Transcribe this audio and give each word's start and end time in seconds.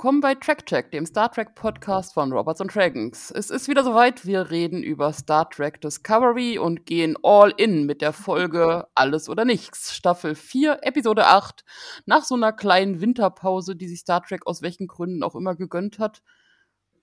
Willkommen 0.00 0.22
bei 0.22 0.34
Track 0.34 0.64
Check, 0.64 0.90
dem 0.92 1.04
Star 1.04 1.30
Trek 1.30 1.54
Podcast 1.54 2.14
von 2.14 2.32
Robots 2.32 2.62
and 2.62 2.74
Dragons. 2.74 3.30
Es 3.30 3.50
ist 3.50 3.68
wieder 3.68 3.84
soweit, 3.84 4.24
wir 4.24 4.50
reden 4.50 4.82
über 4.82 5.12
Star 5.12 5.50
Trek 5.50 5.78
Discovery 5.82 6.56
und 6.56 6.86
gehen 6.86 7.18
all 7.22 7.52
in 7.58 7.84
mit 7.84 8.00
der 8.00 8.14
Folge 8.14 8.88
Alles 8.94 9.28
oder 9.28 9.44
Nichts, 9.44 9.94
Staffel 9.94 10.34
4, 10.34 10.78
Episode 10.84 11.26
8. 11.26 11.66
Nach 12.06 12.24
so 12.24 12.34
einer 12.34 12.54
kleinen 12.54 13.02
Winterpause, 13.02 13.76
die 13.76 13.88
sich 13.88 14.00
Star 14.00 14.22
Trek 14.22 14.46
aus 14.46 14.62
welchen 14.62 14.86
Gründen 14.86 15.22
auch 15.22 15.34
immer 15.34 15.54
gegönnt 15.54 15.98
hat. 15.98 16.22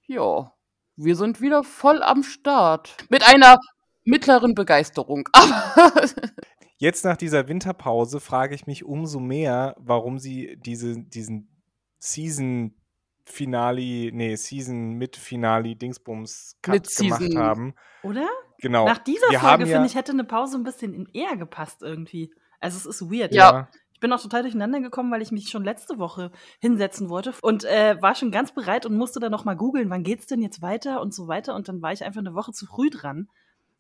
Ja, 0.08 0.54
wir 0.95 1.16
sind 1.16 1.40
wieder 1.40 1.64
voll 1.64 2.02
am 2.02 2.23
Start. 2.23 2.98
Mit 3.09 3.28
einer 3.28 3.59
mittleren 4.06 4.56
Begeisterung. 4.56 5.30
Jetzt 6.78 7.06
nach 7.06 7.18
dieser 7.18 7.48
Winterpause 7.48 8.20
frage 8.20 8.56
ich 8.56 8.66
mich 8.66 8.86
umso 8.86 9.20
mehr, 9.20 9.76
warum 9.78 10.18
sie 10.18 10.58
diese, 10.59 10.98
diesen 10.98 11.48
Season 12.00 12.73
Finale, 13.30 14.12
nee, 14.13 14.36
Season 14.36 14.94
mit 14.94 15.16
Finale 15.17 15.75
Dingsbums 15.75 16.58
Cut 16.61 16.88
gemacht 16.95 17.36
haben. 17.36 17.73
Oder? 18.03 18.28
Genau. 18.59 18.86
Nach 18.86 18.97
dieser 18.97 19.30
Wir 19.30 19.39
Folge, 19.39 19.47
haben 19.47 19.66
ja- 19.66 19.75
finde 19.75 19.88
ich, 19.88 19.95
hätte 19.95 20.11
eine 20.14 20.23
Pause 20.23 20.58
ein 20.58 20.64
bisschen 20.64 21.08
eher 21.14 21.36
gepasst 21.38 21.81
irgendwie. 21.81 22.34
Also 22.59 22.78
es 22.78 22.86
ist 22.86 23.11
weird. 23.11 23.34
Ja. 23.36 23.69
Ich 23.94 24.00
bin 24.00 24.14
auch 24.14 24.22
total 24.22 24.44
durcheinander 24.44 24.80
gekommen, 24.80 25.11
weil 25.11 25.22
ich 25.22 25.31
mich 25.31 25.50
schon 25.50 25.64
letzte 25.64 25.97
Woche 25.97 26.31
hinsetzen 26.59 27.09
wollte 27.09 27.34
und 27.42 27.66
äh, 27.66 27.97
war 28.02 28.14
schon 28.16 28.31
ganz 28.31 28.52
bereit 28.53 28.86
und 28.86 28.95
musste 28.95 29.19
dann 29.19 29.31
noch 29.31 29.44
mal 29.44 29.56
googeln, 29.56 29.89
wann 29.89 30.03
geht's 30.03 30.28
denn 30.28 30.41
jetzt 30.41 30.62
weiter 30.62 31.02
und 31.02 31.14
so 31.14 31.28
weiter. 31.28 31.56
Und 31.56 31.67
dann 31.67 31.81
war 31.81 31.91
ich 31.91 32.03
einfach 32.03 32.19
eine 32.22 32.36
Woche 32.36 32.52
zu 32.52 32.66
früh 32.67 32.89
dran, 32.91 33.28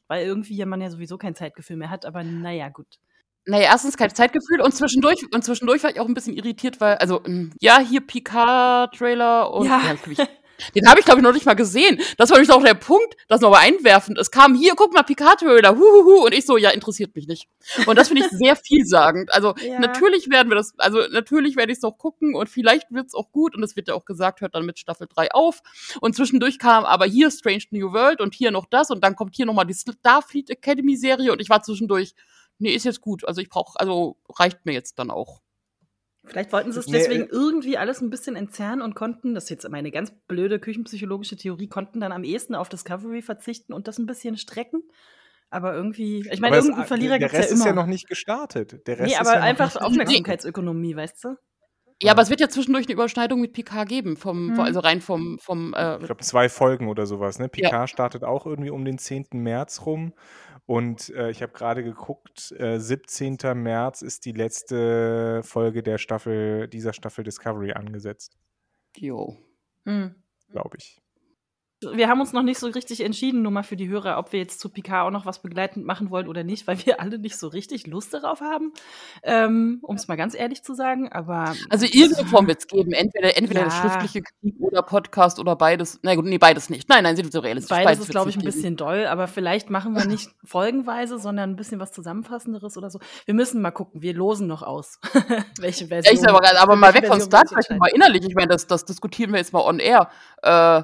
weil 0.07 0.25
irgendwie 0.25 0.63
man 0.65 0.81
ja 0.81 0.89
sowieso 0.89 1.17
kein 1.17 1.35
Zeitgefühl 1.35 1.77
mehr 1.77 1.89
hat. 1.91 2.05
Aber 2.05 2.23
naja, 2.23 2.69
gut. 2.69 2.99
Naja, 3.47 3.69
erstens 3.71 3.95
kein 3.97 4.13
Zeitgefühl 4.13 4.61
und 4.61 4.73
zwischendurch, 4.75 5.25
und 5.33 5.43
zwischendurch 5.43 5.81
war 5.83 5.89
ich 5.89 5.99
auch 6.01 6.07
ein 6.07 6.13
bisschen 6.13 6.35
irritiert, 6.35 6.81
weil, 6.81 6.95
also, 6.97 7.21
ähm, 7.25 7.53
ja, 7.61 7.79
hier 7.79 8.01
Picard-Trailer 8.01 9.53
und 9.53 9.65
Ja. 9.65 9.81
ich, 10.09 10.17
den 10.75 10.89
habe 10.89 10.99
ich, 10.99 11.05
glaube 11.05 11.19
ich, 11.21 11.23
noch 11.23 11.33
nicht 11.33 11.45
mal 11.45 11.53
gesehen. 11.53 11.99
Das 12.17 12.29
war 12.31 12.37
nämlich 12.37 12.51
auch 12.53 12.63
der 12.63 12.73
Punkt, 12.73 13.15
das 13.29 13.41
nochmal 13.41 13.61
einwerfend. 13.61 14.17
Es 14.17 14.31
kam 14.31 14.55
hier, 14.55 14.73
guck 14.75 14.91
mal, 14.93 15.03
Picard-Trailer, 15.03 15.77
huhuhu, 15.77 16.25
und 16.25 16.33
ich 16.33 16.45
so, 16.45 16.57
ja, 16.57 16.71
interessiert 16.71 17.15
mich 17.15 17.27
nicht. 17.27 17.47
Und 17.85 17.95
das 17.97 18.07
finde 18.09 18.23
ich 18.25 18.31
sehr 18.37 18.55
vielsagend. 18.57 19.31
Also, 19.33 19.53
Ja. 19.65 19.79
natürlich 19.79 20.29
werden 20.29 20.49
wir 20.49 20.55
das, 20.55 20.73
also, 20.77 20.99
natürlich 21.11 21.55
werde 21.55 21.71
ich 21.71 21.77
es 21.77 21.83
noch 21.83 21.97
gucken 21.97 22.35
und 22.35 22.49
vielleicht 22.49 22.91
wird 22.91 23.05
es 23.07 23.13
auch 23.13 23.31
gut 23.31 23.55
und 23.55 23.63
es 23.63 23.75
wird 23.77 23.87
ja 23.87 23.93
auch 23.93 24.03
gesagt, 24.05 24.41
hört 24.41 24.55
dann 24.55 24.65
mit 24.65 24.77
Staffel 24.79 25.07
3 25.07 25.31
auf. 25.31 25.61
Und 26.01 26.15
zwischendurch 26.15 26.59
kam 26.59 26.83
aber 26.85 27.05
hier 27.05 27.31
Strange 27.31 27.63
New 27.71 27.93
World 27.93 28.19
und 28.19 28.33
hier 28.33 28.51
noch 28.51 28.65
das 28.65 28.89
und 28.89 29.03
dann 29.03 29.15
kommt 29.15 29.35
hier 29.35 29.45
nochmal 29.45 29.65
die 29.67 29.75
Starfleet 29.75 30.49
Academy 30.49 30.97
Serie 30.97 31.31
und 31.31 31.39
ich 31.39 31.49
war 31.49 31.61
zwischendurch, 31.61 32.13
nee, 32.59 32.73
ist 32.73 32.85
jetzt 32.85 33.01
gut. 33.01 33.25
Also 33.27 33.41
ich 33.41 33.49
brauche, 33.49 33.79
also 33.79 34.17
reicht 34.29 34.65
mir 34.65 34.73
jetzt 34.73 34.99
dann 34.99 35.11
auch. 35.11 35.41
Vielleicht 36.25 36.51
wollten 36.51 36.71
sie 36.71 36.79
es 36.79 36.87
Nee, 36.87 36.97
deswegen 36.97 37.23
äh, 37.23 37.29
irgendwie 37.31 37.77
alles 37.77 38.01
ein 38.01 38.09
bisschen 38.09 38.35
entzerren 38.35 38.81
und 38.81 38.95
konnten, 38.95 39.33
das 39.33 39.45
ist 39.45 39.49
jetzt 39.49 39.69
meine 39.69 39.91
ganz 39.91 40.11
blöde 40.27 40.59
küchenpsychologische 40.59 41.37
Theorie, 41.37 41.67
konnten 41.67 42.01
dann 42.01 42.11
am 42.11 42.23
ehesten 42.23 42.53
auf 42.53 42.67
Discovery 42.69 43.21
verzichten 43.21 43.73
und 43.73 43.87
das 43.87 43.97
ein 43.97 44.05
bisschen 44.05 44.37
strecken. 44.37 44.83
Aber 45.49 45.73
irgendwie, 45.73 46.27
ich 46.29 46.41
meine, 46.41 46.57
irgendeinen 46.57 46.85
Verlierer 46.85 47.19
der 47.19 47.29
gibt 47.29 47.33
es 47.33 47.39
Rest 47.39 47.49
ja 47.51 47.55
ist 47.55 47.61
immer. 47.61 47.69
ja 47.69 47.75
noch 47.75 47.85
nicht 47.85 48.09
gestartet. 48.09 48.85
Der 48.85 48.99
Rest 48.99 49.07
nee, 49.07 49.13
ist 49.13 49.19
aber 49.21 49.33
ja 49.33 49.39
noch 49.39 49.45
einfach 49.45 49.75
Aufmerksamkeitsökonomie, 49.77 50.95
weißt 50.97 51.23
du? 51.23 51.35
Ja, 52.03 52.11
aber 52.11 52.21
es 52.21 52.29
wird 52.29 52.41
ja 52.41 52.49
zwischendurch 52.49 52.85
eine 52.85 52.93
Überschneidung 52.93 53.41
mit 53.41 53.53
Picard 53.53 53.89
geben, 53.89 54.17
vom, 54.17 54.51
Hm. 54.51 54.59
also 54.59 54.81
rein 54.81 55.01
vom, 55.01 55.39
vom 55.39 55.73
äh, 55.73 55.97
Ich 55.97 56.05
glaube, 56.05 56.23
zwei 56.23 56.49
Folgen 56.49 56.89
oder 56.89 57.07
sowas. 57.07 57.39
Ne? 57.39 57.49
Picard 57.49 57.89
startet 57.89 58.23
auch 58.23 58.45
irgendwie 58.45 58.69
um 58.69 58.85
den 58.85 58.97
10. 58.99 59.27
März 59.31 59.85
rum. 59.85 60.13
Und 60.67 61.09
äh, 61.15 61.31
ich 61.31 61.41
habe 61.41 61.53
gerade 61.53 61.81
geguckt, 61.81 62.51
äh, 62.59 62.77
17. 62.77 63.37
März 63.55 64.01
ist 64.01 64.25
die 64.25 64.33
letzte 64.33 65.41
Folge 65.43 65.81
der 65.81 65.97
Staffel, 65.97 66.67
dieser 66.67 66.91
Staffel 66.91 67.23
Discovery 67.23 67.71
angesetzt, 67.71 68.37
jo. 68.97 69.37
Hm. 69.85 70.13
glaube 70.51 70.75
ich. 70.77 71.01
Wir 71.79 72.07
haben 72.09 72.19
uns 72.19 72.33
noch 72.33 72.41
nicht 72.41 72.57
so 72.57 72.65
richtig 72.67 73.01
entschieden, 73.01 73.43
nur 73.43 73.51
mal 73.51 73.61
für 73.61 73.75
die 73.75 73.87
Hörer, 73.87 74.17
ob 74.17 74.31
wir 74.31 74.39
jetzt 74.39 74.59
zu 74.59 74.69
Picard 74.69 75.05
auch 75.05 75.11
noch 75.11 75.27
was 75.27 75.43
begleitend 75.43 75.85
machen 75.85 76.09
wollen 76.09 76.27
oder 76.27 76.43
nicht, 76.43 76.65
weil 76.65 76.83
wir 76.85 76.99
alle 76.99 77.19
nicht 77.19 77.37
so 77.37 77.47
richtig 77.47 77.85
Lust 77.85 78.15
darauf 78.15 78.41
haben, 78.41 78.73
ähm, 79.21 79.77
um 79.83 79.95
es 79.95 80.07
mal 80.07 80.15
ganz 80.17 80.33
ehrlich 80.33 80.63
zu 80.63 80.73
sagen. 80.73 81.11
Aber 81.11 81.53
Also 81.69 81.85
irgendeine 81.85 82.27
Form 82.27 82.47
wird 82.47 82.59
es 82.61 82.67
geben. 82.67 82.93
Entweder, 82.93 83.37
entweder 83.37 83.61
Ja. 83.61 83.69
schriftliche 83.69 84.23
Kritik 84.23 84.55
oder 84.59 84.81
Podcast 84.81 85.37
oder 85.39 85.55
beides. 85.55 85.99
Na 86.01 86.15
gut, 86.15 86.25
nee, 86.25 86.39
beides 86.39 86.71
nicht. 86.71 86.89
Nein, 86.89 87.03
nein, 87.03 87.15
sind 87.15 87.31
so 87.31 87.41
realistisch. 87.41 87.69
Beides 87.69 87.91
ist, 87.93 87.99
wird's 87.99 88.09
glaube 88.09 88.29
ich, 88.31 88.37
ein 88.37 88.39
nicht 88.39 88.45
geben. 88.47 88.55
bisschen 88.55 88.75
doll, 88.75 89.05
aber 89.05 89.27
vielleicht 89.27 89.69
machen 89.69 89.93
wir 89.95 90.05
nicht 90.05 90.31
folgenweise, 90.43 91.19
sondern 91.19 91.51
ein 91.51 91.55
bisschen 91.57 91.79
was 91.79 91.91
Zusammenfassenderes 91.91 92.75
oder 92.77 92.89
so. 92.89 92.99
Wir 93.25 93.35
müssen 93.35 93.61
mal 93.61 93.69
gucken, 93.69 94.01
wir 94.01 94.15
losen 94.15 94.47
noch 94.47 94.63
aus, 94.63 94.99
welche 95.59 95.87
Version. 95.89 96.05
Ja, 96.05 96.11
ich 96.11 96.19
sag 96.21 96.29
aber, 96.31 96.39
gerade, 96.39 96.59
aber 96.59 96.75
mal 96.75 96.95
weg 96.95 97.05
von 97.05 97.21
Star 97.21 97.43
Trek, 97.43 97.77
mal 97.77 97.91
innerlich. 97.93 98.23
Ich 98.27 98.33
meine, 98.33 98.47
das, 98.47 98.65
das 98.65 98.83
diskutieren 98.83 99.31
wir 99.31 99.37
jetzt 99.37 99.53
mal 99.53 99.61
on 99.61 99.77
air. 99.77 100.09
Äh, 100.41 100.81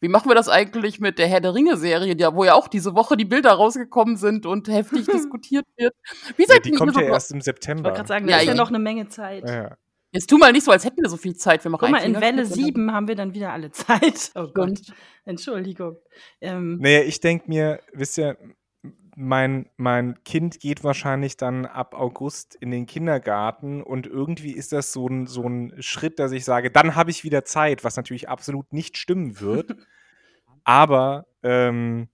wie 0.00 0.08
machen 0.08 0.30
wir 0.30 0.34
das 0.34 0.48
eigentlich 0.48 1.00
mit 1.00 1.18
der 1.18 1.26
Herr 1.26 1.40
der 1.40 1.54
Ringe-Serie, 1.54 2.14
ja, 2.16 2.34
wo 2.34 2.44
ja 2.44 2.54
auch 2.54 2.68
diese 2.68 2.94
Woche 2.94 3.16
die 3.16 3.24
Bilder 3.24 3.52
rausgekommen 3.52 4.16
sind 4.16 4.46
und 4.46 4.68
heftig 4.68 5.06
diskutiert 5.06 5.66
wird? 5.76 5.94
Wie 6.36 6.42
Ja, 6.42 6.48
seid 6.48 6.64
die 6.64 6.70
ihr 6.70 6.76
kommt 6.78 6.94
so 6.94 7.00
ja 7.00 7.06
erst 7.08 7.32
im 7.32 7.38
Ich 7.38 7.44
September. 7.44 7.84
wollte 7.84 7.96
gerade 7.96 8.08
sagen, 8.08 8.26
da 8.26 8.32
Ja, 8.34 8.38
ist 8.38 8.46
ja 8.46 8.52
ich- 8.52 8.58
noch 8.58 8.68
eine 8.68 8.78
Menge 8.78 9.08
Zeit. 9.08 9.44
Ja, 9.48 9.54
ja. 9.64 9.76
Jetzt 10.10 10.30
tu 10.30 10.38
mal 10.38 10.52
nicht 10.52 10.64
so, 10.64 10.70
als 10.70 10.86
hätten 10.86 11.02
wir 11.02 11.10
so 11.10 11.18
viel 11.18 11.36
Zeit. 11.36 11.62
Wir 11.64 11.70
machen 11.70 11.80
Guck 11.82 11.90
mal, 11.90 11.98
in 12.02 12.14
Welle 12.14 12.44
Fingerschnipp 12.46 12.56
und 12.56 12.64
dann- 12.64 12.74
7 12.86 12.92
haben 12.94 13.08
wir 13.08 13.14
dann 13.14 13.34
wieder 13.34 13.52
alle 13.52 13.70
Zeit. 13.72 14.30
Oh 14.34 14.46
Gott, 14.54 14.68
Und- 14.70 14.82
Entschuldigung. 15.26 15.96
Ähm, 16.40 16.78
Naja, 16.80 17.02
ich 17.02 17.20
denke 17.20 17.44
mir, 17.48 17.80
wisst 17.92 18.16
ihr, 18.16 18.38
mein, 19.20 19.68
mein 19.76 20.22
Kind 20.22 20.60
geht 20.60 20.84
wahrscheinlich 20.84 21.36
dann 21.36 21.66
ab 21.66 21.94
August 21.94 22.54
in 22.54 22.70
den 22.70 22.86
Kindergarten 22.86 23.82
und 23.82 24.06
irgendwie 24.06 24.52
ist 24.52 24.70
das 24.70 24.92
so 24.92 25.08
ein, 25.08 25.26
so 25.26 25.42
ein 25.42 25.74
Schritt, 25.80 26.20
dass 26.20 26.30
ich 26.30 26.44
sage, 26.44 26.70
dann 26.70 26.94
habe 26.94 27.10
ich 27.10 27.24
wieder 27.24 27.44
Zeit, 27.44 27.82
was 27.82 27.96
natürlich 27.96 28.28
absolut 28.28 28.72
nicht 28.72 28.96
stimmen 28.96 29.40
wird. 29.40 29.74
Aber 30.64 31.26
ähm, 31.42 32.08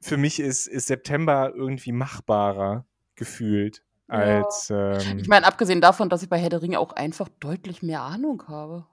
für 0.00 0.16
mich 0.16 0.38
ist, 0.38 0.68
ist 0.68 0.86
September 0.86 1.52
irgendwie 1.52 1.90
machbarer 1.90 2.86
gefühlt 3.16 3.82
Ja. 4.08 4.14
als. 4.14 4.70
Ähm, 4.70 5.18
Ich 5.18 5.26
meine, 5.26 5.46
abgesehen 5.46 5.80
davon, 5.80 6.08
dass 6.08 6.22
ich 6.22 6.28
bei 6.28 6.38
Herr 6.38 6.50
der 6.50 6.62
Ringe 6.62 6.78
auch 6.78 6.92
einfach 6.92 7.28
deutlich 7.40 7.82
mehr 7.82 8.02
Ahnung 8.02 8.44
habe. 8.46 8.86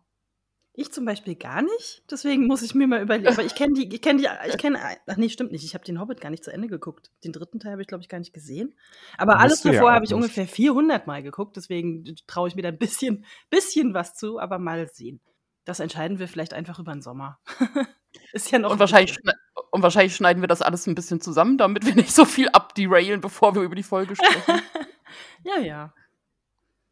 Ich 0.74 0.92
zum 0.94 1.04
Beispiel 1.04 1.36
gar 1.36 1.62
nicht, 1.62 2.04
deswegen 2.10 2.48
muss 2.48 2.62
ich 2.62 2.74
mir 2.74 2.88
mal 2.88 3.02
überlegen. 3.02 3.28
Aber 3.28 3.44
ich 3.44 3.56
kenne 3.56 3.74
die, 3.74 3.94
ich 3.94 4.02
kenne 4.02 4.22
die, 4.22 4.28
ich 4.50 4.58
kenne, 4.58 4.80
ach 5.06 5.18
nee, 5.18 5.28
stimmt 5.28 5.52
nicht. 5.52 5.66
Ich 5.66 5.74
habe 5.74 5.84
den 5.84 6.00
Hobbit 6.00 6.22
gar 6.22 6.30
nicht 6.30 6.46
zu 6.46 6.52
Ende 6.52 6.70
geguckt. 6.70 7.12
Den 7.26 7.34
dritten 7.34 7.60
Teil 7.60 7.74
habe 7.74 7.82
ich, 7.82 7.90
glaube 7.90 8.02
ich, 8.02 8.08
gar 8.10 8.20
nicht 8.20 8.34
gesehen. 8.34 8.74
Aber 9.18 9.40
alles 9.40 9.64
ja 9.64 9.74
davor 9.74 9.90
auch 9.90 9.96
habe 9.96 10.06
ich 10.06 10.14
ungefähr 10.14 10.48
400 10.48 11.08
Mal 11.08 11.24
geguckt, 11.24 11.58
deswegen 11.58 12.16
traue 12.26 12.48
ich 12.48 12.56
mir 12.56 12.62
da 12.62 12.70
ein 12.70 12.78
bisschen, 12.78 13.26
bisschen 13.50 13.94
was 13.94 14.16
zu, 14.16 14.40
aber 14.40 14.60
mal 14.60 14.88
sehen. 14.88 15.20
Das 15.66 15.82
entscheiden 15.82 16.20
wir 16.20 16.28
vielleicht 16.28 16.54
einfach 16.54 16.80
über 16.80 16.94
den 16.94 17.02
Sommer. 17.02 17.40
Ist 18.34 18.50
ja 18.52 18.60
noch. 18.60 18.70
Und 18.70 18.78
ein 18.78 18.80
wahrscheinlich, 18.80 19.18
und 19.72 19.84
wahrscheinlich 19.84 20.16
schneiden 20.16 20.42
wir 20.42 20.48
das 20.48 20.62
alles 20.62 20.88
ein 20.88 20.96
bisschen 20.96 21.22
zusammen, 21.22 21.58
damit 21.58 21.86
wir 21.86 21.96
nicht 21.96 22.14
so 22.14 22.26
viel 22.26 22.50
abderailen, 22.50 23.22
bevor 23.22 23.56
wir 23.56 23.62
über 23.62 23.76
die 23.76 23.84
Folge 23.84 24.16
sprechen. 24.16 24.62
Ja, 25.44 25.60
ja. 25.60 25.94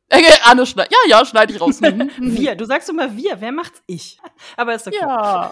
Äh, 0.10 0.24
Anne 0.46 0.66
schneidet. 0.66 0.92
Ja, 0.92 1.18
ja, 1.18 1.26
schneide 1.26 1.54
ich 1.54 1.62
raus. 1.62 1.80
Mhm. 1.90 2.10
Wir, 2.20 2.56
du 2.56 2.66
sagst 2.66 2.90
immer 2.90 3.16
wir, 3.16 3.40
wer 3.42 3.52
macht's? 3.52 3.82
Ich. 3.88 4.20
Aber 4.58 4.76
ist 4.76 4.88
okay. 4.88 4.98
Ja. 5.00 5.52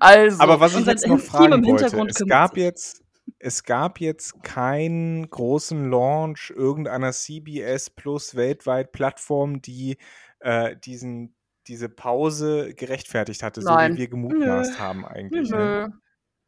also. 0.00 0.40
Aber 0.40 0.60
was 0.60 0.74
ich 0.76 0.86
jetzt 0.86 1.06
noch 1.06 1.18
fragen 1.18 1.52
wollte, 1.52 1.66
Hintergrund 1.66 2.10
es 2.10 2.24
gab 2.26 2.56
jetzt, 2.56 3.02
es 3.38 3.64
gab 3.64 4.00
jetzt 4.00 4.42
keinen 4.42 5.28
großen 5.28 5.90
Launch 5.90 6.52
irgendeiner 6.54 7.12
CBS 7.12 7.90
Plus 7.90 8.34
weltweit 8.34 8.92
Plattform, 8.92 9.60
die 9.62 9.98
äh, 10.40 10.76
diesen, 10.76 11.34
diese 11.66 11.88
Pause 11.88 12.74
gerechtfertigt 12.74 13.42
hatte, 13.42 13.62
so 13.62 13.70
Nein. 13.70 13.94
wie 13.94 13.98
wir 13.98 14.08
gemutmaßt 14.08 14.72
Nö. 14.72 14.78
haben 14.78 15.04
eigentlich. 15.04 15.50
Ne? 15.50 15.88
Nö. 15.88 15.98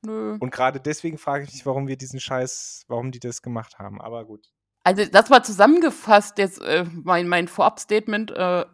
Nö. 0.03 0.37
Und 0.41 0.51
gerade 0.51 0.81
deswegen 0.81 1.19
frage 1.19 1.45
ich 1.45 1.53
mich, 1.53 1.67
warum 1.67 1.87
wir 1.87 1.97
diesen 1.97 2.21
Scheiß, 2.21 2.85
warum 2.89 3.11
die 3.11 3.21
das 3.21 3.43
gemacht 3.43 3.79
haben. 3.79 4.01
Aber 4.01 4.25
gut. 4.25 4.47
Also, 4.83 5.05
das 5.05 5.31
war 5.31 5.43
zusammengefasst 5.43 6.39
jetzt 6.39 6.61
äh, 6.63 6.85
mein, 6.85 7.29
mein 7.29 7.49
Vorab-Statement. 7.49 8.31
Äh, 8.31 8.65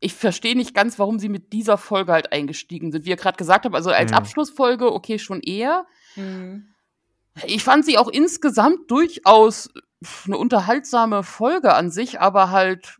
ich 0.00 0.14
verstehe 0.14 0.56
nicht 0.56 0.74
ganz, 0.74 0.98
warum 0.98 1.20
sie 1.20 1.28
mit 1.28 1.52
dieser 1.52 1.78
Folge 1.78 2.12
halt 2.12 2.32
eingestiegen 2.32 2.90
sind. 2.90 3.04
Wie 3.04 3.10
ihr 3.10 3.16
gerade 3.16 3.36
gesagt 3.36 3.64
habt, 3.64 3.74
also 3.74 3.90
als 3.90 4.10
Hm. 4.10 4.18
Abschlussfolge, 4.18 4.92
okay, 4.92 5.18
schon 5.18 5.40
eher. 5.40 5.86
Mhm. 6.16 6.74
Ich 7.46 7.62
fand 7.62 7.84
sie 7.84 7.98
auch 7.98 8.08
insgesamt 8.08 8.90
durchaus 8.90 9.70
eine 10.26 10.36
unterhaltsame 10.36 11.22
Folge 11.22 11.72
an 11.74 11.90
sich, 11.90 12.20
aber 12.20 12.50
halt, 12.50 12.98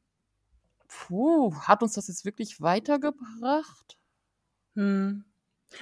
puh, 0.88 1.54
hat 1.62 1.82
uns 1.82 1.94
das 1.94 2.08
jetzt 2.08 2.24
wirklich 2.24 2.60
weitergebracht? 2.60 3.98
Hm. 4.76 5.24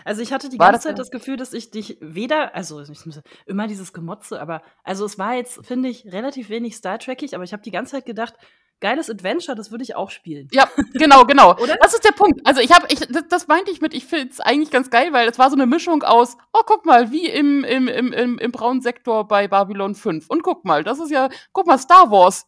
Also 0.05 0.23
ich 0.23 0.33
hatte 0.33 0.49
die 0.49 0.59
War 0.59 0.73
ganze 0.73 0.89
das 0.89 0.97
Zeit 0.97 0.99
das 0.99 1.11
Gefühl, 1.11 1.37
dass 1.37 1.53
ich 1.53 1.71
dich 1.71 1.99
weder, 2.01 2.55
also 2.55 2.81
ich 2.81 3.01
immer 3.47 3.67
dieses 3.67 3.93
Gemotze, 3.93 4.41
aber 4.41 4.63
also 4.85 5.05
es 5.05 5.19
war 5.19 5.35
jetzt, 5.35 5.65
finde 5.67 5.89
ich, 5.89 6.07
relativ 6.07 6.49
wenig 6.49 6.77
Star 6.77 6.99
Trekig, 6.99 7.35
aber 7.35 7.45
ich 7.45 7.53
habe 7.53 7.63
die 7.63 7.71
ganze 7.71 7.93
Zeit 7.93 8.07
gedacht, 8.07 8.35
geiles 8.81 9.11
Adventure, 9.11 9.57
das 9.57 9.71
würde 9.71 9.85
ich 9.85 9.95
auch 9.95 10.11
spielen. 10.11 10.49
Ja, 10.53 10.69
genau, 10.95 11.25
genau. 11.25 11.53
Oder? 11.61 11.77
Das 11.77 11.95
ist 11.95 12.05
der 12.05 12.13
Punkt. 12.13 12.41
Also 12.45 12.61
ich 12.61 12.73
habe, 12.73 12.87
ich, 12.89 13.01
das, 13.01 13.29
das 13.29 13.49
meinte 13.49 13.71
ich 13.71 13.81
mit, 13.81 13.95
ich 13.95 14.07
finde 14.07 14.29
es 14.31 14.41
eigentlich 14.41 14.71
ganz 14.71 14.91
geil, 14.91 15.13
weil 15.13 15.29
es 15.29 15.39
war 15.39 15.51
so 15.51 15.57
eine 15.57 15.67
Mischung 15.67 16.03
aus, 16.03 16.37
oh, 16.53 16.63
guck 16.67 16.87
mal, 16.87 17.11
wie 17.11 17.27
im, 17.29 17.65
im, 17.65 17.89
im, 17.89 18.13
im, 18.13 18.39
im 18.39 18.53
braunen 18.53 18.81
Sektor 18.81 19.29
bei 19.29 19.49
Babylon 19.49 19.95
5. 19.95 20.27
Und 20.29 20.43
guck 20.43 20.65
mal, 20.65 20.83
das 20.83 20.99
ist 20.99 21.11
ja, 21.11 21.29
guck 21.53 21.67
mal, 21.67 21.79
Star 21.79 22.11
Wars. 22.11 22.47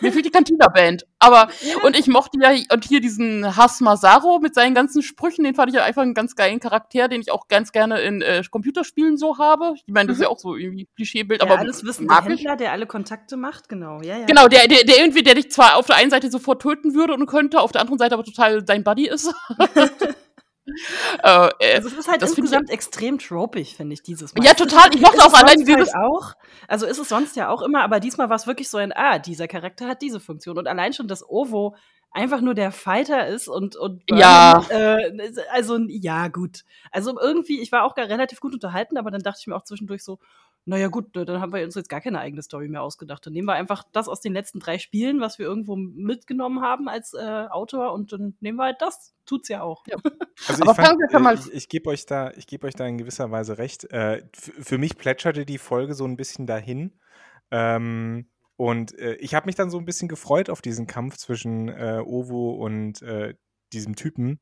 Mir 0.00 0.12
fehlt 0.12 0.26
die 0.26 0.30
Cantina-Band. 0.30 1.06
Aber, 1.18 1.48
und 1.84 1.98
ich 1.98 2.06
mochte 2.06 2.38
ja, 2.40 2.50
und 2.72 2.84
hier 2.84 3.00
diesen 3.00 3.56
Hass 3.56 3.80
Masaro 3.80 4.38
mit 4.40 4.54
seinen 4.54 4.74
ganzen 4.74 5.02
Sprüchen, 5.02 5.44
den 5.44 5.54
fand 5.54 5.70
ich 5.70 5.76
ja 5.76 5.84
einfach 5.84 6.02
einen 6.02 6.14
ganz 6.14 6.36
geilen 6.36 6.60
Charakter, 6.60 7.08
den 7.08 7.20
ich 7.20 7.30
auch 7.30 7.48
ganz 7.48 7.72
gerne 7.72 8.00
in 8.00 8.22
äh, 8.22 8.42
Computerspielen 8.50 9.16
so 9.16 9.38
habe. 9.38 9.74
Ich 9.86 9.92
meine, 9.92 10.08
das 10.08 10.18
ist 10.18 10.22
ja 10.22 10.28
auch 10.28 10.38
so 10.38 10.56
irgendwie 10.56 10.86
Klischeebild, 10.96 11.40
Der 11.42 11.50
aber 11.50 11.60
alles 11.60 11.84
wissende. 11.84 12.14
Händler, 12.14 12.56
der 12.56 12.72
alle 12.72 12.86
Kontakte 12.86 13.36
macht, 13.36 13.68
genau. 13.68 14.00
Ja, 14.02 14.18
ja. 14.18 14.26
Genau, 14.26 14.48
der, 14.48 14.68
der, 14.68 14.84
der 14.84 14.98
irgendwie, 14.98 15.22
der 15.22 15.34
dich 15.34 15.50
zwar 15.50 15.76
auf 15.76 15.86
der 15.86 15.96
einen 15.96 16.10
Seite 16.10 16.30
sofort 16.30 16.62
töten 16.62 16.94
würde 16.94 17.14
und 17.14 17.26
könnte, 17.26 17.60
auf 17.60 17.72
der 17.72 17.80
anderen 17.80 17.98
Seite 17.98 18.14
aber 18.14 18.24
total 18.24 18.62
dein 18.62 18.84
Buddy 18.84 19.08
ist. 19.08 19.32
äh, 21.22 21.48
äh, 21.58 21.74
Also 21.76 21.88
es 21.88 21.94
ist 21.94 22.08
halt 22.08 22.22
das 22.22 22.30
find 22.34 22.38
ich- 22.38 22.52
insgesamt 22.52 22.70
extrem 22.70 23.18
tropig, 23.18 23.76
finde 23.76 23.94
ich, 23.94 24.02
dieses 24.02 24.34
Mal. 24.34 24.44
ja, 24.44 24.54
total. 24.54 24.88
Ich 24.94 25.00
mochte 25.00 25.24
auch 25.24 25.32
allein 25.34 25.58
dieses. 25.58 25.92
Halt 25.94 26.04
auch. 26.04 26.34
Also 26.68 26.86
ist 26.86 26.98
es 26.98 27.08
sonst 27.08 27.36
ja 27.36 27.48
auch 27.48 27.62
immer, 27.62 27.82
aber 27.82 28.00
diesmal 28.00 28.28
war 28.28 28.36
es 28.36 28.46
wirklich 28.46 28.68
so 28.68 28.78
ein, 28.78 28.92
ah, 28.94 29.18
dieser 29.18 29.48
Charakter 29.48 29.86
hat 29.88 30.02
diese 30.02 30.20
Funktion. 30.20 30.58
Und 30.58 30.66
allein 30.68 30.92
schon, 30.92 31.08
dass 31.08 31.28
Ovo 31.28 31.76
einfach 32.12 32.40
nur 32.40 32.54
der 32.54 32.72
Fighter 32.72 33.26
ist 33.28 33.48
und, 33.48 33.76
und 33.76 34.02
Ja. 34.10 34.64
Burnham, 34.68 35.20
äh, 35.20 35.32
also 35.52 35.78
ja, 35.88 36.28
gut. 36.28 36.64
Also 36.90 37.18
irgendwie, 37.20 37.60
ich 37.60 37.70
war 37.72 37.84
auch 37.84 37.94
gar 37.94 38.08
relativ 38.08 38.40
gut 38.40 38.52
unterhalten, 38.54 38.96
aber 38.96 39.10
dann 39.10 39.22
dachte 39.22 39.38
ich 39.40 39.46
mir 39.46 39.56
auch 39.56 39.64
zwischendurch 39.64 40.02
so, 40.02 40.18
naja 40.66 40.88
gut, 40.88 41.16
dann 41.16 41.40
haben 41.40 41.54
wir 41.54 41.64
uns 41.64 41.74
jetzt 41.74 41.88
gar 41.88 42.02
keine 42.02 42.20
eigene 42.20 42.42
Story 42.42 42.68
mehr 42.68 42.82
ausgedacht. 42.82 43.24
Dann 43.24 43.32
nehmen 43.32 43.48
wir 43.48 43.54
einfach 43.54 43.82
das 43.92 44.08
aus 44.08 44.20
den 44.20 44.34
letzten 44.34 44.60
drei 44.60 44.78
Spielen, 44.78 45.18
was 45.20 45.38
wir 45.38 45.46
irgendwo 45.46 45.74
mitgenommen 45.74 46.60
haben 46.60 46.86
als 46.88 47.14
äh, 47.14 47.46
Autor 47.50 47.92
und 47.94 48.12
dann 48.12 48.34
nehmen 48.40 48.58
wir 48.58 48.64
halt 48.64 48.82
das. 48.82 49.14
Tut's 49.24 49.48
ja 49.48 49.62
auch. 49.62 49.84
Also 50.48 50.62
Aber 50.62 50.70
ich, 50.72 50.76
fand, 50.76 50.88
fangen 50.88 50.98
wir 51.00 51.10
schon 51.10 51.22
mal- 51.22 51.34
äh, 51.34 51.38
ich, 51.38 51.52
ich 51.52 51.68
gebe 51.68 51.90
euch 51.90 52.06
da, 52.06 52.30
ich 52.32 52.46
gebe 52.46 52.66
euch 52.66 52.74
da 52.74 52.86
in 52.86 52.98
gewisser 52.98 53.30
Weise 53.30 53.58
recht. 53.58 53.84
Äh, 53.90 54.22
für 54.32 54.78
mich 54.78 54.96
plätscherte 54.96 55.44
die 55.46 55.58
Folge 55.58 55.94
so 55.94 56.04
ein 56.06 56.16
bisschen 56.16 56.46
dahin. 56.46 56.92
Ähm, 57.50 58.26
und 58.60 58.98
äh, 58.98 59.14
ich 59.14 59.34
habe 59.34 59.46
mich 59.46 59.54
dann 59.54 59.70
so 59.70 59.78
ein 59.78 59.86
bisschen 59.86 60.06
gefreut 60.06 60.50
auf 60.50 60.60
diesen 60.60 60.86
Kampf 60.86 61.16
zwischen 61.16 61.70
äh, 61.70 62.02
Ovo 62.04 62.50
und 62.50 63.00
äh, 63.00 63.32
diesem 63.72 63.96
Typen. 63.96 64.38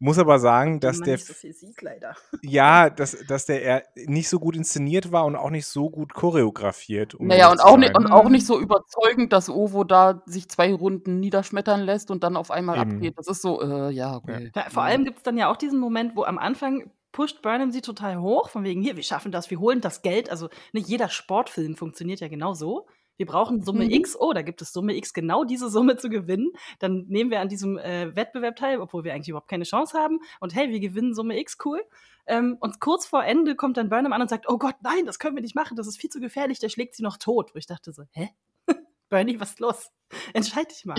Muss 0.00 0.18
aber 0.18 0.40
sagen, 0.40 0.80
dass 0.80 0.98
der 0.98 1.14
nicht 1.14 1.26
so 1.26 1.34
viel 1.34 1.52
sieht, 1.52 1.80
leider. 1.80 2.16
ja, 2.42 2.90
dass, 2.90 3.16
dass 3.28 3.46
der 3.46 3.84
nicht 3.94 4.28
so 4.28 4.40
gut 4.40 4.56
inszeniert 4.56 5.12
war 5.12 5.24
und 5.24 5.36
auch 5.36 5.50
nicht 5.50 5.66
so 5.66 5.88
gut 5.88 6.14
choreografiert. 6.14 7.14
Um 7.14 7.28
Naja, 7.28 7.48
und 7.48 7.60
auch, 7.60 7.76
nicht, 7.76 7.96
und 7.96 8.10
auch 8.10 8.28
nicht 8.28 8.44
so 8.44 8.58
überzeugend, 8.58 9.32
dass 9.32 9.48
Ovo 9.48 9.84
da 9.84 10.20
sich 10.26 10.48
zwei 10.48 10.74
Runden 10.74 11.20
niederschmettern 11.20 11.82
lässt 11.82 12.10
und 12.10 12.24
dann 12.24 12.36
auf 12.36 12.50
einmal 12.50 12.76
Eben. 12.80 12.96
abgeht. 12.96 13.14
Das 13.18 13.28
ist 13.28 13.40
so, 13.40 13.62
äh, 13.62 13.92
ja, 13.92 14.16
okay. 14.16 14.50
Ja, 14.52 14.68
vor 14.68 14.82
allem 14.82 15.04
gibt 15.04 15.18
es 15.18 15.22
dann 15.22 15.38
ja 15.38 15.48
auch 15.48 15.56
diesen 15.56 15.78
Moment, 15.78 16.16
wo 16.16 16.24
am 16.24 16.38
Anfang 16.38 16.90
pusht 17.12 17.40
Burnham 17.40 17.70
sie 17.70 17.82
total 17.82 18.20
hoch, 18.20 18.48
von 18.48 18.64
wegen, 18.64 18.82
hier, 18.82 18.96
wir 18.96 19.04
schaffen 19.04 19.30
das, 19.30 19.48
wir 19.48 19.60
holen 19.60 19.80
das 19.80 20.02
Geld. 20.02 20.28
Also 20.28 20.48
nicht 20.72 20.88
jeder 20.88 21.08
Sportfilm 21.08 21.76
funktioniert 21.76 22.18
ja 22.18 22.26
genau 22.26 22.52
so. 22.52 22.88
Wir 23.20 23.26
brauchen 23.26 23.60
Summe 23.60 23.84
Mhm. 23.84 23.90
X, 23.90 24.16
oh, 24.18 24.32
da 24.32 24.40
gibt 24.40 24.62
es 24.62 24.72
Summe 24.72 24.96
X, 24.96 25.12
genau 25.12 25.44
diese 25.44 25.68
Summe 25.68 25.98
zu 25.98 26.08
gewinnen. 26.08 26.52
Dann 26.78 27.04
nehmen 27.06 27.30
wir 27.30 27.42
an 27.42 27.50
diesem 27.50 27.76
äh, 27.76 28.16
Wettbewerb 28.16 28.56
teil, 28.56 28.80
obwohl 28.80 29.04
wir 29.04 29.12
eigentlich 29.12 29.28
überhaupt 29.28 29.50
keine 29.50 29.64
Chance 29.64 29.98
haben. 29.98 30.20
Und 30.40 30.54
hey, 30.54 30.70
wir 30.70 30.80
gewinnen 30.80 31.12
Summe 31.12 31.38
X, 31.38 31.58
cool. 31.66 31.82
Ähm, 32.26 32.56
und 32.60 32.80
kurz 32.80 33.04
vor 33.04 33.22
Ende 33.22 33.56
kommt 33.56 33.76
dann 33.76 33.90
Burnham 33.90 34.14
an 34.14 34.22
und 34.22 34.30
sagt, 34.30 34.48
oh 34.48 34.56
Gott, 34.56 34.76
nein, 34.80 35.04
das 35.04 35.18
können 35.18 35.36
wir 35.36 35.42
nicht 35.42 35.54
machen, 35.54 35.76
das 35.76 35.86
ist 35.86 36.00
viel 36.00 36.08
zu 36.08 36.18
gefährlich, 36.18 36.60
der 36.60 36.70
schlägt 36.70 36.94
sie 36.94 37.02
noch 37.02 37.18
tot. 37.18 37.54
Wo 37.54 37.58
ich 37.58 37.66
dachte 37.66 37.92
so, 37.92 38.04
hä? 38.12 38.30
Bernie, 39.10 39.38
was 39.38 39.50
ist 39.50 39.60
los? 39.60 39.90
Entscheid 40.32 40.70
dich 40.70 40.86
mal. 40.86 40.96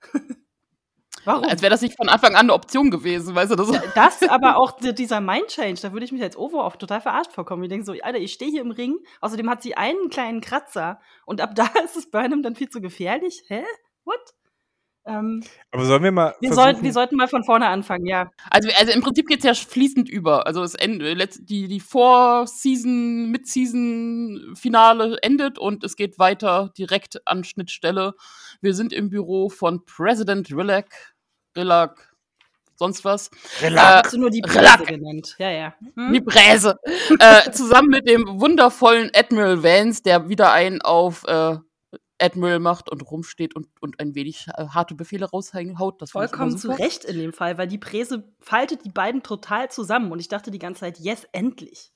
Warum? 1.24 1.44
Als 1.44 1.62
wäre 1.62 1.70
das 1.70 1.82
nicht 1.82 1.96
von 1.96 2.08
Anfang 2.08 2.32
an 2.34 2.40
eine 2.46 2.54
Option 2.54 2.90
gewesen, 2.90 3.34
weißt 3.34 3.50
du? 3.52 3.56
Das 3.56 3.70
Das, 3.94 4.22
aber 4.28 4.56
auch 4.56 4.72
di- 4.72 4.94
dieser 4.94 5.20
Mind-Change, 5.20 5.80
da 5.82 5.92
würde 5.92 6.04
ich 6.06 6.12
mich 6.12 6.22
als 6.22 6.36
Ovo 6.36 6.60
auch 6.62 6.76
total 6.76 7.00
verarscht 7.00 7.32
vorkommen. 7.32 7.62
Ich 7.64 7.68
denke 7.68 7.84
so, 7.84 7.92
Alter, 8.02 8.18
ich 8.18 8.32
stehe 8.32 8.50
hier 8.50 8.62
im 8.62 8.70
Ring, 8.70 8.96
außerdem 9.20 9.48
hat 9.50 9.62
sie 9.62 9.76
einen 9.76 10.10
kleinen 10.10 10.40
Kratzer 10.40 11.00
und 11.26 11.40
ab 11.40 11.50
da 11.54 11.66
ist 11.84 11.96
es 11.96 12.10
Burnham 12.10 12.42
dann 12.42 12.54
viel 12.56 12.68
zu 12.68 12.80
gefährlich. 12.80 13.42
Hä? 13.48 13.64
What? 14.04 14.20
Ähm, 15.08 15.42
Aber 15.70 15.86
sollen 15.86 16.02
wir 16.02 16.12
mal 16.12 16.34
wir, 16.40 16.52
sollten, 16.52 16.82
wir 16.82 16.92
sollten 16.92 17.16
mal 17.16 17.28
von 17.28 17.42
vorne 17.42 17.66
anfangen, 17.66 18.04
ja. 18.06 18.30
Also, 18.50 18.68
also 18.78 18.92
im 18.92 19.00
Prinzip 19.00 19.26
geht's 19.26 19.44
ja 19.44 19.54
fließend 19.54 20.08
über. 20.08 20.46
Also 20.46 20.60
das 20.60 20.74
Ende, 20.74 21.14
letzt- 21.14 21.46
die, 21.46 21.66
die 21.66 21.80
Vor-Season, 21.80 23.30
Mid-Season-Finale 23.30 25.16
endet 25.22 25.58
und 25.58 25.82
es 25.82 25.96
geht 25.96 26.18
weiter 26.18 26.72
direkt 26.76 27.26
an 27.26 27.42
Schnittstelle. 27.44 28.14
Wir 28.60 28.74
sind 28.74 28.92
im 28.92 29.08
Büro 29.08 29.48
von 29.48 29.84
President 29.86 30.50
Rillac, 30.50 31.14
Rillac, 31.56 32.14
sonst 32.76 33.04
was. 33.04 33.30
Relax. 33.62 34.04
Hast 34.04 34.12
du 34.14 34.18
nur 34.20 34.30
die 34.30 34.42
Relax. 34.46 34.76
Bläse 34.84 34.98
genannt. 34.98 35.36
Ja, 35.38 35.50
ja. 35.50 35.74
Hm? 35.94 36.12
Die 36.12 36.20
Bräse. 36.20 36.76
äh, 37.18 37.50
zusammen 37.50 37.88
mit 37.88 38.08
dem 38.08 38.40
wundervollen 38.40 39.10
Admiral 39.14 39.62
Vance, 39.62 40.02
der 40.02 40.28
wieder 40.28 40.52
einen 40.52 40.82
auf 40.82 41.24
äh, 41.26 41.56
Admiral 42.20 42.58
macht 42.58 42.90
und 42.90 43.00
rumsteht 43.02 43.54
und, 43.54 43.68
und 43.80 44.00
ein 44.00 44.14
wenig 44.14 44.46
äh, 44.56 44.66
harte 44.68 44.94
Befehle 44.94 45.26
raushaut. 45.26 46.00
Das 46.02 46.10
Vollkommen 46.10 46.56
zu. 46.56 46.70
Recht 46.70 47.04
in 47.04 47.18
dem 47.18 47.32
Fall, 47.32 47.58
weil 47.58 47.68
die 47.68 47.78
Präse 47.78 48.24
faltet 48.40 48.84
die 48.84 48.90
beiden 48.90 49.22
total 49.22 49.70
zusammen 49.70 50.10
und 50.12 50.18
ich 50.18 50.28
dachte 50.28 50.50
die 50.50 50.58
ganze 50.58 50.80
Zeit, 50.80 50.98
yes, 50.98 51.26
endlich. 51.32 51.92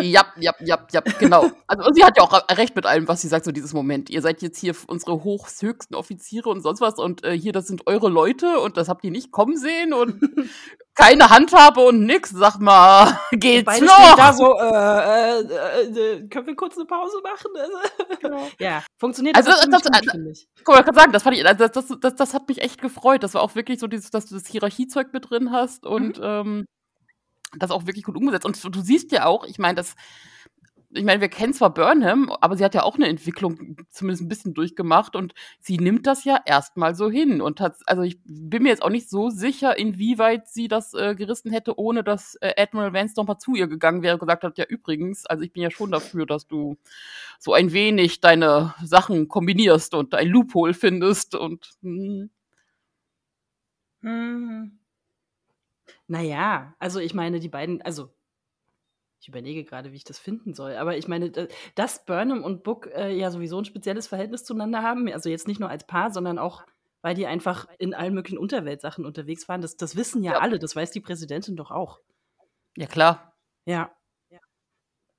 Ja, 0.00 0.24
ja, 0.38 0.52
ja, 0.60 0.86
ja, 0.92 1.00
genau. 1.18 1.50
Also 1.66 1.84
und 1.84 1.94
sie 1.94 2.04
hat 2.04 2.16
ja 2.16 2.22
auch 2.22 2.32
recht 2.56 2.76
mit 2.76 2.86
allem, 2.86 3.08
was 3.08 3.22
sie 3.22 3.28
sagt, 3.28 3.44
so 3.44 3.50
dieses 3.50 3.72
Moment. 3.72 4.08
Ihr 4.08 4.22
seid 4.22 4.40
jetzt 4.40 4.58
hier 4.58 4.74
unsere 4.86 5.24
hochhöchsten 5.24 5.96
Offiziere 5.96 6.48
und 6.48 6.60
sonst 6.62 6.80
was 6.80 6.94
und 6.94 7.24
äh, 7.24 7.36
hier, 7.36 7.52
das 7.52 7.66
sind 7.66 7.86
eure 7.88 8.08
Leute 8.08 8.60
und 8.60 8.76
das 8.76 8.88
habt 8.88 9.02
ihr 9.04 9.10
nicht 9.10 9.32
kommen 9.32 9.56
sehen 9.56 9.92
und 9.92 10.20
keine 10.94 11.28
Handhabe 11.30 11.80
und 11.80 12.04
nix. 12.06 12.30
Sag 12.30 12.60
mal, 12.60 13.18
geht's 13.32 13.64
Beide 13.64 13.84
noch? 13.86 14.16
da 14.16 14.32
so, 14.32 14.56
äh, 14.58 15.40
äh, 15.40 16.18
äh, 16.20 16.28
können 16.28 16.46
wir 16.46 16.54
kurz 16.56 16.76
eine 16.76 16.86
Pause 16.86 17.16
machen? 17.22 17.50
Genau. 18.20 18.48
ja, 18.60 18.82
funktioniert 18.98 19.36
Also, 19.36 19.50
das- 19.50 19.64
gut, 19.64 19.72
das- 19.92 20.10
finde 20.12 20.30
ich. 20.30 20.46
Guck 20.64 20.74
mal, 20.74 20.80
ich 20.80 20.86
kann 20.86 20.94
sagen, 20.94 21.12
das 21.12 21.22
fand 21.22 21.36
ich, 21.36 21.44
also 21.44 21.66
das, 21.66 21.72
das, 21.88 21.98
das, 22.00 22.14
das 22.14 22.32
hat 22.34 22.48
mich 22.48 22.62
echt 22.62 22.80
gefreut. 22.80 23.22
Das 23.22 23.34
war 23.34 23.42
auch 23.42 23.54
wirklich 23.54 23.80
so 23.80 23.86
dieses, 23.86 24.10
dass 24.10 24.26
du 24.26 24.34
das 24.36 24.46
Hierarchiezeug 24.46 25.12
mit 25.12 25.28
drin 25.30 25.50
hast 25.50 25.84
und 25.84 26.18
ähm, 26.22 26.64
das 27.58 27.70
auch 27.70 27.86
wirklich 27.86 28.04
gut 28.04 28.16
umgesetzt. 28.16 28.46
Und 28.46 28.74
du 28.74 28.80
siehst 28.80 29.12
ja 29.12 29.26
auch, 29.26 29.44
ich 29.44 29.58
meine, 29.58 29.76
das, 29.76 29.96
ich 30.90 31.04
meine, 31.04 31.20
wir 31.20 31.28
kennen 31.28 31.52
zwar 31.52 31.74
Burnham, 31.74 32.30
aber 32.40 32.56
sie 32.56 32.64
hat 32.64 32.74
ja 32.74 32.84
auch 32.84 32.94
eine 32.94 33.08
Entwicklung 33.08 33.76
zumindest 33.90 34.22
ein 34.22 34.28
bisschen 34.28 34.54
durchgemacht 34.54 35.16
und 35.16 35.34
sie 35.60 35.76
nimmt 35.76 36.06
das 36.06 36.24
ja 36.24 36.38
erstmal 36.46 36.94
so 36.94 37.10
hin. 37.10 37.40
Und 37.40 37.60
hat, 37.60 37.76
also 37.86 38.02
ich 38.02 38.18
bin 38.24 38.62
mir 38.62 38.68
jetzt 38.68 38.82
auch 38.82 38.90
nicht 38.90 39.10
so 39.10 39.28
sicher, 39.30 39.76
inwieweit 39.76 40.48
sie 40.48 40.68
das 40.68 40.94
äh, 40.94 41.14
gerissen 41.16 41.50
hätte, 41.50 41.78
ohne 41.78 42.04
dass 42.04 42.36
äh, 42.36 42.54
Admiral 42.56 42.92
Vance 42.92 43.14
noch 43.16 43.26
mal 43.26 43.38
zu 43.38 43.54
ihr 43.54 43.66
gegangen 43.66 44.02
wäre 44.02 44.14
und 44.14 44.20
gesagt 44.20 44.44
hat, 44.44 44.58
ja 44.58 44.64
übrigens, 44.66 45.26
also 45.26 45.42
ich 45.42 45.52
bin 45.52 45.62
ja 45.62 45.70
schon 45.70 45.90
dafür, 45.90 46.26
dass 46.26 46.46
du 46.46 46.76
so 47.40 47.52
ein 47.54 47.72
wenig 47.72 48.20
deine 48.20 48.74
Sachen 48.84 49.28
kombinierst 49.28 49.94
und 49.94 50.14
ein 50.14 50.28
Loophole 50.28 50.74
findest 50.74 51.34
und 51.34 51.72
hm, 51.82 52.30
Mhm. 54.04 54.83
Naja, 56.06 56.74
also 56.78 57.00
ich 57.00 57.14
meine, 57.14 57.40
die 57.40 57.48
beiden, 57.48 57.80
also 57.82 58.10
ich 59.20 59.28
überlege 59.28 59.64
gerade, 59.64 59.92
wie 59.92 59.96
ich 59.96 60.04
das 60.04 60.18
finden 60.18 60.52
soll, 60.52 60.74
aber 60.76 60.96
ich 60.98 61.08
meine, 61.08 61.30
da- 61.30 61.46
dass 61.74 62.04
Burnham 62.04 62.44
und 62.44 62.62
Book 62.62 62.88
äh, 62.94 63.14
ja 63.16 63.30
sowieso 63.30 63.58
ein 63.58 63.64
spezielles 63.64 64.06
Verhältnis 64.06 64.44
zueinander 64.44 64.82
haben, 64.82 65.08
also 65.10 65.30
jetzt 65.30 65.48
nicht 65.48 65.60
nur 65.60 65.70
als 65.70 65.86
Paar, 65.86 66.10
sondern 66.10 66.38
auch, 66.38 66.64
weil 67.00 67.14
die 67.14 67.26
einfach 67.26 67.66
in 67.78 67.94
allen 67.94 68.12
möglichen 68.14 68.36
Unterweltsachen 68.38 69.06
unterwegs 69.06 69.48
waren, 69.48 69.62
das, 69.62 69.76
das 69.78 69.96
wissen 69.96 70.22
ja, 70.22 70.32
Ja. 70.32 70.38
alle, 70.40 70.58
das 70.58 70.76
weiß 70.76 70.90
die 70.90 71.00
Präsidentin 71.00 71.56
doch 71.56 71.70
auch. 71.70 72.00
ja 72.76 72.86
klar. 72.86 73.34
Ja. 73.66 73.90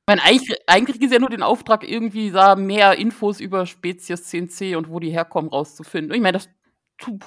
Ich 0.08 0.12
meine, 0.14 0.22
eigentlich, 0.24 0.56
eigentlich 0.68 1.02
ist 1.02 1.12
ja 1.12 1.18
nur 1.18 1.32
den 1.32 1.42
Auftrag, 1.42 1.84
irgendwie 1.84 2.30
da 2.30 2.56
mehr 2.56 2.96
Infos 2.96 3.40
über 3.40 3.66
Spezies 3.66 4.26
CNC 4.26 4.76
und 4.78 4.88
wo 4.88 5.00
die 5.00 5.10
herkommen, 5.10 5.50
rauszufinden. 5.50 6.12
Und 6.12 6.16
ich 6.18 6.22
meine, 6.22 6.38
das 6.38 6.48
tut 7.00 7.24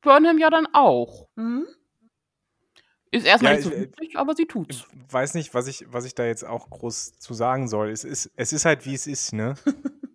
Burnham 0.00 0.38
ja 0.38 0.48
dann 0.48 0.68
auch. 0.72 1.26
Mhm. 1.34 1.66
Ist 3.12 3.26
erstmal 3.26 3.52
Ja, 3.52 3.58
nicht 3.58 3.64
so 3.68 3.72
ich- 4.02 4.14
äh, 4.14 4.18
aber 4.18 4.34
sie 4.34 4.46
tut's. 4.46 4.86
Ich 5.06 5.12
weiß 5.12 5.34
nicht, 5.34 5.52
was 5.54 5.66
ich, 5.66 5.84
was 5.88 6.04
ich 6.04 6.14
da 6.14 6.24
jetzt 6.24 6.44
auch 6.44 6.70
groß 6.70 7.18
zu 7.18 7.34
sagen 7.34 7.66
soll. 7.68 7.90
Es 7.90 8.04
ist, 8.04 8.30
es 8.36 8.52
ist 8.52 8.64
halt, 8.64 8.86
wie 8.86 8.94
es 8.94 9.06
ist, 9.06 9.32
ne? 9.32 9.54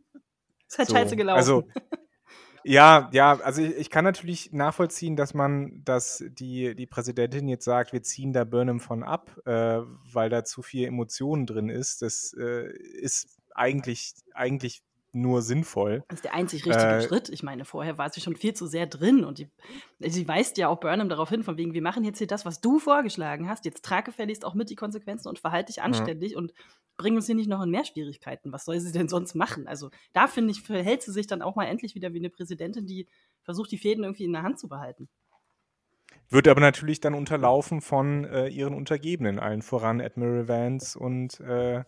Ist 0.68 0.80
halt 0.80 0.90
So, 0.90 0.96
scheiße 0.96 1.16
gelaufen. 1.16 1.38
Also, 1.38 1.68
ja, 2.64 3.10
ja, 3.14 3.40
also 3.42 3.62
ich, 3.62 3.76
ich 3.76 3.90
kann 3.90 4.04
natürlich 4.04 4.52
nachvollziehen, 4.52 5.16
dass 5.16 5.34
man, 5.34 5.84
dass 5.86 6.24
die, 6.28 6.74
die 6.76 6.88
Präsidentin 6.88 7.48
jetzt 7.48 7.66
sagt, 7.66 7.94
wir 7.94 8.02
ziehen 8.02 8.34
da 8.34 8.44
Burnham 8.46 8.80
von 8.80 9.04
ab, 9.04 9.38
äh, 9.46 9.82
weil 10.12 10.30
da 10.30 10.44
zu 10.44 10.62
viel 10.64 10.88
Emotionen 10.88 11.46
drin 11.46 11.70
ist. 11.70 12.02
Das 12.02 12.34
äh, 12.38 12.72
ist 12.76 13.28
eigentlich, 13.54 14.16
eigentlich 14.34 14.82
nur 15.16 15.42
sinnvoll. 15.42 16.04
Das 16.10 16.18
ist 16.18 16.26
der 16.26 16.34
einzig 16.34 16.66
richtige 16.66 16.98
Äh, 16.98 17.02
Schritt. 17.02 17.30
Ich 17.30 17.42
meine, 17.42 17.66
vorher 17.66 17.98
war 17.98 18.10
sie 18.10 18.22
schon 18.22 18.36
viel 18.36 18.54
zu 18.54 18.68
sehr 18.68 18.86
drin 18.86 19.24
und 19.24 19.40
die, 19.40 19.50
sie 20.00 20.28
weist 20.28 20.58
ja 20.58 20.68
auch 20.68 20.80
Burnham 20.80 21.10
darauf 21.10 21.30
hin, 21.30 21.44
von 21.44 21.58
wegen, 21.58 21.74
wir 21.74 21.82
machen 21.82 22.04
jetzt 22.04 22.18
hier 22.18 22.28
das, 22.28 22.46
was 22.46 22.62
du 22.62 22.80
vorgeschlagen 22.80 23.50
hast. 23.50 23.66
Jetzt 23.66 23.84
trage 23.84 24.12
gefälligst 24.12 24.46
auch 24.46 24.54
mit 24.54 24.70
die 24.70 24.76
Konsequenzen 24.76 25.30
und 25.30 25.40
verhalte 25.40 25.74
dich 25.74 25.82
anständig 25.82 26.36
und 26.36 26.54
bring 26.98 27.16
uns 27.16 27.26
hier 27.26 27.36
nicht 27.36 27.50
noch 27.50 27.62
in 27.62 27.72
mehr 27.72 27.86
Schwierigkeiten. 27.86 28.52
Was 28.52 28.66
soll 28.66 28.80
sie 28.80 28.92
denn 28.92 29.08
sonst 29.08 29.36
machen? 29.36 29.68
Also 29.68 29.90
da 30.14 30.28
finde 30.28 30.52
ich, 30.52 30.62
verhält 30.62 31.02
sie 31.02 31.12
sich 31.12 31.28
dann 31.28 31.42
auch 31.42 31.56
mal 31.56 31.66
endlich 31.66 31.96
wieder 31.96 32.14
wie 32.14 32.20
eine 32.20 32.30
Präsidentin, 32.30 32.86
die 32.86 33.08
versucht, 33.42 33.72
die 33.72 33.78
Fäden 33.78 34.04
irgendwie 34.04 34.26
in 34.26 34.34
der 34.34 34.44
Hand 34.44 34.60
zu 34.60 34.68
behalten. 34.68 35.10
Wird 36.30 36.48
aber 36.48 36.62
natürlich 36.62 37.02
dann 37.02 37.14
unterlaufen 37.14 37.82
von 37.82 38.26
äh, 38.26 38.48
ihren 38.48 38.74
Untergebenen, 38.74 39.40
allen 39.40 39.62
voran 39.62 40.02
Admiral 40.02 40.48
Vance 40.48 40.98
und 40.98 41.40
äh, 41.42 41.84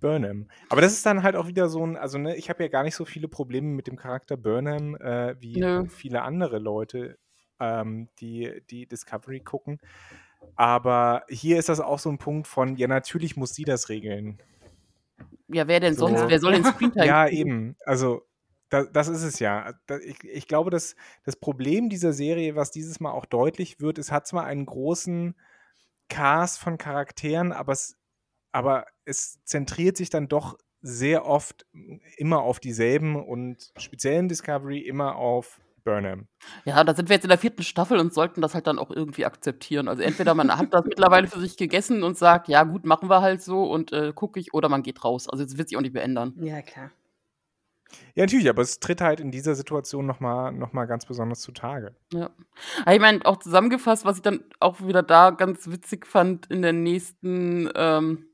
Burnham. 0.00 0.48
Aber 0.68 0.80
das 0.80 0.92
ist 0.92 1.06
dann 1.06 1.22
halt 1.22 1.36
auch 1.36 1.46
wieder 1.46 1.68
so 1.68 1.86
ein, 1.86 1.96
also 1.96 2.18
ne, 2.18 2.36
ich 2.36 2.48
habe 2.50 2.62
ja 2.62 2.68
gar 2.68 2.82
nicht 2.82 2.94
so 2.94 3.04
viele 3.04 3.28
Probleme 3.28 3.68
mit 3.68 3.86
dem 3.86 3.96
Charakter 3.96 4.36
Burnham 4.36 4.96
äh, 4.96 5.36
wie 5.40 5.60
Nö. 5.60 5.86
viele 5.88 6.22
andere 6.22 6.58
Leute, 6.58 7.18
ähm, 7.60 8.08
die 8.18 8.62
die 8.70 8.86
Discovery 8.86 9.40
gucken. 9.40 9.78
Aber 10.56 11.24
hier 11.28 11.58
ist 11.58 11.68
das 11.68 11.80
auch 11.80 11.98
so 11.98 12.10
ein 12.10 12.18
Punkt 12.18 12.46
von, 12.46 12.76
ja, 12.76 12.88
natürlich 12.88 13.36
muss 13.36 13.54
sie 13.54 13.64
das 13.64 13.88
regeln. 13.88 14.38
Ja, 15.48 15.66
wer 15.68 15.80
denn 15.80 15.94
So. 15.94 16.06
sonst? 16.06 16.28
Wer 16.28 16.40
soll 16.40 16.52
den 16.52 16.64
Screentime 16.64 17.06
Ja, 17.06 17.28
eben. 17.28 17.76
Also, 17.84 18.22
da, 18.68 18.84
das 18.84 19.08
ist 19.08 19.22
es 19.22 19.38
ja. 19.40 19.74
Ich, 20.04 20.22
ich 20.24 20.48
glaube, 20.48 20.70
dass 20.70 20.94
das 21.24 21.36
Problem 21.36 21.88
dieser 21.88 22.12
Serie, 22.12 22.56
was 22.56 22.70
dieses 22.70 23.00
Mal 23.00 23.10
auch 23.10 23.26
deutlich 23.26 23.80
wird, 23.80 23.98
es 23.98 24.12
hat 24.12 24.26
zwar 24.26 24.44
einen 24.44 24.64
großen 24.64 25.34
Cast 26.08 26.58
von 26.58 26.78
Charakteren, 26.78 27.52
aber 27.52 27.72
es, 27.72 27.96
aber 28.52 28.86
es 29.04 29.42
zentriert 29.44 29.96
sich 29.96 30.10
dann 30.10 30.28
doch 30.28 30.56
sehr 30.82 31.26
oft 31.26 31.66
immer 32.16 32.40
auf 32.40 32.58
dieselben 32.58 33.16
und 33.16 33.72
speziell 33.76 34.18
in 34.18 34.28
Discovery 34.28 34.78
immer 34.78 35.16
auf 35.16 35.60
Burnham. 35.84 36.26
Ja, 36.64 36.82
da 36.84 36.94
sind 36.94 37.08
wir 37.08 37.16
jetzt 37.16 37.24
in 37.24 37.30
der 37.30 37.38
vierten 37.38 37.62
Staffel 37.62 37.98
und 37.98 38.14
sollten 38.14 38.40
das 38.40 38.54
halt 38.54 38.66
dann 38.66 38.78
auch 38.78 38.90
irgendwie 38.90 39.24
akzeptieren. 39.24 39.88
Also 39.88 40.02
entweder 40.02 40.34
man 40.34 40.56
hat 40.56 40.72
das 40.72 40.84
mittlerweile 40.86 41.26
für 41.26 41.40
sich 41.40 41.56
gegessen 41.56 42.02
und 42.02 42.16
sagt, 42.16 42.48
ja 42.48 42.64
gut, 42.64 42.84
machen 42.84 43.08
wir 43.08 43.20
halt 43.22 43.42
so 43.42 43.64
und 43.64 43.92
äh, 43.92 44.12
gucke 44.14 44.40
ich, 44.40 44.54
oder 44.54 44.68
man 44.68 44.82
geht 44.82 45.04
raus. 45.04 45.28
Also 45.28 45.42
jetzt 45.42 45.58
wird 45.58 45.68
sich 45.68 45.76
auch 45.76 45.82
nicht 45.82 45.94
mehr 45.94 46.02
ändern. 46.02 46.34
Ja, 46.38 46.62
klar. 46.62 46.90
Ja, 48.14 48.24
natürlich, 48.24 48.48
aber 48.48 48.62
es 48.62 48.78
tritt 48.78 49.00
halt 49.00 49.18
in 49.18 49.32
dieser 49.32 49.56
Situation 49.56 50.06
nochmal 50.06 50.52
noch 50.52 50.72
mal 50.72 50.86
ganz 50.86 51.06
besonders 51.06 51.40
zutage. 51.40 51.96
Ja. 52.12 52.30
Aber 52.82 52.94
ich 52.94 53.00
meine, 53.00 53.24
auch 53.26 53.38
zusammengefasst, 53.38 54.04
was 54.04 54.18
ich 54.18 54.22
dann 54.22 54.44
auch 54.60 54.80
wieder 54.80 55.02
da 55.02 55.30
ganz 55.30 55.68
witzig 55.70 56.06
fand 56.06 56.46
in 56.46 56.62
der 56.62 56.72
nächsten, 56.72 57.68
ähm, 57.74 58.26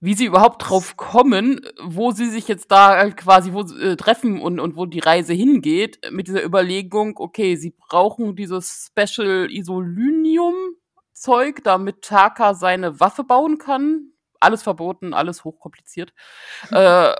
wie 0.00 0.14
sie 0.14 0.24
überhaupt 0.24 0.68
drauf 0.68 0.96
kommen, 0.96 1.60
wo 1.82 2.10
sie 2.10 2.30
sich 2.30 2.48
jetzt 2.48 2.72
da 2.72 2.96
halt 2.96 3.18
quasi 3.18 3.52
wo, 3.52 3.60
äh, 3.60 3.96
treffen 3.96 4.40
und, 4.40 4.58
und 4.58 4.76
wo 4.76 4.86
die 4.86 5.00
Reise 5.00 5.34
hingeht, 5.34 6.00
mit 6.10 6.26
dieser 6.26 6.42
Überlegung, 6.42 7.18
okay, 7.18 7.56
sie 7.56 7.74
brauchen 7.76 8.34
dieses 8.34 8.88
Special 8.88 9.48
Isolinium-Zeug, 9.50 11.62
damit 11.64 12.00
Taka 12.02 12.54
seine 12.54 12.98
Waffe 12.98 13.24
bauen 13.24 13.58
kann. 13.58 14.06
Alles 14.42 14.62
verboten, 14.62 15.12
alles 15.12 15.44
hochkompliziert. 15.44 16.14
äh, 16.72 17.12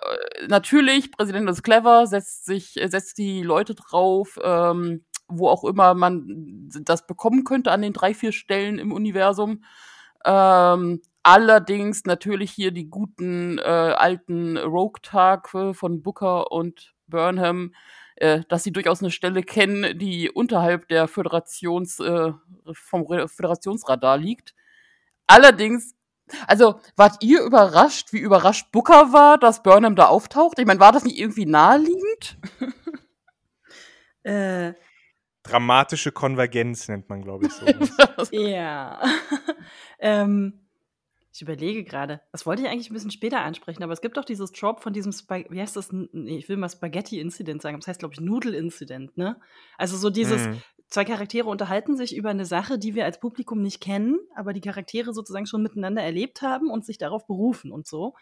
natürlich, 0.48 1.12
Präsident 1.12 1.50
ist 1.50 1.62
clever, 1.62 2.06
setzt 2.06 2.46
sich, 2.46 2.80
setzt 2.82 3.18
die 3.18 3.42
Leute 3.42 3.74
drauf, 3.74 4.38
ähm, 4.42 5.04
wo 5.28 5.48
auch 5.48 5.64
immer 5.64 5.92
man 5.92 6.70
das 6.80 7.06
bekommen 7.06 7.44
könnte 7.44 7.72
an 7.72 7.82
den 7.82 7.92
drei, 7.92 8.14
vier 8.14 8.32
Stellen 8.32 8.78
im 8.78 8.90
Universum. 8.90 9.64
Ähm, 10.24 11.02
allerdings 11.22 12.04
natürlich 12.04 12.50
hier 12.50 12.70
die 12.70 12.88
guten 12.88 13.58
äh, 13.58 13.62
alten 13.62 14.56
Rogue-Tag 14.56 15.48
von 15.48 16.02
Booker 16.02 16.50
und 16.52 16.94
Burnham, 17.06 17.74
äh, 18.16 18.42
dass 18.48 18.64
sie 18.64 18.72
durchaus 18.72 19.00
eine 19.00 19.10
Stelle 19.10 19.42
kennen, 19.42 19.98
die 19.98 20.30
unterhalb 20.30 20.88
der 20.88 21.08
Föderations, 21.08 22.00
äh, 22.00 22.32
vom 22.72 23.06
Föderationsradar 23.28 24.18
liegt. 24.18 24.54
Allerdings, 25.26 25.94
also 26.46 26.80
wart 26.96 27.22
ihr 27.22 27.42
überrascht, 27.42 28.12
wie 28.12 28.18
überrascht 28.18 28.70
Booker 28.72 29.12
war, 29.12 29.38
dass 29.38 29.62
Burnham 29.62 29.96
da 29.96 30.06
auftaucht? 30.06 30.58
Ich 30.58 30.66
meine, 30.66 30.80
war 30.80 30.92
das 30.92 31.04
nicht 31.04 31.18
irgendwie 31.18 31.46
naheliegend? 31.46 32.38
Äh, 34.22 34.74
Dramatische 35.42 36.12
Konvergenz 36.12 36.88
nennt 36.88 37.08
man, 37.08 37.22
glaube 37.22 37.46
ich, 37.46 37.52
so. 37.52 37.64
ja. 38.36 39.00
ähm, 39.98 40.60
ich 41.32 41.42
überlege 41.42 41.84
gerade, 41.84 42.20
das 42.32 42.44
wollte 42.46 42.62
ich 42.62 42.68
eigentlich 42.68 42.90
ein 42.90 42.94
bisschen 42.94 43.10
später 43.10 43.40
ansprechen, 43.42 43.82
aber 43.82 43.92
es 43.92 44.00
gibt 44.00 44.16
doch 44.16 44.24
dieses 44.24 44.52
Trope 44.52 44.82
von 44.82 44.92
diesem, 44.92 45.12
Spa 45.12 45.36
wie 45.48 45.60
heißt 45.60 45.76
das? 45.76 45.90
Nee, 45.92 46.38
ich 46.38 46.48
will 46.48 46.56
mal 46.56 46.68
Spaghetti-Incident 46.68 47.62
sagen, 47.62 47.78
das 47.78 47.86
heißt, 47.88 48.00
glaube 48.00 48.14
ich, 48.14 48.20
Nudel-Incident, 48.20 49.16
ne? 49.16 49.40
Also 49.78 49.96
so 49.96 50.10
dieses, 50.10 50.48
Mhm. 50.48 50.62
zwei 50.88 51.04
Charaktere 51.04 51.48
unterhalten 51.48 51.96
sich 51.96 52.16
über 52.16 52.30
eine 52.30 52.46
Sache, 52.46 52.78
die 52.78 52.94
wir 52.94 53.04
als 53.04 53.20
Publikum 53.20 53.62
nicht 53.62 53.80
kennen, 53.80 54.18
aber 54.34 54.52
die 54.52 54.60
Charaktere 54.60 55.12
sozusagen 55.14 55.46
schon 55.46 55.62
miteinander 55.62 56.02
erlebt 56.02 56.42
haben 56.42 56.68
und 56.70 56.84
sich 56.84 56.98
darauf 56.98 57.26
berufen 57.26 57.70
und 57.72 57.86
so. 57.86 58.14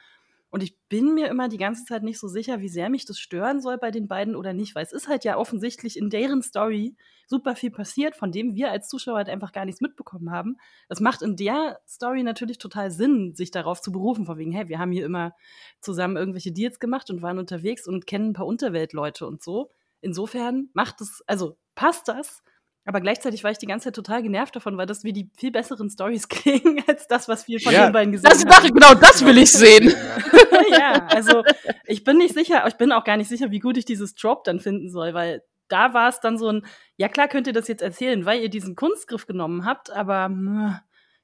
Und 0.51 0.63
ich 0.63 0.79
bin 0.89 1.15
mir 1.15 1.29
immer 1.29 1.49
die 1.49 1.59
ganze 1.59 1.85
Zeit 1.85 2.03
nicht 2.03 2.19
so 2.19 2.27
sicher, 2.27 2.61
wie 2.61 2.71
sehr 2.71 2.89
mich 2.89 3.05
das 3.05 3.19
stören 3.19 3.61
soll 3.61 3.77
bei 3.77 3.91
den 3.91 4.09
beiden 4.09 4.35
oder 4.35 4.55
nicht, 4.55 4.75
weil 4.75 4.85
es 4.85 4.93
ist 4.93 5.07
halt 5.07 5.25
ja 5.25 5.37
offensichtlich 5.37 5.99
in 5.99 6.09
deren 6.09 6.43
Story 6.43 6.97
super 7.27 7.55
viel 7.55 7.71
passiert, 7.71 8.17
von 8.17 8.33
dem 8.33 8.55
wir 8.55 8.71
als 8.71 8.89
Zuschauer 8.89 9.19
halt 9.19 9.29
einfach 9.29 9.53
gar 9.53 9.67
nichts 9.67 9.83
mitbekommen 9.83 10.31
haben. 10.31 10.57
Das 10.89 11.01
macht 11.01 11.21
in 11.21 11.37
der 11.37 11.81
Story 11.87 12.23
natürlich 12.23 12.57
total 12.57 12.91
Sinn, 12.91 13.35
sich 13.35 13.51
darauf 13.51 13.83
zu 13.83 13.93
berufen, 13.93 14.25
von 14.25 14.39
wegen, 14.39 14.53
hey, 14.53 14.69
wir 14.69 14.79
haben 14.79 14.93
hier 14.93 15.05
immer 15.05 15.35
zusammen 15.83 16.17
irgendwelche 16.17 16.53
Deals 16.53 16.79
gemacht 16.79 17.11
und 17.11 17.21
waren 17.21 17.39
unterwegs 17.39 17.87
und 17.87 18.07
kennen 18.07 18.31
ein 18.31 18.35
paar 18.35 18.47
Unterweltleute 18.47 19.27
und 19.27 19.43
so. 19.43 19.71
Insofern 20.01 20.71
macht 20.73 21.03
es, 21.03 21.23
also 21.27 21.59
passt 21.75 22.09
das, 22.09 22.43
aber 22.89 23.03
gleichzeitig 23.03 23.45
war 23.45 23.51
ich 23.51 23.59
die 23.59 23.67
ganze 23.67 23.85
Zeit 23.85 23.97
total 23.97 24.23
genervt 24.23 24.57
davon, 24.57 24.79
weil 24.79 24.87
das 24.87 25.05
wie 25.05 25.13
die 25.13 25.31
viel 25.37 25.51
besseren 25.51 25.91
Stories 25.91 26.27
klingen 26.29 26.83
als 26.87 27.07
das, 27.07 27.29
was 27.29 27.47
wir 27.47 27.61
von 27.61 27.71
Ja, 27.71 27.85
den 27.85 27.93
beiden 27.93 28.13
gesehen 28.13 28.31
Das 28.31 28.47
haben. 28.47 28.73
Genau 28.73 28.95
das 28.95 29.23
will 29.23 29.37
ich 29.37 29.53
sehen. 29.53 29.93
ja, 30.71 31.07
also 31.09 31.45
ich 31.85 32.03
bin 32.03 32.17
nicht 32.17 32.33
sicher, 32.33 32.67
ich 32.67 32.77
bin 32.77 32.91
auch 32.93 33.05
gar 33.05 33.19
nicht 33.19 33.29
sicher, 33.29 33.51
wie 33.51 33.59
gut 33.59 33.77
ich 33.77 33.85
dieses 33.85 34.15
Trope 34.15 34.41
dann 34.47 34.59
finden 34.59 34.89
soll, 34.89 35.13
weil 35.13 35.43
da 35.69 35.93
war 35.93 36.09
es 36.09 36.21
dann 36.21 36.39
so 36.39 36.49
ein, 36.49 36.65
ja 36.97 37.09
klar 37.09 37.29
könnt 37.29 37.47
ihr 37.47 37.53
das 37.53 37.69
jetzt 37.69 37.83
erzählen, 37.83 38.25
weil 38.25 38.41
ihr 38.41 38.49
diesen 38.49 38.75
Kunstgriff 38.75 39.27
genommen 39.27 39.67
habt, 39.67 39.91
aber 39.91 40.25
hm, 40.25 40.79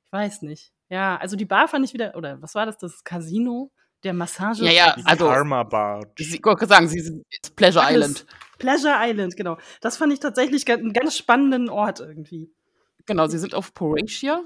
ich 0.04 0.12
weiß 0.12 0.42
nicht. 0.42 0.70
Ja, 0.90 1.16
also 1.16 1.34
die 1.34 1.46
Bar 1.46 1.68
fand 1.68 1.86
ich 1.86 1.94
wieder, 1.94 2.14
oder 2.14 2.42
was 2.42 2.54
war 2.54 2.66
das, 2.66 2.76
das 2.76 3.04
Casino, 3.04 3.72
der 4.04 4.12
Massage. 4.12 4.64
Ja, 4.64 4.70
ja, 4.70 4.94
Die 4.96 5.04
also 5.06 5.26
Karma 5.26 5.62
Barge. 5.62 6.08
ich 6.16 6.44
wollte 6.44 6.66
sagen, 6.66 6.88
sie 6.88 7.00
sind 7.00 7.24
it's 7.30 7.50
Pleasure 7.50 7.84
Alles. 7.84 8.10
Island. 8.10 8.26
Pleasure 8.58 8.94
Island, 8.98 9.36
genau. 9.36 9.58
Das 9.80 9.96
fand 9.96 10.12
ich 10.12 10.20
tatsächlich 10.20 10.70
einen 10.70 10.92
ganz 10.92 11.16
spannenden 11.16 11.68
Ort 11.68 12.00
irgendwie. 12.00 12.52
Genau, 13.06 13.26
sie 13.26 13.38
sind 13.38 13.54
auf 13.54 13.74
Poratia. 13.74 14.42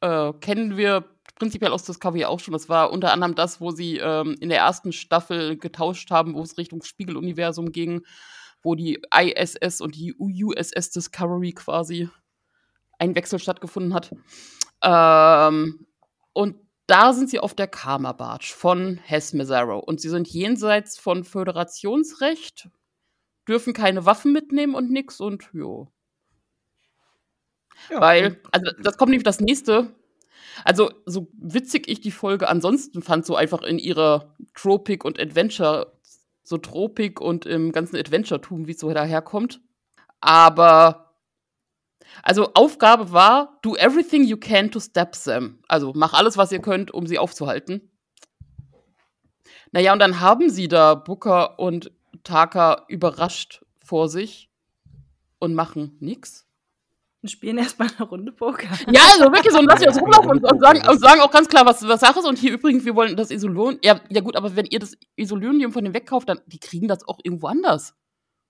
Äh, 0.00 0.32
kennen 0.40 0.76
wir 0.76 1.04
prinzipiell 1.36 1.72
aus 1.72 1.84
Discovery 1.84 2.24
auch 2.24 2.40
schon. 2.40 2.52
Das 2.52 2.68
war 2.68 2.92
unter 2.92 3.12
anderem 3.12 3.34
das, 3.34 3.60
wo 3.60 3.70
sie 3.70 3.98
ähm, 3.98 4.36
in 4.40 4.48
der 4.48 4.58
ersten 4.58 4.92
Staffel 4.92 5.56
getauscht 5.56 6.10
haben, 6.10 6.34
wo 6.34 6.42
es 6.42 6.58
Richtung 6.58 6.82
Spiegeluniversum 6.82 7.72
ging, 7.72 8.02
wo 8.62 8.74
die 8.74 9.00
ISS 9.12 9.80
und 9.80 9.94
die 9.96 10.14
USS 10.18 10.90
Discovery 10.90 11.52
quasi 11.52 12.08
ein 12.98 13.14
Wechsel 13.14 13.38
stattgefunden 13.38 13.94
hat. 13.94 14.14
Ähm, 14.82 15.86
und 16.32 16.56
da 16.86 17.12
sind 17.12 17.30
sie 17.30 17.40
auf 17.40 17.54
der 17.54 17.68
Karma 17.68 18.12
Barge 18.12 18.52
von 18.54 18.98
Hess 19.02 19.32
Mazzaro. 19.32 19.78
Und 19.78 20.00
sie 20.00 20.08
sind 20.08 20.28
jenseits 20.28 20.98
von 20.98 21.24
Föderationsrecht, 21.24 22.68
dürfen 23.48 23.72
keine 23.72 24.06
Waffen 24.06 24.32
mitnehmen 24.32 24.74
und 24.74 24.90
nix 24.90 25.20
und 25.20 25.48
jo. 25.52 25.88
Ja, 27.90 28.00
Weil, 28.00 28.40
also 28.52 28.70
das 28.82 28.96
kommt 28.96 29.10
nämlich 29.10 29.24
das 29.24 29.40
nächste. 29.40 29.94
Also, 30.64 30.90
so 31.06 31.28
witzig 31.34 31.88
ich 31.88 32.00
die 32.00 32.12
Folge 32.12 32.48
ansonsten 32.48 33.02
fand, 33.02 33.26
so 33.26 33.34
einfach 33.34 33.62
in 33.62 33.78
ihrer 33.78 34.34
Tropic 34.54 35.04
und 35.04 35.18
Adventure, 35.18 35.98
so 36.44 36.58
Tropik 36.58 37.20
und 37.20 37.46
im 37.46 37.72
ganzen 37.72 37.96
Adventure-Tum, 37.96 38.66
wie 38.66 38.72
es 38.72 38.78
so 38.78 38.92
daherkommt. 38.92 39.60
Aber, 40.20 41.03
also 42.22 42.52
Aufgabe 42.54 43.12
war, 43.12 43.58
do 43.62 43.76
everything 43.76 44.24
you 44.24 44.36
can 44.36 44.70
to 44.70 44.80
stop 44.80 45.12
them. 45.12 45.60
Also, 45.68 45.92
mach 45.94 46.12
alles, 46.12 46.36
was 46.36 46.52
ihr 46.52 46.60
könnt, 46.60 46.92
um 46.92 47.06
sie 47.06 47.18
aufzuhalten. 47.18 47.90
Naja, 49.72 49.92
und 49.92 49.98
dann 49.98 50.20
haben 50.20 50.50
sie 50.50 50.68
da 50.68 50.94
Booker 50.94 51.58
und 51.58 51.90
Taka 52.22 52.84
überrascht 52.88 53.64
vor 53.84 54.08
sich 54.08 54.50
und 55.38 55.54
machen 55.54 55.96
nix. 56.00 56.46
und 57.24 57.30
spielen 57.30 57.56
erstmal 57.56 57.88
eine 57.96 58.06
Runde 58.06 58.32
Poker. 58.32 58.68
Ja, 58.92 59.00
also 59.14 59.32
wirklich 59.32 59.50
so, 59.50 59.58
und 59.58 59.64
lass 59.64 59.84
uns 59.84 59.98
rumlaufen 59.98 60.30
und, 60.30 60.44
und, 60.44 60.60
sagen, 60.60 60.86
und 60.86 61.00
sagen 61.00 61.22
auch 61.22 61.30
ganz 61.30 61.48
klar, 61.48 61.64
was, 61.64 61.82
was 61.88 62.00
Sache 62.00 62.18
ist. 62.18 62.26
Und 62.26 62.38
hier 62.38 62.52
übrigens, 62.52 62.84
wir 62.84 62.94
wollen 62.94 63.16
das 63.16 63.30
Isolon. 63.30 63.78
Ja, 63.82 63.98
ja, 64.10 64.20
gut, 64.20 64.36
aber 64.36 64.54
wenn 64.56 64.66
ihr 64.66 64.78
das 64.78 64.94
Isolonium 65.16 65.72
von 65.72 65.84
dem 65.84 65.94
wegkauft, 65.94 66.28
dann 66.28 66.42
die 66.44 66.58
kriegen 66.58 66.86
das 66.86 67.08
auch 67.08 67.18
irgendwo 67.22 67.46
anders. 67.46 67.94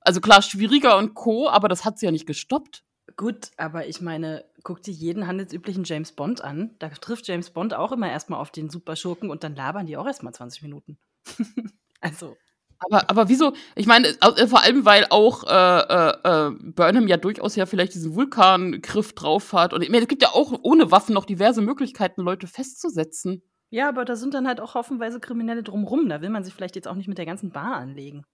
Also 0.01 0.21
klar, 0.21 0.43
schwieriger 0.43 0.99
und 0.99 1.15
Co., 1.15 1.49
aber 1.49 1.69
das 1.69 1.85
hat 1.85 2.01
sie 2.01 2.07
ja 2.07 2.13
nicht 2.13 2.27
gestoppt. 2.27 2.83
Gut, 3.17 3.51
aber 3.57 3.87
ich 3.87 4.01
meine, 4.01 4.45
guck 4.65 4.83
dir 4.83 4.93
jeden 4.93 5.27
handelsüblichen 5.27 5.85
James 5.85 6.13
Bond 6.13 6.43
an. 6.43 6.75
Da 6.81 6.89
trifft 6.89 7.29
James 7.29 7.51
Bond 7.51 7.75
auch 7.75 7.93
immer 7.93 8.11
erstmal 8.11 8.41
auf 8.41 8.51
den 8.51 8.71
Superschurken 8.71 9.31
und 9.31 9.45
dann 9.45 9.55
labern 9.55 9.87
die 9.87 9.97
auch 9.97 10.07
erstmal 10.07 10.35
20 10.35 10.63
Minuten. 10.63 10.99
also, 12.01 12.37
Aber, 12.79 13.09
aber 13.09 13.29
wieso? 13.29 13.53
Ich 13.77 13.87
meine, 13.87 14.09
äh, 14.09 14.47
vor 14.47 14.63
allem, 14.63 14.85
weil 14.85 15.07
auch 15.11 15.45
äh, 15.45 15.49
äh, 15.49 16.49
äh, 16.49 16.51
Burnham 16.73 17.07
ja 17.09 17.17
durchaus 17.17 17.57
ja 17.57 17.67
vielleicht 17.67 17.95
diesen 17.95 18.15
Vulkangriff 18.15 19.13
drauf 19.15 19.53
hat. 19.53 19.73
Und 19.73 19.83
ich 19.83 19.91
meine, 19.91 20.03
es 20.03 20.09
gibt 20.09 20.23
ja 20.23 20.31
auch 20.31 20.53
ohne 20.63 20.91
Waffen 20.91 21.15
noch 21.15 21.25
diverse 21.25 21.63
Möglichkeiten, 21.63 22.23
Leute 22.23 22.47
festzusetzen. 22.47 23.43
ja, 23.71 23.89
aber 23.89 24.05
da 24.05 24.17
sind 24.17 24.35
dann 24.35 24.47
halt 24.47 24.61
auch 24.61 24.75
haufenweise 24.75 25.21
Kriminelle 25.21 25.63
drumrum. 25.63 26.09
Da 26.09 26.21
will 26.21 26.31
man 26.31 26.45
sich 26.45 26.55
vielleicht 26.55 26.77
jetzt 26.77 26.89
auch 26.89 26.95
nicht 26.95 27.09
mit 27.09 27.19
der 27.19 27.27
ganzen 27.27 27.51
Bar 27.51 27.77
anlegen. 27.77 28.25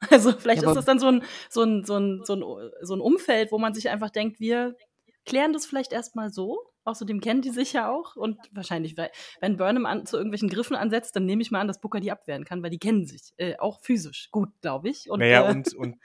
Also 0.10 0.32
vielleicht 0.32 0.62
Ja, 0.62 0.70
ist 0.70 0.76
das 0.76 0.86
dann 0.86 0.98
so 0.98 1.08
ein, 1.08 1.22
so, 1.50 1.62
ein, 1.62 1.84
so, 1.84 1.96
ein, 1.98 2.22
so, 2.24 2.34
ein, 2.34 2.70
so 2.80 2.94
ein 2.94 3.00
Umfeld, 3.00 3.52
wo 3.52 3.58
man 3.58 3.74
sich 3.74 3.90
einfach 3.90 4.10
denkt, 4.10 4.40
wir 4.40 4.74
klären 5.26 5.52
das 5.52 5.66
vielleicht 5.66 5.92
erstmal 5.92 6.30
so 6.30 6.70
Außerdem 6.84 7.20
kennen 7.20 7.42
die 7.42 7.50
sich 7.50 7.74
ja 7.74 7.90
auch 7.90 8.16
und 8.16 8.38
wahrscheinlich, 8.52 8.96
wenn 8.96 9.56
Burnham 9.58 9.84
an, 9.84 10.06
zu 10.06 10.16
irgendwelchen 10.16 10.48
Griffen 10.48 10.76
ansetzt, 10.76 11.14
dann 11.14 11.26
nehme 11.26 11.42
ich 11.42 11.50
mal 11.50 11.60
an, 11.60 11.68
dass 11.68 11.80
Booker 11.80 12.00
die 12.00 12.10
abwehren 12.10 12.44
kann, 12.44 12.62
weil 12.62 12.70
die 12.70 12.78
kennen 12.78 13.06
sich. 13.06 13.34
Äh, 13.36 13.56
auch 13.58 13.80
physisch 13.80 14.30
gut, 14.30 14.48
glaube 14.62 14.88
ich. 14.88 15.10
Und, 15.10 15.20
naja, 15.20 15.46
äh, 15.46 15.50
und, 15.50 15.74
und 15.74 15.98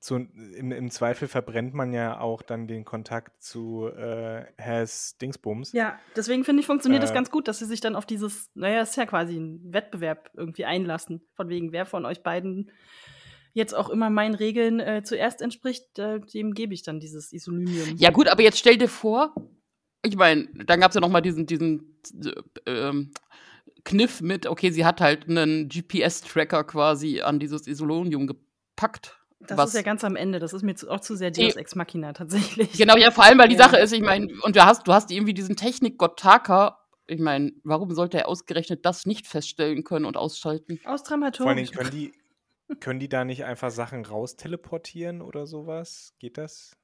zu, 0.00 0.16
im, 0.16 0.72
im, 0.72 0.90
Zweifel 0.90 1.28
verbrennt 1.28 1.74
man 1.74 1.92
ja 1.92 2.20
auch 2.20 2.42
dann 2.42 2.66
den 2.66 2.84
Kontakt 2.84 3.42
zu 3.42 3.86
äh, 3.86 4.44
Has 4.60 5.16
Dingsbums. 5.16 5.72
Ja, 5.72 5.98
deswegen 6.14 6.44
finde 6.44 6.60
ich, 6.60 6.66
funktioniert 6.66 7.02
äh, 7.02 7.06
das 7.06 7.14
ganz 7.14 7.30
gut, 7.30 7.48
dass 7.48 7.60
sie 7.60 7.66
sich 7.66 7.80
dann 7.80 7.96
auf 7.96 8.04
dieses, 8.04 8.50
naja, 8.54 8.82
ist 8.82 8.96
ja 8.96 9.06
quasi 9.06 9.36
ein 9.36 9.72
Wettbewerb 9.72 10.30
irgendwie 10.34 10.66
einlassen. 10.66 11.26
Von 11.34 11.48
wegen, 11.48 11.72
wer 11.72 11.86
von 11.86 12.04
euch 12.04 12.22
beiden 12.22 12.70
jetzt 13.52 13.74
auch 13.74 13.90
immer 13.90 14.10
meinen 14.10 14.34
Regeln 14.34 14.80
äh, 14.80 15.02
zuerst 15.04 15.42
entspricht, 15.42 15.98
äh, 15.98 16.20
dem 16.20 16.54
gebe 16.54 16.74
ich 16.74 16.82
dann 16.82 17.00
dieses 17.00 17.32
Isolinium. 17.32 17.96
Ja, 17.96 18.10
gut, 18.10 18.28
aber 18.28 18.42
jetzt 18.42 18.58
stell 18.58 18.78
dir 18.78 18.88
vor, 18.88 19.34
ich 20.02 20.16
meine, 20.16 20.48
dann 20.66 20.80
gab 20.80 20.90
es 20.90 20.94
ja 20.94 21.00
noch 21.00 21.08
mal 21.08 21.20
diesen, 21.20 21.46
diesen 21.46 21.98
äh, 22.66 22.88
ähm, 22.88 23.10
Kniff 23.84 24.20
mit, 24.20 24.46
okay, 24.46 24.70
sie 24.70 24.84
hat 24.84 25.00
halt 25.00 25.28
einen 25.28 25.68
GPS-Tracker 25.68 26.64
quasi 26.64 27.20
an 27.20 27.38
dieses 27.38 27.66
Isolonium 27.66 28.26
gepackt 28.26 29.16
das 29.46 29.58
was, 29.58 29.70
ist 29.70 29.74
ja 29.76 29.82
ganz 29.82 30.04
am 30.04 30.16
Ende. 30.16 30.38
Das 30.38 30.52
ist 30.52 30.62
mir 30.62 30.74
zu, 30.74 30.88
auch 30.90 31.00
zu 31.00 31.16
sehr 31.16 31.30
Deus 31.30 31.56
Ex 31.56 31.74
Machina 31.74 32.12
tatsächlich. 32.12 32.72
Genau, 32.72 32.96
ja, 32.96 33.10
vor 33.10 33.24
allem, 33.24 33.38
weil 33.38 33.48
die 33.48 33.56
ja. 33.56 33.64
Sache 33.64 33.78
ist, 33.78 33.92
ich 33.92 34.02
meine, 34.02 34.28
und 34.42 34.56
du 34.56 34.64
hast, 34.64 34.86
du 34.86 34.92
hast 34.92 35.10
irgendwie 35.10 35.34
diesen 35.34 35.56
Technik-Gott 35.56 36.18
Taka. 36.18 36.78
Ich 37.06 37.20
meine, 37.20 37.52
warum 37.64 37.92
sollte 37.94 38.18
er 38.18 38.28
ausgerechnet 38.28 38.86
das 38.86 39.06
nicht 39.06 39.26
feststellen 39.26 39.84
können 39.84 40.04
und 40.04 40.16
ausschalten? 40.16 40.78
Aus 40.84 41.02
Dramaturg. 41.02 41.48
Vor 41.48 41.56
allem 41.56 41.66
können 41.66 41.90
die, 41.90 42.12
können 42.80 43.00
die 43.00 43.08
da 43.08 43.24
nicht 43.24 43.44
einfach 43.44 43.70
Sachen 43.70 44.04
rausteleportieren 44.04 45.22
oder 45.22 45.46
sowas? 45.46 46.14
Geht 46.18 46.38
das? 46.38 46.76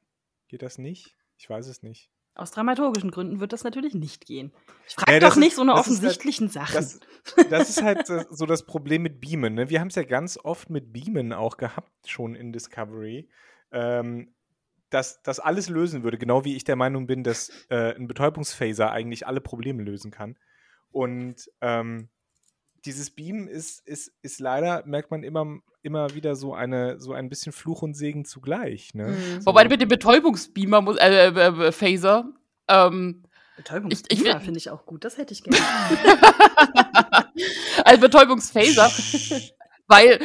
Geht 0.48 0.62
das 0.62 0.78
nicht? 0.78 1.16
Ich 1.36 1.48
weiß 1.48 1.66
es 1.68 1.82
nicht. 1.82 2.10
Aus 2.34 2.52
dramaturgischen 2.52 3.10
Gründen 3.10 3.40
wird 3.40 3.52
das 3.52 3.64
natürlich 3.64 3.94
nicht 3.94 4.24
gehen. 4.24 4.52
Ich 4.86 4.94
frage 4.94 5.14
ja, 5.14 5.18
doch 5.18 5.34
nicht 5.34 5.56
so 5.56 5.62
eine 5.62 5.74
offensichtlichen 5.74 6.46
halt, 6.54 6.68
Sachen. 6.68 7.00
Das, 7.36 7.48
das, 7.50 7.70
ist 7.70 7.82
halt 7.82 8.06
so 8.06 8.46
das 8.46 8.64
Problem 8.64 9.02
mit 9.02 9.20
Beamen. 9.20 9.54
Ne? 9.54 9.70
Wir 9.70 9.80
haben 9.80 9.88
es 9.88 9.96
ja 9.96 10.04
ganz 10.04 10.38
oft 10.42 10.70
mit 10.70 10.92
Beamen 10.92 11.32
auch 11.32 11.56
gehabt, 11.56 11.90
schon 12.06 12.36
in 12.36 12.52
Discovery. 12.52 13.28
Ähm, 13.72 14.34
dass 14.90 15.20
das 15.22 15.40
alles 15.40 15.68
lösen 15.68 16.02
würde, 16.02 16.16
genau 16.16 16.44
wie 16.44 16.56
ich 16.56 16.64
der 16.64 16.76
Meinung 16.76 17.06
bin, 17.06 17.24
dass 17.24 17.50
äh, 17.70 17.94
ein 17.94 18.06
Betäubungsphaser 18.06 18.90
eigentlich 18.90 19.26
alle 19.26 19.40
Probleme 19.40 19.82
lösen 19.82 20.10
kann. 20.10 20.38
Und 20.90 21.50
ähm, 21.60 22.08
dieses 22.84 23.10
Beam 23.10 23.48
ist, 23.48 23.86
ist, 23.86 24.12
ist 24.22 24.40
leider, 24.40 24.84
merkt 24.86 25.10
man 25.10 25.22
immer, 25.22 25.58
immer 25.82 26.14
wieder 26.14 26.36
so 26.36 26.54
eine, 26.54 27.00
so 27.00 27.12
ein 27.12 27.28
bisschen 27.28 27.52
Fluch 27.52 27.82
und 27.82 27.94
Segen 27.94 28.24
zugleich. 28.24 28.94
Ne? 28.94 29.08
Mhm. 29.08 29.40
So. 29.40 29.46
Wobei 29.46 29.66
mit 29.68 29.80
dem 29.80 29.88
Betäubungsbeamer 29.88 30.80
muss, 30.80 30.96
äh, 30.96 31.28
äh, 31.28 31.66
äh 31.66 31.72
Phaser, 31.72 32.32
ähm, 32.68 33.24
Betäubungsbeamer 33.56 34.40
finde 34.40 34.58
ich 34.58 34.70
auch 34.70 34.86
gut, 34.86 35.04
das 35.04 35.18
hätte 35.18 35.32
ich 35.32 35.42
gerne. 35.42 35.58
also 37.84 38.00
Betäubungsphaser, 38.00 38.88
weil 39.88 40.20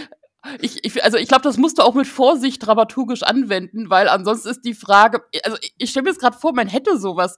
ich, 0.59 0.83
ich, 0.83 1.03
also 1.03 1.17
ich 1.17 1.27
glaube, 1.27 1.43
das 1.43 1.57
musst 1.57 1.79
du 1.79 1.83
auch 1.83 1.95
mit 1.95 2.05
Vorsicht 2.05 2.65
dramaturgisch 2.65 3.23
anwenden, 3.23 3.89
weil 3.89 4.07
ansonsten 4.07 4.49
ist 4.49 4.65
die 4.65 4.73
Frage, 4.73 5.23
also 5.43 5.57
ich, 5.61 5.73
ich 5.77 5.89
stelle 5.89 6.03
mir 6.03 6.09
jetzt 6.09 6.19
gerade 6.19 6.37
vor, 6.37 6.53
man 6.53 6.67
hätte 6.67 6.99
sowas. 6.99 7.37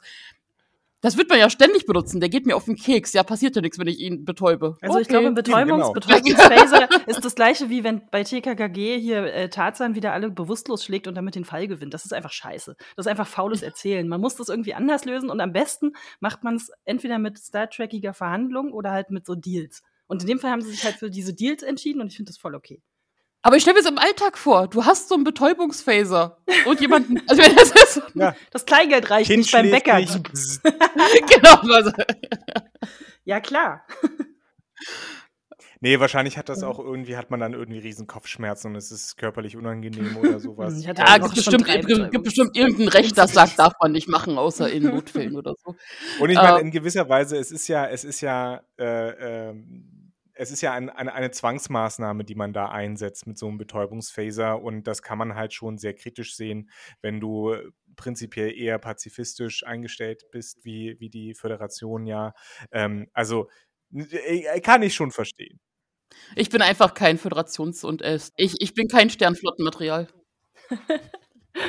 Das 1.05 1.17
wird 1.17 1.29
man 1.29 1.37
ja 1.37 1.51
ständig 1.51 1.85
benutzen. 1.85 2.19
Der 2.19 2.29
geht 2.29 2.47
mir 2.47 2.55
auf 2.55 2.65
den 2.65 2.75
Keks. 2.75 3.13
Ja, 3.13 3.21
passiert 3.21 3.55
ja 3.55 3.61
nichts, 3.61 3.77
wenn 3.77 3.85
ich 3.85 3.99
ihn 3.99 4.25
betäube. 4.25 4.75
Also 4.81 4.93
okay. 4.93 5.01
ich 5.03 5.07
glaube, 5.07 5.31
Betäubungs 5.33 5.83
genau. 5.83 5.93
Betäubungsphaser 5.93 6.89
ist 7.05 7.23
das 7.23 7.35
gleiche, 7.35 7.69
wie 7.69 7.83
wenn 7.83 8.01
bei 8.09 8.23
TKKG 8.23 8.99
hier 8.99 9.31
äh, 9.31 9.49
Tarzan 9.49 9.93
wieder 9.93 10.13
alle 10.13 10.31
bewusstlos 10.31 10.83
schlägt 10.83 11.05
und 11.07 11.13
damit 11.13 11.35
den 11.35 11.45
Fall 11.45 11.67
gewinnt. 11.67 11.93
Das 11.93 12.05
ist 12.05 12.11
einfach 12.11 12.31
scheiße. 12.31 12.75
Das 12.95 13.05
ist 13.05 13.07
einfach 13.07 13.27
faules 13.27 13.61
Erzählen. 13.61 14.07
Man 14.07 14.19
muss 14.19 14.35
das 14.35 14.49
irgendwie 14.49 14.73
anders 14.73 15.05
lösen 15.05 15.29
und 15.29 15.41
am 15.41 15.53
besten 15.53 15.91
macht 16.21 16.43
man 16.43 16.55
es 16.55 16.71
entweder 16.85 17.19
mit 17.19 17.37
Star 17.37 17.69
Trekiger 17.69 18.15
Verhandlungen 18.15 18.73
oder 18.73 18.89
halt 18.89 19.11
mit 19.11 19.27
so 19.27 19.35
Deals. 19.35 19.83
Und 20.07 20.23
in 20.23 20.27
dem 20.27 20.39
Fall 20.39 20.49
haben 20.49 20.63
sie 20.63 20.71
sich 20.71 20.85
halt 20.85 20.95
für 20.95 21.11
diese 21.11 21.35
Deals 21.35 21.61
entschieden 21.61 22.01
und 22.01 22.07
ich 22.07 22.15
finde 22.15 22.31
das 22.31 22.39
voll 22.39 22.55
okay. 22.55 22.81
Aber 23.45 23.57
ich 23.57 23.61
stelle 23.61 23.75
mir 23.75 23.81
es 23.81 23.85
im 23.85 23.99
Alltag 23.99 24.39
vor. 24.39 24.67
Du 24.67 24.85
hast 24.85 25.07
so 25.07 25.13
einen 25.13 25.23
Betäubungsphaser 25.23 26.39
und 26.65 26.81
jemanden. 26.81 27.21
Also 27.27 27.43
das 27.43 27.69
ist. 27.69 28.01
Ja. 28.15 28.35
Das 28.49 28.65
Kleingeld 28.65 29.11
reicht 29.11 29.27
kind 29.27 29.37
nicht 29.37 29.51
beim 29.51 29.69
Bäcker. 29.69 29.99
Nicht. 29.99 30.19
genau. 30.63 31.91
ja, 33.23 33.39
klar. 33.39 33.85
Nee, 35.79 35.99
wahrscheinlich 35.99 36.39
hat 36.39 36.49
das 36.49 36.63
auch 36.63 36.79
irgendwie, 36.79 37.17
hat 37.17 37.29
man 37.29 37.39
dann 37.39 37.53
irgendwie 37.53 37.77
riesen 37.77 38.07
Kopfschmerzen 38.07 38.69
und 38.69 38.77
es 38.77 38.91
ist 38.91 39.15
körperlich 39.17 39.55
unangenehm 39.55 40.17
oder 40.17 40.39
sowas. 40.39 40.73
Ja, 40.83 40.93
ja 40.93 41.17
gibt 41.19 41.35
bestimmt, 41.35 41.67
gibt 41.67 42.23
bestimmt 42.23 42.57
irgendein 42.57 42.87
Recht, 42.87 43.15
das 43.15 43.33
sagt, 43.33 43.59
darf 43.59 43.73
man 43.79 43.91
nicht 43.91 44.09
machen, 44.09 44.39
außer 44.39 44.71
in 44.71 44.85
Notfällen 44.89 45.35
oder 45.35 45.53
so. 45.63 45.75
Und 46.19 46.31
ich 46.31 46.37
meine, 46.37 46.57
äh, 46.57 46.61
in 46.61 46.71
gewisser 46.71 47.07
Weise, 47.07 47.37
es 47.37 47.51
ist 47.51 47.67
ja, 47.67 47.85
es 47.85 48.03
ist 48.03 48.21
ja, 48.21 48.61
äh, 48.79 49.49
äh, 49.49 49.53
es 50.35 50.51
ist 50.51 50.61
ja 50.61 50.73
ein, 50.73 50.89
eine, 50.89 51.13
eine 51.13 51.31
Zwangsmaßnahme, 51.31 52.25
die 52.25 52.35
man 52.35 52.53
da 52.53 52.69
einsetzt 52.69 53.25
mit 53.25 53.37
so 53.37 53.47
einem 53.47 53.57
Betäubungsphaser 53.57 54.61
und 54.61 54.83
das 54.83 55.01
kann 55.01 55.17
man 55.17 55.35
halt 55.35 55.53
schon 55.53 55.77
sehr 55.77 55.93
kritisch 55.93 56.35
sehen, 56.35 56.69
wenn 57.01 57.19
du 57.19 57.55
prinzipiell 57.95 58.53
eher 58.53 58.77
pazifistisch 58.77 59.65
eingestellt 59.65 60.25
bist, 60.31 60.63
wie, 60.65 60.99
wie 60.99 61.09
die 61.09 61.33
Föderation 61.33 62.05
ja. 62.05 62.33
Ähm, 62.71 63.07
also 63.13 63.49
äh, 63.93 64.59
kann 64.59 64.83
ich 64.83 64.93
schon 64.93 65.11
verstehen. 65.11 65.59
Ich 66.35 66.49
bin 66.49 66.61
einfach 66.61 66.93
kein 66.93 67.17
Föderations- 67.17 67.85
und 67.85 68.01
äh, 68.01 68.19
ich, 68.37 68.55
ich 68.59 68.73
bin 68.73 68.87
kein 68.87 69.09
Sternflottenmaterial. 69.09 70.07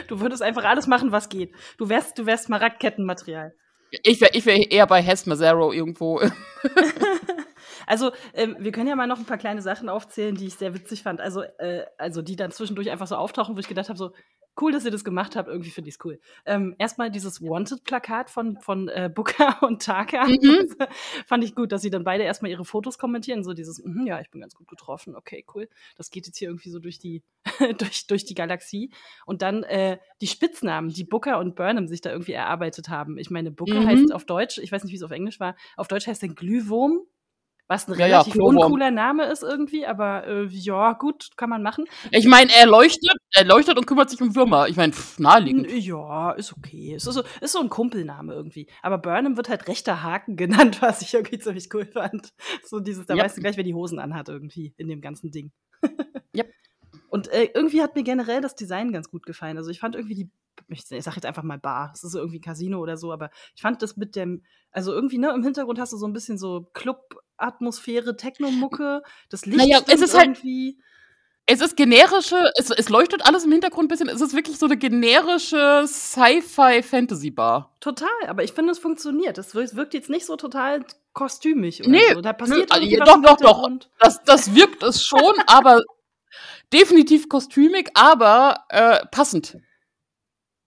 du 0.08 0.20
würdest 0.20 0.42
einfach 0.42 0.64
alles 0.64 0.86
machen, 0.86 1.12
was 1.12 1.28
geht. 1.28 1.54
Du 1.78 1.88
wärst, 1.88 2.18
du 2.18 2.26
wärst 2.26 2.48
Maragdkettenmaterial. 2.48 3.54
Ich 4.02 4.20
wäre 4.20 4.32
ich 4.34 4.44
wär 4.46 4.70
eher 4.70 4.86
bei 4.86 5.00
Hess 5.00 5.26
Mazzaro 5.26 5.72
irgendwo. 5.72 6.20
Also, 7.86 8.12
ähm, 8.34 8.56
wir 8.58 8.72
können 8.72 8.88
ja 8.88 8.96
mal 8.96 9.06
noch 9.06 9.18
ein 9.18 9.24
paar 9.24 9.38
kleine 9.38 9.62
Sachen 9.62 9.88
aufzählen, 9.88 10.34
die 10.34 10.46
ich 10.46 10.54
sehr 10.54 10.74
witzig 10.74 11.02
fand. 11.02 11.20
Also, 11.20 11.42
äh, 11.42 11.84
also 11.98 12.22
die 12.22 12.36
dann 12.36 12.50
zwischendurch 12.50 12.90
einfach 12.90 13.06
so 13.06 13.16
auftauchen, 13.16 13.56
wo 13.56 13.60
ich 13.60 13.68
gedacht 13.68 13.88
habe, 13.88 13.98
so, 13.98 14.12
cool, 14.60 14.72
dass 14.72 14.84
ihr 14.84 14.90
das 14.90 15.04
gemacht 15.04 15.36
habt. 15.36 15.48
Irgendwie 15.48 15.70
finde 15.70 15.88
ich 15.88 15.96
es 15.96 16.04
cool. 16.04 16.18
Ähm, 16.44 16.74
erstmal 16.78 17.10
dieses 17.10 17.42
Wanted-Plakat 17.42 18.30
von, 18.30 18.58
von 18.60 18.88
äh, 18.88 19.10
Booker 19.14 19.62
und 19.62 19.82
Taka. 19.82 20.26
Mhm. 20.26 20.68
fand 21.26 21.44
ich 21.44 21.54
gut, 21.54 21.72
dass 21.72 21.82
sie 21.82 21.90
dann 21.90 22.04
beide 22.04 22.24
erstmal 22.24 22.50
ihre 22.50 22.64
Fotos 22.64 22.98
kommentieren. 22.98 23.44
So 23.44 23.52
dieses, 23.52 23.82
mm, 23.84 24.06
ja, 24.06 24.20
ich 24.20 24.30
bin 24.30 24.40
ganz 24.40 24.54
gut 24.54 24.68
getroffen. 24.68 25.14
Okay, 25.14 25.44
cool. 25.54 25.68
Das 25.96 26.10
geht 26.10 26.26
jetzt 26.26 26.38
hier 26.38 26.48
irgendwie 26.48 26.70
so 26.70 26.78
durch 26.78 26.98
die, 26.98 27.22
durch, 27.78 28.06
durch 28.06 28.24
die 28.24 28.34
Galaxie. 28.34 28.90
Und 29.26 29.42
dann 29.42 29.62
äh, 29.64 29.98
die 30.20 30.26
Spitznamen, 30.26 30.90
die 30.90 31.04
Booker 31.04 31.38
und 31.38 31.54
Burnham 31.54 31.88
sich 31.88 32.00
da 32.00 32.10
irgendwie 32.10 32.32
erarbeitet 32.32 32.88
haben. 32.88 33.18
Ich 33.18 33.30
meine, 33.30 33.50
Booker 33.50 33.80
mhm. 33.80 33.86
heißt 33.86 34.12
auf 34.12 34.24
Deutsch, 34.24 34.58
ich 34.58 34.72
weiß 34.72 34.84
nicht, 34.84 34.92
wie 34.92 34.96
es 34.96 35.02
auf 35.02 35.10
Englisch 35.10 35.40
war, 35.40 35.56
auf 35.76 35.88
Deutsch 35.88 36.06
heißt 36.06 36.22
er 36.22 36.30
Glühwurm. 36.30 37.00
Was 37.68 37.88
ein 37.88 37.94
relativ 37.94 38.36
ja, 38.36 38.42
uncooler 38.42 38.92
Name 38.92 39.24
ist 39.24 39.42
irgendwie, 39.42 39.86
aber 39.86 40.24
äh, 40.24 40.46
ja, 40.46 40.92
gut, 40.92 41.30
kann 41.36 41.50
man 41.50 41.64
machen. 41.64 41.86
Ich 42.12 42.26
meine, 42.26 42.52
er 42.52 42.66
leuchtet, 42.66 43.16
er 43.32 43.44
leuchtet 43.44 43.76
und 43.76 43.86
kümmert 43.86 44.08
sich 44.08 44.20
um 44.22 44.36
Würmer. 44.36 44.68
Ich 44.68 44.76
meine, 44.76 44.92
naheliegend. 45.18 45.72
Ja, 45.72 46.30
ist 46.32 46.52
okay. 46.56 46.94
Ist 46.94 47.04
so, 47.04 47.24
ist 47.40 47.52
so 47.52 47.60
ein 47.60 47.68
Kumpelname 47.68 48.34
irgendwie. 48.34 48.68
Aber 48.82 48.98
Burnham 48.98 49.36
wird 49.36 49.48
halt 49.48 49.66
rechter 49.66 50.04
Haken 50.04 50.36
genannt, 50.36 50.80
was 50.80 51.02
ich 51.02 51.12
irgendwie 51.12 51.40
ziemlich 51.40 51.68
cool 51.74 51.86
fand. 51.86 52.32
So 52.64 52.78
dieses, 52.78 53.06
da 53.06 53.14
yep. 53.14 53.24
weißt 53.24 53.36
du 53.36 53.40
gleich, 53.40 53.56
wer 53.56 53.64
die 53.64 53.74
Hosen 53.74 53.98
anhat 53.98 54.28
irgendwie 54.28 54.72
in 54.76 54.86
dem 54.86 55.00
ganzen 55.00 55.32
Ding. 55.32 55.50
yep. 56.36 56.52
Und 57.08 57.28
äh, 57.28 57.50
irgendwie 57.52 57.82
hat 57.82 57.96
mir 57.96 58.04
generell 58.04 58.40
das 58.40 58.54
Design 58.54 58.92
ganz 58.92 59.10
gut 59.10 59.26
gefallen. 59.26 59.58
Also 59.58 59.70
ich 59.70 59.80
fand 59.80 59.96
irgendwie 59.96 60.14
die 60.14 60.30
ich 60.68 60.84
sag 60.84 61.14
jetzt 61.14 61.26
einfach 61.26 61.42
mal 61.42 61.58
Bar, 61.58 61.92
es 61.94 62.02
ist 62.02 62.12
so 62.12 62.18
irgendwie 62.18 62.38
ein 62.38 62.42
Casino 62.42 62.80
oder 62.80 62.96
so, 62.96 63.12
aber 63.12 63.30
ich 63.54 63.62
fand 63.62 63.82
das 63.82 63.96
mit 63.96 64.16
dem, 64.16 64.42
also 64.70 64.92
irgendwie, 64.92 65.18
ne, 65.18 65.32
im 65.34 65.42
Hintergrund 65.42 65.78
hast 65.78 65.92
du 65.92 65.96
so 65.96 66.06
ein 66.06 66.12
bisschen 66.12 66.38
so 66.38 66.70
Club-Atmosphäre, 67.36 68.16
Techno-Mucke, 68.16 69.02
das 69.28 69.46
Licht 69.46 69.58
naja, 69.58 69.80
es 69.86 70.00
ist 70.00 70.14
halt 70.14 70.28
irgendwie. 70.28 70.76
Halt 70.76 70.86
es 71.48 71.60
ist 71.60 71.76
generische, 71.76 72.50
es, 72.56 72.70
es 72.70 72.88
leuchtet 72.88 73.24
alles 73.24 73.44
im 73.44 73.52
Hintergrund 73.52 73.84
ein 73.84 73.88
bisschen. 73.88 74.08
Es 74.08 74.20
ist 74.20 74.34
wirklich 74.34 74.58
so 74.58 74.66
eine 74.66 74.76
generische 74.76 75.84
Sci-Fi-Fantasy-Bar. 75.86 77.76
Total, 77.78 78.08
aber 78.26 78.42
ich 78.42 78.52
finde, 78.52 78.72
es 78.72 78.80
funktioniert. 78.80 79.38
Es 79.38 79.54
wirkt 79.54 79.94
jetzt 79.94 80.10
nicht 80.10 80.26
so 80.26 80.34
total 80.34 80.84
kostümig 81.12 81.82
oder 81.82 81.90
nee, 81.90 82.14
so. 82.14 82.20
Da 82.20 82.32
passiert 82.32 82.70
nö, 82.70 82.76
irgendwie 82.76 82.96
doch, 82.96 83.22
doch, 83.22 83.36
doch. 83.36 83.70
Das, 84.00 84.24
das 84.24 84.56
wirkt 84.56 84.82
es 84.82 85.04
schon, 85.04 85.34
aber 85.46 85.82
definitiv 86.72 87.28
kostümig, 87.28 87.90
aber 87.94 88.64
äh, 88.70 89.06
passend. 89.12 89.56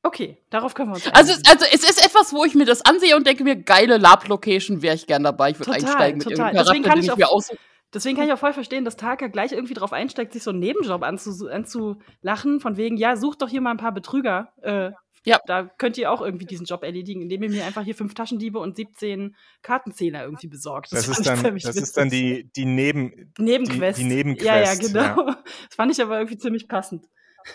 Okay, 0.01 0.37
darauf 0.49 0.73
können 0.73 0.91
wir 0.91 0.95
uns 0.95 1.07
also, 1.07 1.33
also 1.33 1.65
es 1.71 1.83
ist 1.83 2.03
etwas, 2.05 2.33
wo 2.33 2.45
ich 2.45 2.55
mir 2.55 2.65
das 2.65 2.85
ansehe 2.85 3.17
und 3.17 3.27
denke 3.27 3.43
mir, 3.43 3.57
geile 3.57 3.97
Lab-Location 3.97 4.81
wäre 4.81 4.95
ich 4.95 5.07
gern 5.07 5.23
dabei. 5.23 5.51
Ich 5.51 5.59
würde 5.59 5.73
einsteigen 5.73 6.21
total. 6.21 6.53
mit 6.53 6.55
irgendeinem 6.55 6.83
Charakter, 6.83 7.01
den 7.01 7.11
ich, 7.11 7.15
mir 7.17 7.29
aussuche. 7.29 7.57
Deswegen 7.93 8.15
kann 8.15 8.27
ich 8.27 8.33
auch 8.33 8.39
voll 8.39 8.53
verstehen, 8.53 8.85
dass 8.85 8.97
Taka 8.97 9.27
gleich 9.27 9.51
irgendwie 9.51 9.73
drauf 9.73 9.93
einsteigt, 9.93 10.33
sich 10.33 10.43
so 10.43 10.51
einen 10.51 10.59
Nebenjob 10.59 11.01
anzu 11.03 11.47
anzulachen, 11.49 12.59
von 12.59 12.77
wegen, 12.77 12.97
ja, 12.97 13.15
sucht 13.15 13.41
doch 13.41 13.49
hier 13.49 13.61
mal 13.61 13.71
ein 13.71 13.77
paar 13.77 13.93
Betrüger. 13.93 14.53
Äh, 14.61 14.91
ja. 15.25 15.39
Da 15.47 15.63
könnt 15.63 15.97
ihr 15.97 16.11
auch 16.11 16.21
irgendwie 16.21 16.45
diesen 16.45 16.65
Job 16.65 16.83
erledigen, 16.83 17.21
indem 17.21 17.43
ihr 17.43 17.49
mir 17.49 17.65
einfach 17.65 17.83
hier 17.83 17.95
fünf 17.95 18.13
Taschendiebe 18.13 18.59
und 18.59 18.75
17 18.77 19.35
Kartenzähler 19.61 20.23
irgendwie 20.23 20.47
besorgt. 20.47 20.91
Das, 20.91 21.07
das 21.07 21.19
ist, 21.19 21.27
dann, 21.27 21.43
das 21.43 21.75
ist 21.75 21.97
dann 21.97 22.09
die, 22.09 22.49
die 22.55 22.65
Neben 22.65 23.31
Nebenquest. 23.37 23.99
Die, 23.99 24.03
die 24.03 24.09
Nebenquest. 24.09 24.45
Ja, 24.45 24.59
ja, 24.59 24.75
genau. 24.75 25.27
Ja. 25.27 25.43
Das 25.67 25.75
fand 25.75 25.91
ich 25.91 26.01
aber 26.01 26.17
irgendwie 26.17 26.37
ziemlich 26.37 26.67
passend. 26.67 27.05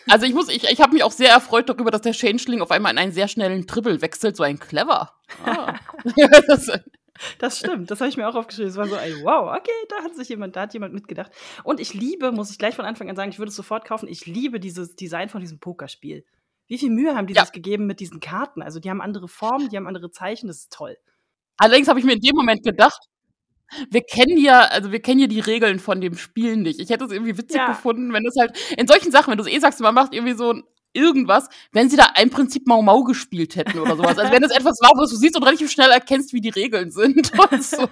Also 0.08 0.26
ich 0.26 0.34
muss, 0.34 0.48
ich, 0.48 0.64
ich 0.64 0.80
habe 0.80 0.92
mich 0.92 1.02
auch 1.02 1.12
sehr 1.12 1.30
erfreut 1.30 1.68
darüber, 1.68 1.90
dass 1.90 2.02
der 2.02 2.12
Changeling 2.12 2.60
auf 2.60 2.70
einmal 2.70 2.92
in 2.92 2.98
einen 2.98 3.12
sehr 3.12 3.28
schnellen 3.28 3.66
Triple 3.66 4.00
wechselt, 4.00 4.36
so 4.36 4.42
ein 4.42 4.58
clever. 4.58 5.12
Ah. 5.44 5.74
das, 6.46 6.70
das 7.38 7.58
stimmt, 7.58 7.90
das 7.90 8.00
habe 8.00 8.08
ich 8.08 8.16
mir 8.16 8.28
auch 8.28 8.34
aufgeschrieben. 8.34 8.70
Es 8.70 8.76
war 8.76 8.86
so, 8.86 8.96
ey, 8.96 9.14
wow, 9.22 9.56
okay, 9.56 9.70
da 9.88 10.04
hat 10.04 10.14
sich 10.14 10.28
jemand, 10.28 10.56
da 10.56 10.62
hat 10.62 10.74
jemand 10.74 10.94
mitgedacht. 10.94 11.32
Und 11.62 11.80
ich 11.80 11.94
liebe, 11.94 12.32
muss 12.32 12.50
ich 12.50 12.58
gleich 12.58 12.74
von 12.74 12.84
Anfang 12.84 13.08
an 13.08 13.16
sagen, 13.16 13.30
ich 13.30 13.38
würde 13.38 13.50
es 13.50 13.56
sofort 13.56 13.84
kaufen, 13.84 14.08
ich 14.08 14.26
liebe 14.26 14.60
dieses 14.60 14.96
Design 14.96 15.28
von 15.28 15.40
diesem 15.40 15.58
Pokerspiel. 15.58 16.24
Wie 16.66 16.78
viel 16.78 16.90
Mühe 16.90 17.14
haben 17.14 17.26
die 17.26 17.34
ja. 17.34 17.42
sich 17.42 17.52
gegeben 17.52 17.86
mit 17.86 18.00
diesen 18.00 18.20
Karten? 18.20 18.62
Also 18.62 18.80
die 18.80 18.90
haben 18.90 19.02
andere 19.02 19.28
Formen, 19.28 19.68
die 19.68 19.76
haben 19.76 19.86
andere 19.86 20.10
Zeichen, 20.10 20.46
das 20.48 20.58
ist 20.60 20.72
toll. 20.72 20.96
Allerdings 21.56 21.88
habe 21.88 21.98
ich 21.98 22.04
mir 22.04 22.14
in 22.14 22.20
dem 22.20 22.34
Moment 22.34 22.64
gedacht, 22.64 23.00
wir 23.90 24.02
kennen 24.02 24.38
ja, 24.38 24.60
also 24.60 24.92
wir 24.92 25.00
kennen 25.00 25.20
ja 25.20 25.26
die 25.26 25.40
Regeln 25.40 25.78
von 25.78 26.00
dem 26.00 26.16
Spiel 26.16 26.56
nicht. 26.56 26.80
Ich 26.80 26.90
hätte 26.90 27.04
es 27.04 27.12
irgendwie 27.12 27.36
witzig 27.36 27.56
ja. 27.56 27.68
gefunden, 27.68 28.12
wenn 28.12 28.26
es 28.26 28.36
halt 28.38 28.56
in 28.76 28.86
solchen 28.86 29.10
Sachen, 29.10 29.30
wenn 29.30 29.38
du 29.38 29.44
es 29.44 29.50
eh 29.50 29.58
sagst, 29.58 29.80
man 29.80 29.94
macht 29.94 30.14
irgendwie 30.14 30.34
so 30.34 30.54
irgendwas, 30.92 31.48
wenn 31.72 31.90
sie 31.90 31.96
da 31.96 32.06
im 32.20 32.30
Prinzip 32.30 32.66
Mau 32.66 32.80
Mau 32.80 33.02
gespielt 33.02 33.56
hätten 33.56 33.78
oder 33.78 33.96
sowas. 33.96 34.18
Also 34.18 34.32
wenn 34.32 34.44
es 34.44 34.52
etwas 34.52 34.78
war, 34.80 34.92
was 34.96 35.10
du 35.10 35.16
siehst 35.16 35.36
und 35.36 35.42
relativ 35.42 35.70
schnell 35.70 35.90
erkennst, 35.90 36.32
wie 36.32 36.40
die 36.40 36.50
Regeln 36.50 36.90
sind. 36.90 37.32
So. 37.60 37.88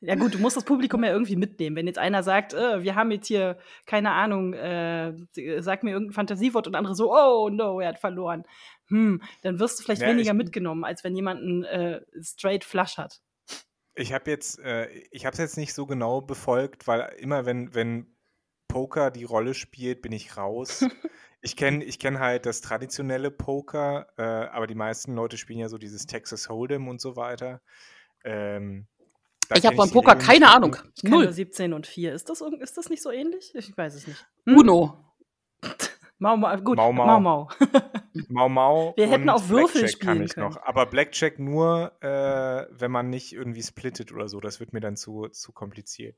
Ja 0.00 0.14
gut, 0.14 0.34
du 0.34 0.38
musst 0.38 0.56
das 0.56 0.64
Publikum 0.64 1.02
ja 1.02 1.10
irgendwie 1.10 1.36
mitnehmen. 1.36 1.74
Wenn 1.74 1.86
jetzt 1.86 1.98
einer 1.98 2.22
sagt, 2.22 2.52
äh, 2.52 2.82
wir 2.82 2.94
haben 2.94 3.10
jetzt 3.10 3.26
hier, 3.26 3.58
keine 3.86 4.10
Ahnung, 4.12 4.52
äh, 4.52 5.14
sag 5.58 5.82
mir 5.82 5.92
irgendein 5.92 6.14
Fantasiewort 6.14 6.66
und 6.66 6.74
andere 6.74 6.94
so, 6.94 7.12
oh 7.12 7.48
no, 7.48 7.80
er 7.80 7.88
hat 7.88 7.98
verloren. 7.98 8.44
Hm, 8.88 9.22
dann 9.42 9.58
wirst 9.58 9.78
du 9.78 9.84
vielleicht 9.84 10.02
ja, 10.02 10.08
weniger 10.08 10.34
mitgenommen, 10.34 10.84
als 10.84 11.02
wenn 11.02 11.16
jemand 11.16 11.40
einen 11.40 11.64
äh, 11.64 12.00
straight 12.22 12.64
Flush 12.64 12.98
hat. 12.98 13.20
Ich 13.96 14.12
habe 14.12 14.30
jetzt, 14.30 14.58
äh, 14.60 14.88
ich 15.10 15.24
habe 15.24 15.32
es 15.32 15.38
jetzt 15.38 15.56
nicht 15.56 15.74
so 15.74 15.86
genau 15.86 16.20
befolgt, 16.20 16.86
weil 16.86 17.12
immer 17.18 17.46
wenn, 17.46 17.74
wenn 17.74 18.14
Poker 18.68 19.10
die 19.10 19.24
Rolle 19.24 19.54
spielt, 19.54 20.02
bin 20.02 20.12
ich 20.12 20.36
raus. 20.36 20.84
ich 21.40 21.56
kenne 21.56 21.82
ich 21.82 21.98
kenn 21.98 22.18
halt 22.18 22.44
das 22.46 22.60
traditionelle 22.60 23.30
Poker, 23.30 24.06
äh, 24.18 24.22
aber 24.22 24.66
die 24.66 24.74
meisten 24.74 25.14
Leute 25.14 25.38
spielen 25.38 25.60
ja 25.60 25.68
so 25.68 25.78
dieses 25.78 26.06
Texas 26.06 26.48
Hold'em 26.48 26.88
und 26.88 27.00
so 27.00 27.16
weiter. 27.16 27.62
Ähm, 28.24 28.86
ich 29.54 29.64
habe 29.64 29.76
beim 29.76 29.90
Poker 29.90 30.16
keine 30.16 30.50
Ahnung. 30.50 30.76
Ich 30.96 31.04
Null. 31.04 31.32
17 31.32 31.72
und 31.72 31.86
4. 31.86 32.12
Ist 32.12 32.28
das, 32.28 32.42
ist 32.60 32.76
das 32.76 32.88
nicht 32.88 33.02
so 33.02 33.10
ähnlich? 33.10 33.52
Ich 33.54 33.76
weiß 33.76 33.94
es 33.94 34.06
nicht. 34.06 34.26
Hm? 34.44 34.58
Uno. 34.58 35.14
Mau 36.18 36.36
Mau, 36.36 36.56
gut, 36.58 36.76
Mau 36.76 36.92
Mau. 36.92 37.06
Mau 37.06 37.20
Mau. 37.20 37.48
Mau, 38.28 38.48
Mau 38.48 38.94
Wir 38.96 39.10
hätten 39.10 39.28
auch 39.28 39.48
Würfel 39.48 39.80
Blackjack 39.80 39.90
spielen 39.90 40.16
kann 40.16 40.22
ich 40.24 40.34
können. 40.34 40.46
noch. 40.48 40.62
Aber 40.62 40.86
Blackjack 40.86 41.38
nur, 41.38 41.92
äh, 42.00 42.66
wenn 42.70 42.90
man 42.90 43.10
nicht 43.10 43.32
irgendwie 43.32 43.62
splittet 43.62 44.12
oder 44.12 44.28
so. 44.28 44.40
Das 44.40 44.60
wird 44.60 44.72
mir 44.72 44.80
dann 44.80 44.96
zu, 44.96 45.28
zu 45.28 45.52
kompliziert. 45.52 46.16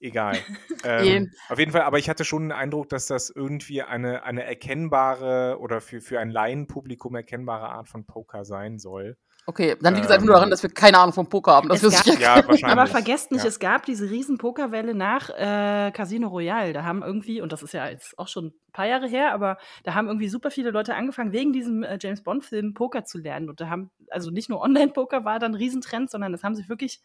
Egal. 0.00 0.36
ähm, 0.84 1.30
auf 1.48 1.58
jeden 1.58 1.72
Fall, 1.72 1.82
aber 1.82 1.98
ich 1.98 2.08
hatte 2.08 2.24
schon 2.24 2.44
den 2.44 2.52
Eindruck, 2.52 2.88
dass 2.88 3.06
das 3.06 3.30
irgendwie 3.30 3.82
eine, 3.82 4.22
eine 4.22 4.44
erkennbare 4.44 5.58
oder 5.60 5.80
für, 5.80 6.00
für 6.00 6.20
ein 6.20 6.30
Laienpublikum 6.30 7.16
erkennbare 7.16 7.68
Art 7.68 7.88
von 7.88 8.06
Poker 8.06 8.44
sein 8.44 8.78
soll. 8.78 9.16
Okay, 9.48 9.76
dann 9.80 9.94
liegt 9.94 10.04
es 10.04 10.12
einfach 10.12 10.26
nur 10.26 10.34
daran, 10.34 10.48
ähm, 10.48 10.50
dass 10.50 10.62
wir 10.62 10.68
keine 10.68 10.98
Ahnung 10.98 11.14
vom 11.14 11.26
Poker 11.26 11.52
haben. 11.52 11.70
Das 11.70 11.80
gab, 11.80 12.20
ja, 12.20 12.36
wahrscheinlich. 12.36 12.64
Aber 12.66 12.86
vergesst 12.86 13.32
nicht, 13.32 13.44
ja. 13.44 13.48
es 13.48 13.58
gab 13.58 13.86
diese 13.86 14.10
riesen 14.10 14.36
Pokerwelle 14.36 14.94
nach 14.94 15.30
äh, 15.30 15.90
Casino 15.90 16.28
Royale. 16.28 16.74
Da 16.74 16.84
haben 16.84 17.02
irgendwie, 17.02 17.40
und 17.40 17.50
das 17.50 17.62
ist 17.62 17.72
ja 17.72 17.88
jetzt 17.88 18.18
auch 18.18 18.28
schon 18.28 18.48
ein 18.48 18.72
paar 18.74 18.86
Jahre 18.86 19.08
her, 19.08 19.32
aber 19.32 19.56
da 19.84 19.94
haben 19.94 20.06
irgendwie 20.06 20.28
super 20.28 20.50
viele 20.50 20.70
Leute 20.70 20.94
angefangen, 20.94 21.32
wegen 21.32 21.54
diesem 21.54 21.82
äh, 21.82 21.96
James 21.98 22.22
Bond-Film 22.22 22.74
Poker 22.74 23.04
zu 23.04 23.16
lernen. 23.16 23.48
Und 23.48 23.62
da 23.62 23.70
haben, 23.70 23.90
also 24.10 24.30
nicht 24.30 24.50
nur 24.50 24.60
Online-Poker 24.60 25.24
war 25.24 25.38
dann 25.38 25.52
ein 25.52 25.54
Riesentrend, 25.54 26.10
sondern 26.10 26.34
es 26.34 26.44
haben 26.44 26.54
sich 26.54 26.68
wirklich 26.68 27.00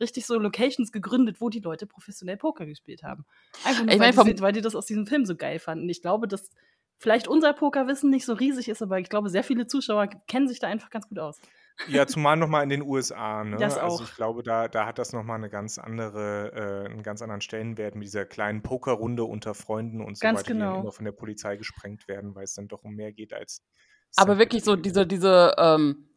richtig 0.00 0.24
so 0.24 0.38
Locations 0.38 0.92
gegründet, 0.92 1.40
wo 1.40 1.48
die 1.48 1.58
Leute 1.58 1.88
professionell 1.88 2.36
Poker 2.36 2.64
gespielt 2.64 3.02
haben. 3.02 3.24
Einfach 3.64 3.82
nur, 3.82 3.92
ich 3.92 3.98
mein, 3.98 4.16
weil, 4.16 4.34
die, 4.34 4.40
weil 4.40 4.52
die 4.52 4.60
das 4.60 4.76
aus 4.76 4.86
diesem 4.86 5.08
Film 5.08 5.26
so 5.26 5.34
geil 5.34 5.58
fanden. 5.58 5.88
Ich 5.88 6.00
glaube, 6.00 6.28
dass 6.28 6.48
vielleicht 6.98 7.26
unser 7.26 7.54
Pokerwissen 7.54 8.08
nicht 8.08 8.24
so 8.24 8.34
riesig 8.34 8.68
ist, 8.68 8.82
aber 8.82 9.00
ich 9.00 9.08
glaube, 9.08 9.30
sehr 9.30 9.42
viele 9.42 9.66
Zuschauer 9.66 10.06
kennen 10.28 10.46
sich 10.46 10.60
da 10.60 10.68
einfach 10.68 10.90
ganz 10.90 11.08
gut 11.08 11.18
aus. 11.18 11.40
Ja, 11.86 12.06
zumal 12.06 12.36
nochmal 12.36 12.64
in 12.64 12.70
den 12.70 12.82
USA. 12.82 13.44
Ne? 13.44 13.56
Das 13.56 13.78
also 13.78 14.02
ich 14.02 14.14
glaube, 14.16 14.42
da, 14.42 14.68
da 14.68 14.86
hat 14.86 14.98
das 14.98 15.12
nochmal 15.12 15.36
eine 15.36 15.48
ganz 15.48 15.78
andere, 15.78 16.84
äh, 16.86 16.90
einen 16.90 17.02
ganz 17.02 17.22
anderen 17.22 17.40
Stellenwert 17.40 17.94
mit 17.94 18.06
dieser 18.06 18.24
kleinen 18.24 18.62
Pokerrunde 18.62 19.24
unter 19.24 19.54
Freunden 19.54 20.00
und 20.00 20.18
so 20.18 20.22
ganz 20.22 20.40
weiter, 20.40 20.52
genau. 20.52 20.74
die 20.74 20.80
immer 20.80 20.92
von 20.92 21.04
der 21.04 21.12
Polizei 21.12 21.56
gesprengt 21.56 22.08
werden, 22.08 22.34
weil 22.34 22.44
es 22.44 22.54
dann 22.54 22.68
doch 22.68 22.82
um 22.82 22.94
mehr 22.94 23.12
geht 23.12 23.32
als. 23.32 23.64
Aber 24.16 24.38
wirklich 24.38 24.64
so 24.64 24.74
diese, 24.74 25.06
diese, 25.06 25.54
ähm, 25.56 26.08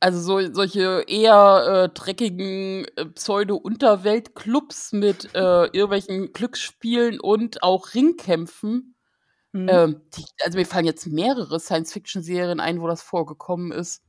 also 0.00 0.20
so, 0.20 0.52
solche 0.52 1.04
eher 1.06 1.84
äh, 1.84 1.88
dreckigen 1.88 2.86
äh, 2.96 3.06
Pseudo-Unterweltclubs 3.06 4.92
mit 4.92 5.34
äh, 5.34 5.38
irgendwelchen 5.72 6.32
Glücksspielen 6.32 7.20
und 7.20 7.62
auch 7.62 7.94
Ringkämpfen. 7.94 8.96
Mhm. 9.52 9.68
Ähm, 9.68 10.00
die, 10.16 10.24
also 10.44 10.58
mir 10.58 10.66
fallen 10.66 10.86
jetzt 10.86 11.06
mehrere 11.06 11.60
Science-Fiction-Serien 11.60 12.60
ein, 12.60 12.80
wo 12.80 12.88
das 12.88 13.02
vorgekommen 13.02 13.70
ist. 13.70 14.02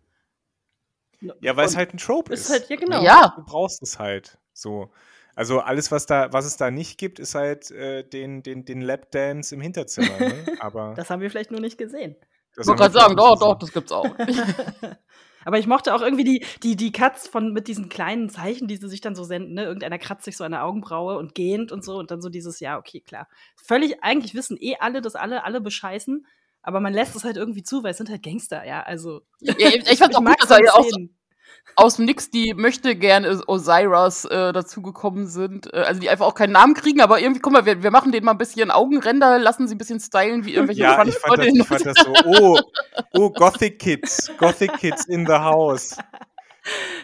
Ja, 1.41 1.55
weil 1.55 1.65
es 1.65 1.75
halt 1.75 1.93
ein 1.93 1.97
Trope 1.97 2.33
ist. 2.33 2.41
ist 2.41 2.51
halt, 2.51 2.69
ja, 2.69 2.75
genau. 2.75 3.03
Ja. 3.03 3.33
Du 3.35 3.43
brauchst 3.43 3.81
es 3.81 3.99
halt 3.99 4.37
so. 4.53 4.91
Also 5.35 5.59
alles, 5.59 5.91
was 5.91 6.05
da, 6.05 6.31
was 6.31 6.45
es 6.45 6.57
da 6.57 6.69
nicht 6.69 6.97
gibt, 6.99 7.19
ist 7.19 7.33
halt 7.33 7.71
äh, 7.71 8.03
den, 8.03 8.43
den, 8.43 8.65
den 8.65 8.81
Lapdance 8.81 9.53
im 9.55 9.61
Hinterzimmer. 9.61 10.19
Ne? 10.19 10.45
Aber 10.59 10.93
das 10.95 11.09
haben 11.09 11.21
wir 11.21 11.31
vielleicht 11.31 11.51
nur 11.51 11.59
nicht 11.59 11.77
gesehen. 11.77 12.15
Ich 12.55 12.67
wollte 12.67 12.81
gerade 12.81 12.93
sagen, 12.93 13.15
doch, 13.15 13.39
doch, 13.39 13.57
das 13.57 13.71
gibt's 13.71 13.91
auch. 13.91 14.05
Aber 15.45 15.59
ich 15.59 15.67
mochte 15.67 15.93
auch 15.93 16.01
irgendwie 16.01 16.23
die, 16.23 16.45
die, 16.61 16.75
die 16.75 16.91
Cuts 16.91 17.27
von 17.27 17.51
mit 17.51 17.67
diesen 17.67 17.89
kleinen 17.89 18.29
Zeichen, 18.29 18.67
die 18.67 18.77
sie 18.77 18.87
sich 18.87 19.01
dann 19.01 19.15
so 19.15 19.23
senden, 19.23 19.55
ne? 19.55 19.63
Irgendeiner 19.63 19.97
kratzt 19.97 20.25
sich 20.25 20.37
so 20.37 20.43
an 20.43 20.51
der 20.51 20.63
Augenbraue 20.63 21.17
und 21.17 21.35
gähnt 21.35 21.71
und 21.71 21.83
so 21.83 21.97
und 21.97 22.11
dann 22.11 22.21
so 22.21 22.29
dieses, 22.29 22.59
ja, 22.59 22.77
okay, 22.77 23.01
klar. 23.01 23.27
Völlig, 23.55 24.03
eigentlich 24.03 24.35
wissen 24.35 24.57
eh 24.59 24.75
alle, 24.79 25.01
dass 25.01 25.15
alle, 25.15 25.43
alle 25.43 25.61
bescheißen, 25.61 26.25
aber 26.63 26.79
man 26.79 26.93
lässt 26.93 27.15
es 27.15 27.23
halt 27.23 27.37
irgendwie 27.37 27.63
zu, 27.63 27.83
weil 27.83 27.91
es 27.91 27.97
sind 27.97 28.09
halt 28.09 28.23
Gangster, 28.23 28.65
ja. 28.65 28.81
Also. 28.81 29.21
Ja, 29.41 29.53
ich, 29.69 29.89
ich 29.89 29.99
fand 29.99 30.15
auch 30.15 30.23
gut, 30.23 30.41
dass 30.41 30.49
er 30.49 30.63
ja 30.63 30.73
auch 30.73 30.85
so, 30.89 31.07
aus 31.75 31.95
dem 31.95 32.05
Nix, 32.05 32.29
die 32.29 32.53
möchte 32.53 32.95
gerne 32.95 33.41
Osiris 33.47 34.25
äh, 34.25 34.53
dazugekommen 34.53 35.27
sind. 35.27 35.73
Äh, 35.73 35.77
also 35.77 35.99
die 35.99 36.09
einfach 36.09 36.25
auch 36.25 36.35
keinen 36.35 36.53
Namen 36.53 36.73
kriegen, 36.73 37.01
aber 37.01 37.19
irgendwie, 37.19 37.41
guck 37.41 37.53
mal, 37.53 37.65
wir, 37.65 37.83
wir 37.83 37.91
machen 37.91 38.11
denen 38.11 38.25
mal 38.25 38.31
ein 38.31 38.37
bisschen 38.37 38.71
Augenränder, 38.71 39.39
lassen 39.39 39.67
sie 39.67 39.75
ein 39.75 39.77
bisschen 39.77 39.99
stylen 39.99 40.45
wie 40.45 40.53
irgendwelche 40.53 40.81
Ja, 40.81 41.03
ich 41.05 41.15
fand, 41.15 41.39
das, 41.39 41.47
ich 41.47 41.67
fand 41.67 41.85
das 41.85 41.97
so, 41.97 42.13
oh, 42.25 42.59
oh, 43.13 43.29
Gothic 43.31 43.79
Kids, 43.79 44.31
Gothic 44.37 44.73
Kids 44.77 45.05
in 45.05 45.25
the 45.25 45.33
house. 45.33 45.97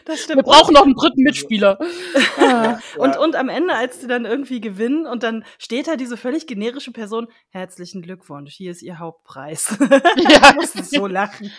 Das 0.06 0.22
stimmt. 0.22 0.38
Wir 0.38 0.44
brauchen 0.44 0.74
noch 0.74 0.84
einen 0.84 0.96
dritten 0.96 1.22
Mitspieler. 1.22 1.78
ja. 2.38 2.80
und, 2.98 3.18
und 3.18 3.36
am 3.36 3.50
Ende, 3.50 3.76
als 3.76 4.02
sie 4.02 4.08
dann 4.08 4.26
irgendwie 4.26 4.62
gewinnen 4.62 5.06
und 5.06 5.24
dann 5.24 5.44
steht 5.58 5.88
da 5.88 5.96
diese 5.96 6.18
völlig 6.18 6.48
generische 6.48 6.92
Person, 6.92 7.28
herzlichen 7.50 8.02
Glückwunsch, 8.02 8.54
hier 8.54 8.72
ist 8.72 8.82
ihr 8.82 9.00
Hauptpreis. 9.00 9.78
ja, 9.80 10.54
muss 10.56 10.74
so 10.74 11.08
lachen. 11.08 11.52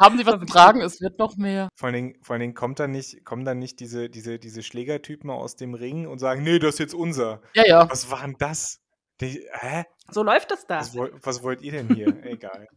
Haben 0.00 0.18
sie 0.18 0.26
was 0.26 0.40
getragen? 0.40 0.80
Es 0.80 1.00
wird 1.00 1.18
noch 1.18 1.36
mehr. 1.36 1.68
Vor 1.76 1.86
allen 1.86 1.94
Dingen, 1.94 2.14
vor 2.22 2.34
allen 2.34 2.40
Dingen 2.40 2.54
kommt 2.54 2.80
dann 2.80 2.90
nicht, 2.90 3.24
kommen 3.24 3.44
dann 3.44 3.58
nicht 3.58 3.80
diese, 3.80 4.08
diese, 4.08 4.38
diese 4.38 4.62
Schlägertypen 4.62 5.30
aus 5.30 5.56
dem 5.56 5.74
Ring 5.74 6.06
und 6.06 6.18
sagen, 6.18 6.42
nee, 6.42 6.58
das 6.58 6.74
ist 6.74 6.78
jetzt 6.80 6.94
unser. 6.94 7.42
Ja, 7.54 7.66
ja. 7.66 7.90
Was 7.90 8.10
war 8.10 8.22
denn 8.22 8.36
das? 8.38 8.80
Die, 9.20 9.46
hä? 9.52 9.84
So 10.10 10.22
läuft 10.22 10.50
das 10.50 10.66
da. 10.66 10.78
Was, 10.78 10.94
was 10.94 11.42
wollt 11.42 11.60
ihr 11.62 11.72
denn 11.72 11.88
hier? 11.94 12.08
Egal. 12.24 12.68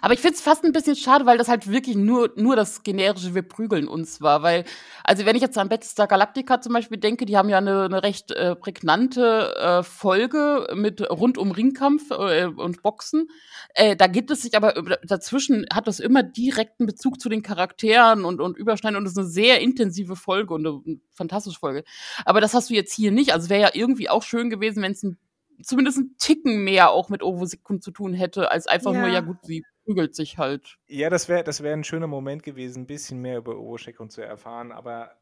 Aber 0.00 0.14
ich 0.14 0.20
finde 0.20 0.34
es 0.34 0.40
fast 0.40 0.64
ein 0.64 0.72
bisschen 0.72 0.96
schade, 0.96 1.26
weil 1.26 1.38
das 1.38 1.48
halt 1.48 1.70
wirklich 1.70 1.96
nur, 1.96 2.32
nur 2.36 2.56
das 2.56 2.82
generische 2.82 3.34
Wir 3.34 3.42
prügeln 3.42 3.88
uns 3.88 4.20
war. 4.20 4.42
Weil, 4.42 4.64
also 5.04 5.26
wenn 5.26 5.36
ich 5.36 5.42
jetzt 5.42 5.58
an 5.58 5.68
Battlestar 5.68 6.06
Galactica 6.06 6.60
zum 6.60 6.72
Beispiel 6.72 6.98
denke, 6.98 7.26
die 7.26 7.36
haben 7.36 7.48
ja 7.48 7.58
eine, 7.58 7.84
eine 7.84 8.02
recht 8.02 8.30
äh, 8.32 8.56
prägnante 8.56 9.54
äh, 9.56 9.82
Folge 9.82 10.68
mit 10.74 11.08
rund 11.10 11.38
um 11.38 11.50
Ringkampf 11.50 12.10
äh, 12.10 12.46
und 12.46 12.82
Boxen. 12.82 13.28
Äh, 13.74 13.96
da 13.96 14.06
gibt 14.06 14.30
es 14.30 14.42
sich 14.42 14.56
aber 14.56 14.74
dazwischen 15.04 15.66
hat 15.72 15.86
das 15.86 16.00
immer 16.00 16.22
direkten 16.22 16.86
Bezug 16.86 17.20
zu 17.20 17.28
den 17.28 17.42
Charakteren 17.42 18.24
und, 18.24 18.40
und 18.40 18.56
Überschneiden 18.56 18.96
und 18.96 19.04
es 19.04 19.12
ist 19.12 19.18
eine 19.18 19.26
sehr 19.26 19.60
intensive 19.60 20.16
Folge 20.16 20.54
und 20.54 20.66
eine, 20.66 20.80
eine 20.84 21.00
fantastische 21.12 21.58
Folge. 21.58 21.84
Aber 22.24 22.40
das 22.40 22.54
hast 22.54 22.70
du 22.70 22.74
jetzt 22.74 22.92
hier 22.92 23.12
nicht. 23.12 23.32
Also 23.32 23.48
wäre 23.50 23.62
ja 23.62 23.70
irgendwie 23.72 24.08
auch 24.08 24.22
schön 24.22 24.50
gewesen, 24.50 24.82
wenn 24.82 24.92
es 24.92 25.02
ein 25.02 25.18
zumindest 25.62 25.98
ein 25.98 26.16
Ticken 26.18 26.64
mehr 26.64 26.90
auch 26.90 27.08
mit 27.08 27.22
Ovosekund 27.22 27.82
zu 27.82 27.90
tun 27.90 28.14
hätte, 28.14 28.50
als 28.50 28.66
einfach 28.66 28.92
ja. 28.92 29.00
nur, 29.00 29.08
ja 29.08 29.20
gut, 29.20 29.38
sie 29.42 29.64
prügelt 29.84 30.14
sich 30.14 30.38
halt. 30.38 30.78
Ja, 30.86 31.10
das 31.10 31.28
wäre 31.28 31.44
das 31.44 31.62
wär 31.62 31.72
ein 31.72 31.84
schöner 31.84 32.06
Moment 32.06 32.42
gewesen, 32.42 32.82
ein 32.82 32.86
bisschen 32.86 33.20
mehr 33.20 33.38
über 33.38 33.56
Ovosekund 33.58 34.12
zu 34.12 34.20
erfahren, 34.22 34.72
aber 34.72 35.16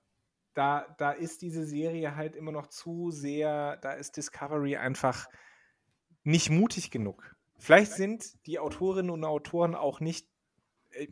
da, 0.55 0.87
da 0.99 1.11
ist 1.11 1.43
diese 1.43 1.65
Serie 1.65 2.17
halt 2.17 2.37
immer 2.37 2.53
noch 2.53 2.69
zu 2.69 3.11
sehr, 3.11 3.77
da 3.79 3.93
ist 3.93 4.17
Discovery 4.17 4.77
einfach 4.77 5.27
nicht 6.23 6.51
mutig 6.51 6.91
genug. 6.91 7.35
Vielleicht 7.59 7.93
sind 7.93 8.47
die 8.47 8.59
Autorinnen 8.59 9.11
und 9.11 9.25
Autoren 9.25 9.75
auch 9.75 10.01
nicht 10.01 10.29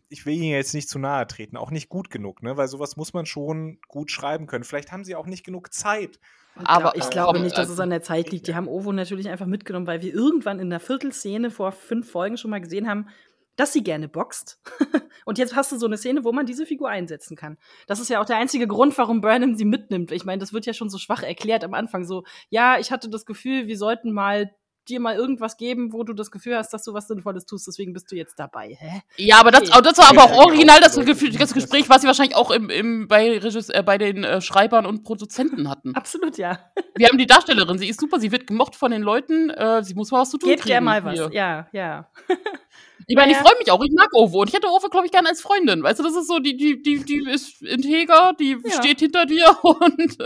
ich 0.09 0.27
will 0.27 0.35
Ihnen 0.35 0.53
jetzt 0.53 0.75
nicht 0.75 0.88
zu 0.88 0.99
nahe 0.99 1.27
treten, 1.27 1.57
auch 1.57 1.71
nicht 1.71 1.88
gut 1.88 2.11
genug, 2.11 2.42
ne? 2.42 2.57
weil 2.57 2.68
sowas 2.68 2.97
muss 2.97 3.12
man 3.12 3.27
schon 3.27 3.79
gut 3.88 4.11
schreiben 4.11 4.47
können. 4.47 4.64
Vielleicht 4.64 4.92
haben 4.92 5.05
sie 5.05 5.14
auch 5.14 5.27
nicht 5.27 5.45
genug 5.45 5.73
Zeit. 5.73 6.18
Aber 6.64 6.97
ich 6.97 7.09
glaube 7.09 7.40
nicht, 7.40 7.57
dass 7.57 7.71
es 7.71 7.81
an 7.81 7.90
der 7.90 8.03
Zeit 8.03 8.31
liegt. 8.31 8.47
Die 8.47 8.55
haben 8.55 8.68
Ovo 8.68 8.92
natürlich 8.92 9.29
einfach 9.29 9.47
mitgenommen, 9.47 9.87
weil 9.87 10.03
wir 10.03 10.12
irgendwann 10.12 10.61
in 10.61 10.68
der 10.68 10.81
Viertelszene 10.81 11.51
vor 11.51 11.73
fünf 11.73 12.11
Folgen 12.11 12.37
schon 12.37 12.51
mal 12.51 12.61
gesehen 12.61 12.88
haben, 12.88 13.09
dass 13.57 13.73
sie 13.73 13.83
gerne 13.83 14.09
boxt. 14.09 14.61
und 15.25 15.38
jetzt 15.38 15.57
hast 15.57 15.73
du 15.73 15.79
so 15.79 15.87
eine 15.87 15.97
Szene, 15.97 16.25
wo 16.25 16.33
man 16.33 16.47
diese 16.47 16.66
Figur 16.66 16.88
einsetzen 16.88 17.37
kann. 17.37 17.59
Das 17.87 18.01
ist 18.01 18.11
ja 18.11 18.21
auch 18.21 18.27
der 18.27 18.37
einzige 18.38 18.66
Grund, 18.66 18.97
warum 18.99 19.21
Burnham 19.21 19.57
sie 19.57 19.64
mitnimmt. 19.64 20.12
Ich 20.12 20.25
meine, 20.25 20.40
das 20.40 20.53
wird 20.53 20.66
ja 20.66 20.75
schon 20.75 20.90
so 20.90 20.99
schwach 20.99 21.23
erklärt 21.23 21.64
am 21.64 21.75
Anfang. 21.75 22.05
So, 22.05 22.25
ja, 22.51 22.79
ich 22.79 22.90
hatte 22.90 23.09
das 23.09 23.27
Gefühl, 23.27 23.66
wir 23.66 23.79
sollten 23.79 24.12
mal 24.12 24.55
dir 24.88 25.01
mal 25.01 25.14
irgendwas 25.16 25.57
geben, 25.57 25.92
wo 25.92 26.03
du 26.05 26.12
das 26.12 26.31
Gefühl 26.31 26.57
hast, 26.57 26.73
dass 26.73 26.85
du 26.85 26.92
was 26.95 27.09
Sinnvolles 27.09 27.47
tust, 27.47 27.66
deswegen 27.66 27.92
bist 27.92 28.11
du 28.11 28.16
jetzt 28.16 28.38
dabei. 28.38 28.77
Hä? 28.79 29.03
Ja, 29.16 29.38
aber 29.40 29.51
das, 29.51 29.71
das 29.71 29.99
war 29.99 30.09
aber 30.11 30.25
auch 30.25 30.47
original 30.47 30.81
das. 30.81 30.97
Gefühl- 30.99 31.37
das 31.37 31.55
Gespräch, 31.55 31.88
was 31.88 32.03
sie 32.03 32.07
wahrscheinlich 32.07 32.37
auch 32.37 32.51
im, 32.51 32.71
im, 32.71 33.09
bei, 33.09 33.38
Regis, 33.38 33.68
äh, 33.68 33.83
bei 33.85 33.99
den 33.99 34.25
äh, 34.25 34.40
Schreibern 34.40 34.87
und 34.87 35.03
Produzenten 35.03 35.68
hatten. 35.68 35.95
Absolut, 35.95 36.37
ja. 36.38 36.59
Wir 36.97 37.09
haben 37.09 37.18
die 37.18 37.27
Darstellerin, 37.27 37.79
sie 37.79 37.88
ist 37.88 38.01
super, 38.01 38.21
sie 38.21 38.33
wird 38.33 38.47
gemocht 38.47 38.77
von 38.77 38.90
den 38.90 39.03
Leuten, 39.03 39.51
äh, 39.51 39.83
sie 39.85 39.95
muss 39.95 40.11
mal 40.11 40.21
was 40.21 40.31
zu 40.31 40.38
tun 40.38 40.49
Gebt 40.51 40.62
kriegen. 40.62 40.75
ihr 40.75 40.81
mal 40.81 41.05
was. 41.05 41.14
hier. 41.14 41.31
Ja, 41.33 41.68
ja. 41.73 42.09
Ich 43.09 43.16
meine, 43.16 43.33
Ja, 43.33 43.38
ich 43.40 43.45
freue 43.45 43.59
mich 43.59 43.68
auch, 43.73 43.83
ich 43.83 43.90
mag 43.92 44.09
Ovo 44.14 44.42
und 44.42 44.49
ich 44.49 44.55
hätte 44.55 44.68
Ovo, 44.68 44.88
glaube 44.88 45.07
ich, 45.07 45.12
gerne 45.12 45.29
als 45.29 45.40
Freundin. 45.42 45.83
Weißt 45.83 45.99
du, 45.99 46.05
das 46.05 46.14
ist 46.14 46.29
so, 46.29 46.38
die, 46.38 46.57
die, 46.57 46.81
die, 46.83 47.03
die 47.05 47.29
ist 47.29 47.61
integer, 47.61 48.33
die 48.38 48.57
Ja. 48.64 48.71
steht 48.71 49.01
hinter 49.01 49.27
dir 49.27 49.57
und 49.62 50.16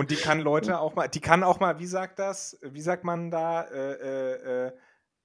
Und 0.00 0.10
die 0.10 0.16
kann 0.16 0.40
Leute 0.40 0.80
auch 0.80 0.94
mal, 0.94 1.08
die 1.08 1.20
kann 1.20 1.42
auch 1.42 1.60
mal, 1.60 1.78
wie 1.78 1.84
sagt 1.84 2.18
das, 2.18 2.58
wie 2.62 2.80
sagt 2.80 3.04
man 3.04 3.30
da, 3.30 3.64
äh, 3.64 3.92
äh, 3.92 4.68
äh, 4.68 4.72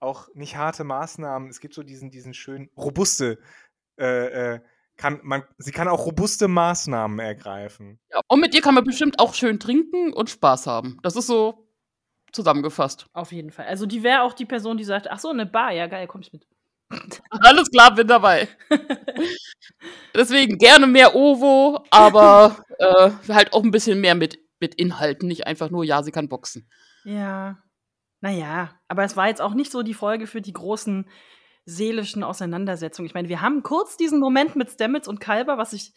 auch 0.02 0.28
nicht 0.34 0.58
harte 0.58 0.84
Maßnahmen, 0.84 1.48
es 1.48 1.62
gibt 1.62 1.74
so 1.74 1.82
diesen, 1.82 2.12
diesen 2.12 2.34
schönen, 2.34 2.70
robuste, 2.76 3.40
äh, 3.98 4.56
äh, 4.56 4.60
kann 4.98 5.22
man, 5.24 5.44
sie 5.60 5.72
kann 5.72 5.88
auch 5.88 6.06
robuste 6.06 6.50
Maßnahmen 6.50 7.20
ergreifen. 7.20 8.02
Ja, 8.12 8.20
und 8.28 8.42
mit 8.42 8.54
dir 8.54 8.60
kann 8.60 8.76
man 8.76 8.84
bestimmt 8.84 9.18
auch 9.18 9.34
schön 9.34 9.62
trinken 9.62 10.12
und 10.12 10.30
Spaß 10.30 10.68
haben. 10.68 11.00
Das 11.04 11.16
ist 11.16 11.28
so 11.28 11.70
zusammengefasst. 12.34 13.06
Auf 13.14 13.32
jeden 13.32 13.52
Fall. 13.52 13.68
Also 13.68 13.86
die 13.86 14.04
wäre 14.04 14.24
auch 14.24 14.34
die 14.34 14.46
Person, 14.46 14.76
die 14.76 14.84
sagt, 14.84 15.10
ach 15.10 15.20
so, 15.20 15.30
eine 15.30 15.46
Bar, 15.46 15.72
ja 15.72 15.88
geil, 15.88 16.08
komm 16.08 16.20
ich 16.20 16.34
mit. 16.34 16.46
Alles 17.30 17.72
klar, 17.72 17.96
bin 17.96 18.08
dabei. 18.08 18.50
Deswegen 20.14 20.58
gerne 20.58 20.86
mehr 20.86 21.16
Ovo, 21.16 21.82
aber 21.92 22.58
äh, 22.78 23.12
halt 23.30 23.54
auch 23.54 23.64
ein 23.64 23.72
bisschen 23.72 24.02
mehr 24.02 24.16
mit, 24.16 24.45
mit 24.66 24.76
Inhalten, 24.76 25.28
nicht 25.28 25.46
einfach 25.46 25.70
nur, 25.70 25.84
ja, 25.84 26.02
sie 26.02 26.12
kann 26.12 26.28
boxen. 26.28 26.68
Ja. 27.04 27.60
Naja, 28.22 28.72
aber 28.88 29.04
es 29.04 29.16
war 29.16 29.28
jetzt 29.28 29.42
auch 29.42 29.54
nicht 29.54 29.72
so 29.72 29.84
die 29.84 29.94
Folge 29.94 30.26
für 30.26 30.42
die 30.42 30.54
großen 30.54 31.08
seelischen 31.66 32.24
Auseinandersetzungen. 32.24 33.06
Ich 33.06 33.14
meine, 33.14 33.30
wir 33.30 33.42
haben 33.42 33.62
kurz 33.62 33.98
diesen 33.98 34.20
Moment 34.20 34.56
mit 34.56 34.72
Stamets 34.72 35.08
und 35.08 35.20
Kalber, 35.20 35.60
was 35.60 35.74
ich 35.74 35.94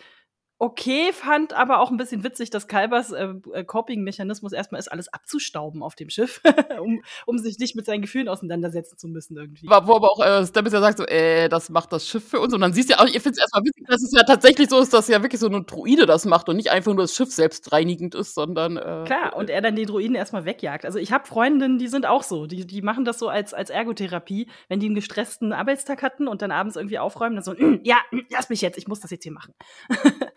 okay 0.58 1.12
fand, 1.12 1.52
aber 1.52 1.80
auch 1.80 1.90
ein 1.90 1.96
bisschen 1.96 2.24
witzig, 2.24 2.50
dass 2.50 2.66
Kalbers 2.66 3.12
äh, 3.12 3.28
äh, 3.52 3.64
Coping-Mechanismus 3.64 4.52
erstmal 4.52 4.80
ist, 4.80 4.88
alles 4.88 5.12
abzustauben 5.12 5.82
auf 5.82 5.94
dem 5.94 6.10
Schiff, 6.10 6.40
um, 6.80 7.02
um 7.26 7.38
sich 7.38 7.58
nicht 7.58 7.76
mit 7.76 7.86
seinen 7.86 8.02
Gefühlen 8.02 8.28
auseinandersetzen 8.28 8.98
zu 8.98 9.06
müssen 9.06 9.36
irgendwie. 9.36 9.68
Wo 9.68 9.74
aber 9.74 10.10
auch 10.10 10.20
äh, 10.20 10.44
Stamets 10.44 10.74
ja 10.74 10.80
sagt 10.80 10.98
so, 10.98 11.06
äh, 11.06 11.48
das 11.48 11.70
macht 11.70 11.92
das 11.92 12.08
Schiff 12.08 12.28
für 12.28 12.40
uns. 12.40 12.52
Und 12.52 12.60
dann 12.60 12.72
siehst 12.72 12.88
du 12.90 12.94
ja 12.94 12.98
auch, 12.98 13.06
ihr 13.06 13.20
findet 13.20 13.34
es 13.36 13.42
erstmal 13.42 13.62
witzig, 13.64 13.86
dass 13.86 14.02
es 14.02 14.12
ja 14.12 14.24
tatsächlich 14.24 14.68
so 14.68 14.80
ist, 14.80 14.92
dass 14.92 15.06
ja 15.06 15.22
wirklich 15.22 15.40
so 15.40 15.46
eine 15.46 15.62
Druide 15.62 16.06
das 16.06 16.24
macht 16.24 16.48
und 16.48 16.56
nicht 16.56 16.72
einfach 16.72 16.92
nur 16.92 17.04
das 17.04 17.14
Schiff 17.14 17.30
selbst 17.30 17.70
reinigend 17.72 18.16
ist, 18.16 18.34
sondern 18.34 18.76
äh, 18.76 19.04
Klar, 19.06 19.36
und 19.36 19.50
er 19.50 19.60
dann 19.60 19.76
die 19.76 19.86
Druiden 19.86 20.16
erstmal 20.16 20.44
wegjagt. 20.44 20.84
Also 20.84 20.98
ich 20.98 21.12
habe 21.12 21.26
Freundinnen, 21.26 21.78
die 21.78 21.88
sind 21.88 22.04
auch 22.04 22.24
so. 22.24 22.46
Die, 22.46 22.66
die 22.66 22.82
machen 22.82 23.04
das 23.04 23.20
so 23.20 23.28
als, 23.28 23.54
als 23.54 23.70
Ergotherapie, 23.70 24.48
wenn 24.68 24.80
die 24.80 24.86
einen 24.86 24.96
gestressten 24.96 25.52
Arbeitstag 25.52 26.02
hatten 26.02 26.26
und 26.26 26.42
dann 26.42 26.50
abends 26.50 26.74
irgendwie 26.74 26.98
aufräumen, 26.98 27.36
dann 27.36 27.44
so, 27.44 27.52
"Mm, 27.52 27.80
ja, 27.84 27.98
lass 28.30 28.48
mich 28.48 28.60
jetzt, 28.60 28.76
ich 28.76 28.88
muss 28.88 28.98
das 28.98 29.12
jetzt 29.12 29.22
hier 29.22 29.32
machen. 29.32 29.54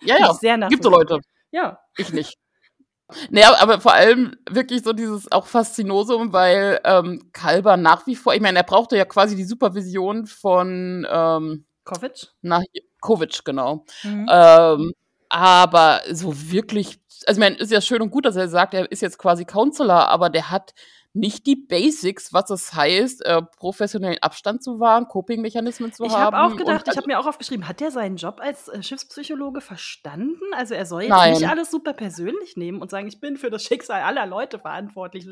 ja, 0.02 0.11
ja, 0.20 0.32
ich 0.32 0.38
sehr 0.38 0.58
gibt 0.70 0.84
so 0.84 0.90
nachvollziehbar. 0.90 1.18
Leute. 1.18 1.28
Ja. 1.52 1.80
Ich 1.98 2.14
nicht. 2.14 2.38
Naja, 3.30 3.54
aber 3.60 3.82
vor 3.82 3.92
allem 3.94 4.38
wirklich 4.50 4.84
so 4.84 4.94
dieses 4.94 5.30
auch 5.34 5.46
Faszinosum, 5.46 6.32
weil 6.32 6.80
ähm, 6.86 7.30
Kalber 7.34 7.76
nach 7.76 8.08
wie 8.08 8.16
vor, 8.16 8.34
ich 8.34 8.40
meine, 8.40 8.60
er 8.60 8.64
brauchte 8.64 8.96
ja 8.96 9.04
quasi 9.04 9.36
die 9.36 9.44
Supervision 9.44 10.28
von 10.28 11.06
ähm, 11.12 11.66
Kovic? 11.84 12.30
nach 12.42 12.64
Kovic, 13.02 13.44
genau. 13.44 13.84
Mhm. 14.04 14.30
Ähm, 14.32 14.94
aber 15.28 16.02
so 16.10 16.34
wirklich, 16.52 17.01
also 17.28 17.40
ich 17.40 17.44
meine, 17.44 17.58
ist 17.58 17.72
ja 17.72 17.82
schön 17.82 18.02
und 18.02 18.12
gut, 18.12 18.26
dass 18.26 18.36
er 18.36 18.48
sagt, 18.48 18.74
er 18.74 18.92
ist 18.92 19.02
jetzt 19.02 19.18
quasi 19.18 19.46
Counselor, 19.46 20.08
aber 20.10 20.30
der 20.30 20.50
hat 20.52 20.74
nicht 21.14 21.46
die 21.46 21.58
Basics, 21.58 22.32
was 22.32 22.50
es 22.52 22.74
heißt, 22.74 23.26
äh, 23.26 23.42
professionellen 23.58 24.20
Abstand 24.22 24.64
zu 24.64 24.80
wahren, 24.80 25.10
Coping-Mechanismen 25.10 25.92
zu 25.92 26.06
Ich 26.06 26.14
haben. 26.14 26.34
habe 26.38 26.54
auch 26.54 26.56
gedacht, 26.58 26.86
ich 26.90 26.96
habe 26.96 27.08
mir 27.08 27.20
auch 27.20 27.28
aufgeschrieben, 27.28 27.68
hat 27.68 27.82
der 27.82 27.92
seinen 27.92 28.16
Job 28.16 28.40
als 28.42 28.70
äh, 28.70 28.82
Schiffspsychologe 28.82 29.60
verstanden? 29.60 30.40
Also 30.56 30.74
er 30.74 30.86
soll 30.86 31.02
jetzt 31.02 31.10
Nein. 31.10 31.34
nicht 31.34 31.50
alles 31.50 31.70
super 31.70 31.92
persönlich 31.92 32.56
nehmen 32.56 32.82
und 32.82 32.90
sagen, 32.92 33.08
ich 33.10 33.20
bin 33.20 33.36
für 33.36 33.50
das 33.50 33.64
Schicksal 33.64 34.02
aller 34.04 34.26
Leute 34.26 34.58
verantwortlich. 34.58 35.26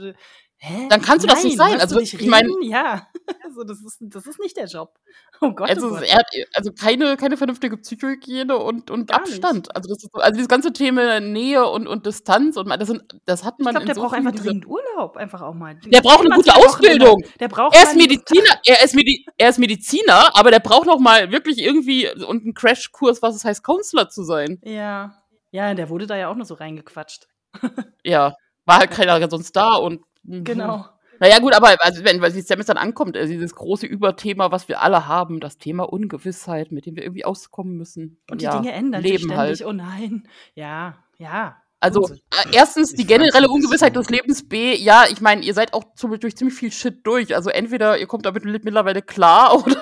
Hä? 0.57 0.87
Dann 0.89 1.01
kannst 1.01 1.23
du 1.23 1.29
das 1.29 1.45
nicht 1.45 1.55
sein. 1.55 1.79
Also 1.79 1.97
ich 2.01 2.13
mein- 2.27 2.45
reden? 2.45 2.61
ja, 2.63 3.07
also 3.45 3.63
das 3.63 3.79
ist, 3.81 3.99
das 4.01 4.27
ist 4.27 4.39
nicht 4.41 4.57
der 4.57 4.65
Job. 4.65 4.99
Oh 5.39 5.51
Gott, 5.51 5.69
oh 5.69 5.71
Also, 5.71 5.89
Gott. 5.91 6.03
er 6.03 6.21
also 6.55 6.73
keine, 6.73 7.15
keine 7.15 7.37
vernünftige 7.37 7.77
Psychohygiene 7.77 8.57
und, 8.57 8.91
und 8.91 9.07
Gar 9.09 9.19
Abstand. 9.21 9.73
Also, 9.73 9.87
das 9.87 10.03
ist, 10.03 10.11
so- 10.11 10.19
also 10.19 10.33
dieses 10.33 10.49
ganze 10.49 10.73
Thema 10.73 11.21
Nähe 11.21 11.65
und, 11.65 11.78
und 11.87 12.05
Distanz 12.05 12.57
und 12.57 12.69
das, 12.69 12.87
sind, 12.87 13.03
das 13.25 13.43
hat 13.43 13.55
ich 13.57 13.63
man 13.65 13.73
glaube, 13.73 13.83
in 13.83 13.87
der 13.87 13.95
so 13.95 14.01
braucht 14.01 14.15
einfach 14.15 14.35
dringend 14.35 14.67
Urlaub, 14.67 15.17
einfach 15.17 15.41
auch 15.41 15.53
mal. 15.53 15.75
Der 15.85 16.01
braucht 16.01 16.21
eine 16.25 16.35
gute 16.35 16.55
Ausbildung. 16.55 17.23
Der 17.39 17.47
braucht 17.47 17.75
Er 17.75 17.83
ist 17.83 17.95
Mediziner, 17.95 18.59
er 18.65 18.83
ist, 18.83 18.95
Medi 18.95 19.25
er 19.37 19.49
ist 19.49 19.59
Mediziner, 19.59 20.35
aber 20.37 20.51
der 20.51 20.59
braucht 20.59 20.87
noch 20.87 20.99
mal 20.99 21.31
wirklich 21.31 21.59
irgendwie 21.59 22.09
und 22.09 22.43
einen 22.43 22.53
Crashkurs, 22.53 23.21
was 23.21 23.35
es 23.35 23.45
heißt, 23.45 23.63
Counselor 23.63 24.09
zu 24.09 24.23
sein. 24.23 24.59
Ja. 24.63 25.15
Ja, 25.51 25.73
der 25.73 25.89
wurde 25.89 26.05
da 26.05 26.15
ja 26.15 26.29
auch 26.29 26.35
nur 26.35 26.45
so 26.45 26.55
reingequatscht. 26.55 27.27
Ja, 28.05 28.35
war 28.65 28.79
halt 28.79 28.91
keiner 28.91 29.29
sonst 29.29 29.55
da 29.55 29.73
und 29.73 30.01
mhm. 30.23 30.43
Genau. 30.43 30.85
Naja, 31.19 31.39
gut, 31.39 31.53
aber 31.53 31.75
also, 31.79 32.03
wenn, 32.05 32.21
Samus 32.21 32.65
dann 32.65 32.77
ankommt, 32.77 33.17
also 33.17 33.31
dieses 33.31 33.53
große 33.53 33.85
Überthema, 33.85 34.51
was 34.51 34.69
wir 34.69 34.81
alle 34.81 35.07
haben, 35.07 35.41
das 35.41 35.57
Thema 35.57 35.83
Ungewissheit, 35.91 36.71
mit 36.71 36.85
dem 36.85 36.95
wir 36.95 37.03
irgendwie 37.03 37.25
auskommen 37.25 37.75
müssen. 37.75 38.21
Und 38.31 38.41
die 38.41 38.45
ja, 38.45 38.57
Dinge 38.57 38.71
ändern 38.71 39.01
sich 39.01 39.11
Leben 39.11 39.23
ständig. 39.25 39.37
halt. 39.37 39.65
Oh 39.65 39.73
nein. 39.73 40.27
Ja, 40.55 40.97
ja. 41.17 41.61
Also, 41.81 42.01
Unsinn. 42.01 42.19
äh, 42.31 42.55
erstens 42.55 42.93
die 42.93 43.01
Ich 43.03 43.07
generelle 43.07 43.49
Ungewissheit 43.49 43.95
des 43.95 44.09
Lebens. 44.09 44.47
B, 44.47 44.75
ja, 44.75 45.05
ich 45.09 45.21
meine, 45.21 45.41
ihr 45.43 45.53
seid 45.53 45.73
auch 45.73 45.83
durch 46.19 46.35
ziemlich 46.35 46.57
viel 46.57 46.71
Shit 46.71 47.05
durch. 47.07 47.33
Also, 47.35 47.49
entweder 47.49 47.97
ihr 47.97 48.07
kommt 48.07 48.25
damit 48.25 48.43
mittlerweile 48.43 49.01
klar 49.01 49.55
oder. 49.65 49.77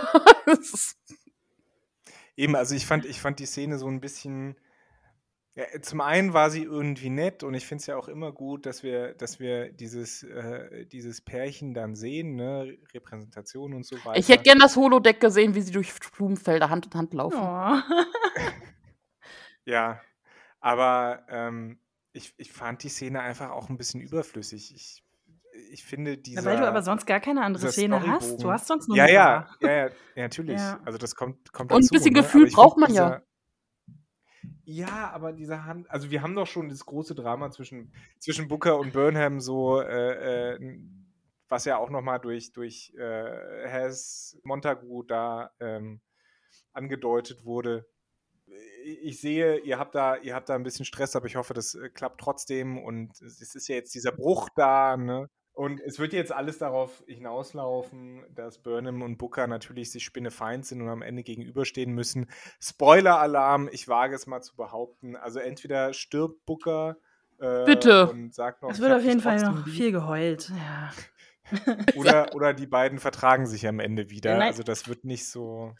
es 0.45 0.73
ist- 0.73 0.97
Eben, 2.35 2.55
also 2.55 2.75
ich 2.75 2.85
fand, 2.85 3.03
ich 3.05 3.19
fand 3.19 3.39
die 3.39 3.47
Szene 3.47 3.79
so 3.79 3.87
ein 3.87 3.99
bisschen. 3.99 4.57
Ja, 5.55 5.63
zum 5.81 6.01
einen 6.01 6.33
war 6.33 6.51
sie 6.51 6.61
irgendwie 6.61 7.09
nett 7.09 7.41
und 7.41 7.55
ich 7.55 7.65
finde 7.65 7.81
es 7.81 7.87
ja 7.87 7.97
auch 7.97 8.07
immer 8.07 8.31
gut, 8.31 8.67
dass 8.67 8.83
wir, 8.83 9.15
dass 9.15 9.39
wir 9.39 9.71
dieses, 9.71 10.21
äh, 10.21 10.85
dieses 10.85 11.21
Pärchen 11.21 11.73
dann 11.73 11.95
sehen, 11.95 12.35
ne? 12.35 12.77
Repräsentation 12.93 13.73
und 13.73 13.83
so 13.83 13.95
weiter. 14.05 14.19
ich 14.19 14.29
hätte 14.29 14.43
gern 14.43 14.59
das 14.59 14.75
Holodeck 14.75 15.19
gesehen, 15.19 15.55
wie 15.55 15.61
sie 15.61 15.71
durch 15.71 15.91
Blumenfelder 16.15 16.69
Hand 16.69 16.85
in 16.85 16.93
Hand 16.93 17.13
laufen. 17.15 17.39
Oh. 17.41 17.75
Ja, 19.65 19.99
aber 20.61 21.25
ähm, 21.29 21.79
ich, 22.17 22.33
ich 22.37 22.51
fand 22.51 22.83
die 22.83 22.89
Szene 22.89 23.21
einfach 23.21 23.51
auch 23.51 23.69
ein 23.69 23.77
bisschen 23.77 24.01
überflüssig. 24.01 24.73
Ich, 24.75 25.03
ich 25.71 25.83
finde 25.83 26.11
Ja, 26.11 26.17
dieser. 26.17 26.45
weil 26.45 26.57
du 26.57 26.67
aber 26.67 26.81
sonst 26.81 27.05
gar 27.05 27.19
keine 27.19 27.43
andere 27.43 27.71
Szene 27.71 28.05
hast. 28.05 28.43
Du 28.43 28.51
hast 28.51 28.67
sonst 28.67 28.87
nur 28.87 28.97
ja, 28.97 29.03
eine 29.05 29.13
ja, 29.13 29.47
ja, 29.61 29.69
ja, 29.69 29.85
ja, 30.15 30.23
natürlich. 30.23 30.57
Ja. 30.59 30.79
Also 30.85 30.97
das 30.97 31.15
kommt, 31.15 31.51
kommt 31.53 31.71
Und 31.71 31.77
ein 31.77 31.81
dazu, 31.81 31.93
bisschen 31.93 32.13
ne? 32.13 32.21
Gefühl 32.21 32.49
braucht 32.51 32.77
man 32.77 32.93
ja. 32.93 33.05
dieser- 33.05 33.23
Ja, 34.65 35.11
aber 35.11 35.31
dieser 35.33 35.65
Hand, 35.65 35.89
also 35.89 36.11
wir 36.11 36.21
haben 36.21 36.35
doch 36.35 36.47
schon 36.47 36.69
das 36.69 36.85
große 36.85 37.15
Drama 37.15 37.51
zwischen, 37.51 37.93
zwischen 38.19 38.47
Booker 38.47 38.77
und 38.77 38.93
Burnham 38.93 39.39
so, 39.39 39.79
äh, 39.81 40.55
äh, 40.55 40.79
was 41.49 41.63
ja 41.65 41.77
auch 41.77 41.89
nochmal 41.89 42.19
durch, 42.19 42.51
durch 42.51 42.93
äh, 42.97 43.69
Has 43.69 44.37
Montagu 44.43 45.03
da 45.03 45.51
ähm, 45.61 46.01
angedeutet 46.73 47.45
wurde. 47.45 47.87
Ich 48.87 49.19
sehe, 49.19 49.57
ihr 49.59 49.79
habt 49.79 49.95
da, 49.95 50.15
ihr 50.15 50.33
habt 50.33 50.49
da 50.49 50.55
ein 50.55 50.63
bisschen 50.63 50.85
Stress, 50.85 51.15
aber 51.15 51.25
ich 51.25 51.35
hoffe, 51.35 51.53
das 51.53 51.75
äh, 51.75 51.89
klappt 51.89 52.21
trotzdem 52.21 52.77
und 52.77 53.21
es 53.21 53.55
ist 53.55 53.67
ja 53.67 53.75
jetzt 53.75 53.93
dieser 53.95 54.11
Bruch 54.11 54.49
da, 54.55 54.95
ne? 54.95 55.29
Und 55.53 55.81
es 55.81 55.97
wird 55.97 56.13
jetzt 56.13 56.31
alles 56.31 56.59
darauf 56.59 57.03
hinauslaufen, 57.07 58.23
dass 58.35 58.59
Burnham 58.59 59.01
und 59.01 59.17
Booker 59.17 59.47
natürlich 59.47 59.91
sich 59.91 60.03
spinnefeind 60.03 60.67
sind 60.67 60.83
und 60.83 60.87
am 60.89 61.01
Ende 61.01 61.23
gegenüberstehen 61.23 61.93
müssen. 61.93 62.29
Spoiler-Alarm, 62.61 63.67
ich 63.71 63.87
wage 63.87 64.13
es 64.13 64.27
mal 64.27 64.41
zu 64.41 64.55
behaupten. 64.55 65.15
Also 65.15 65.39
entweder 65.39 65.93
stirbt 65.93 66.45
Booker 66.45 66.97
äh, 67.39 67.65
Bitte. 67.65 68.07
und 68.11 68.35
sagt 68.35 68.61
noch, 68.61 68.69
Es 68.69 68.79
wird 68.79 68.91
auf 68.91 69.03
jeden 69.03 69.19
Fall 69.19 69.41
noch 69.41 69.65
lieb. 69.65 69.75
viel 69.75 69.91
geheult. 69.91 70.51
Ja. 70.55 70.93
Oder, 71.95 72.27
oder 72.35 72.53
die 72.53 72.67
beiden 72.67 72.99
vertragen 72.99 73.47
sich 73.47 73.67
am 73.67 73.79
Ende 73.79 74.11
wieder. 74.11 74.37
Nein. 74.37 74.49
Also 74.49 74.61
das 74.61 74.87
wird 74.87 75.05
nicht 75.05 75.27
so 75.27 75.73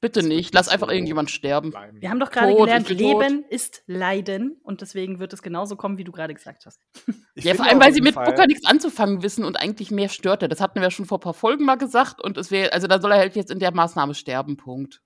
Bitte 0.00 0.22
nicht, 0.22 0.54
lass 0.54 0.68
einfach 0.68 0.88
irgendjemand 0.88 1.30
sterben. 1.30 1.70
bleiben. 1.70 2.00
Wir 2.00 2.08
haben 2.08 2.20
doch 2.20 2.30
gerade 2.30 2.54
gelernt, 2.54 2.88
bin 2.88 2.96
tot. 2.98 3.22
Leben 3.22 3.44
ist 3.50 3.82
Leiden 3.86 4.58
und 4.62 4.80
deswegen 4.80 5.18
wird 5.18 5.34
es 5.34 5.42
genauso 5.42 5.76
kommen, 5.76 5.98
wie 5.98 6.04
du 6.04 6.12
gerade 6.12 6.32
gesagt 6.34 6.64
hast. 6.66 6.80
Ich 7.34 7.44
Ja, 7.44 7.54
vor 7.54 7.66
allem, 7.66 7.80
weil 7.80 7.92
sie 7.94 8.00
mit 8.00 8.14
Fall- 8.14 8.24
Booker 8.26 8.46
nichts 8.46 8.66
anzufangen 8.66 9.22
wissen 9.22 9.44
und 9.44 9.56
eigentlich 9.56 9.90
mehr 9.90 10.08
stört 10.08 10.42
er. 10.42 10.48
Das 10.48 10.60
hatten 10.60 10.76
wir 10.76 10.82
ja 10.82 10.90
schon 10.90 11.06
vor 11.06 11.18
ein 11.18 11.22
paar 11.22 11.34
Folgen 11.34 11.64
mal 11.64 11.76
gesagt 11.76 12.20
und 12.20 12.36
es 12.38 12.50
wäre, 12.50 12.72
also 12.72 12.86
da 12.86 13.00
soll 13.00 13.12
er 13.12 13.18
halt 13.18 13.36
jetzt 13.36 13.50
in 13.50 13.60
der 13.60 13.72
Maßnahme 13.72 14.14
sterben, 14.14 14.56
Punkt. 14.56 15.00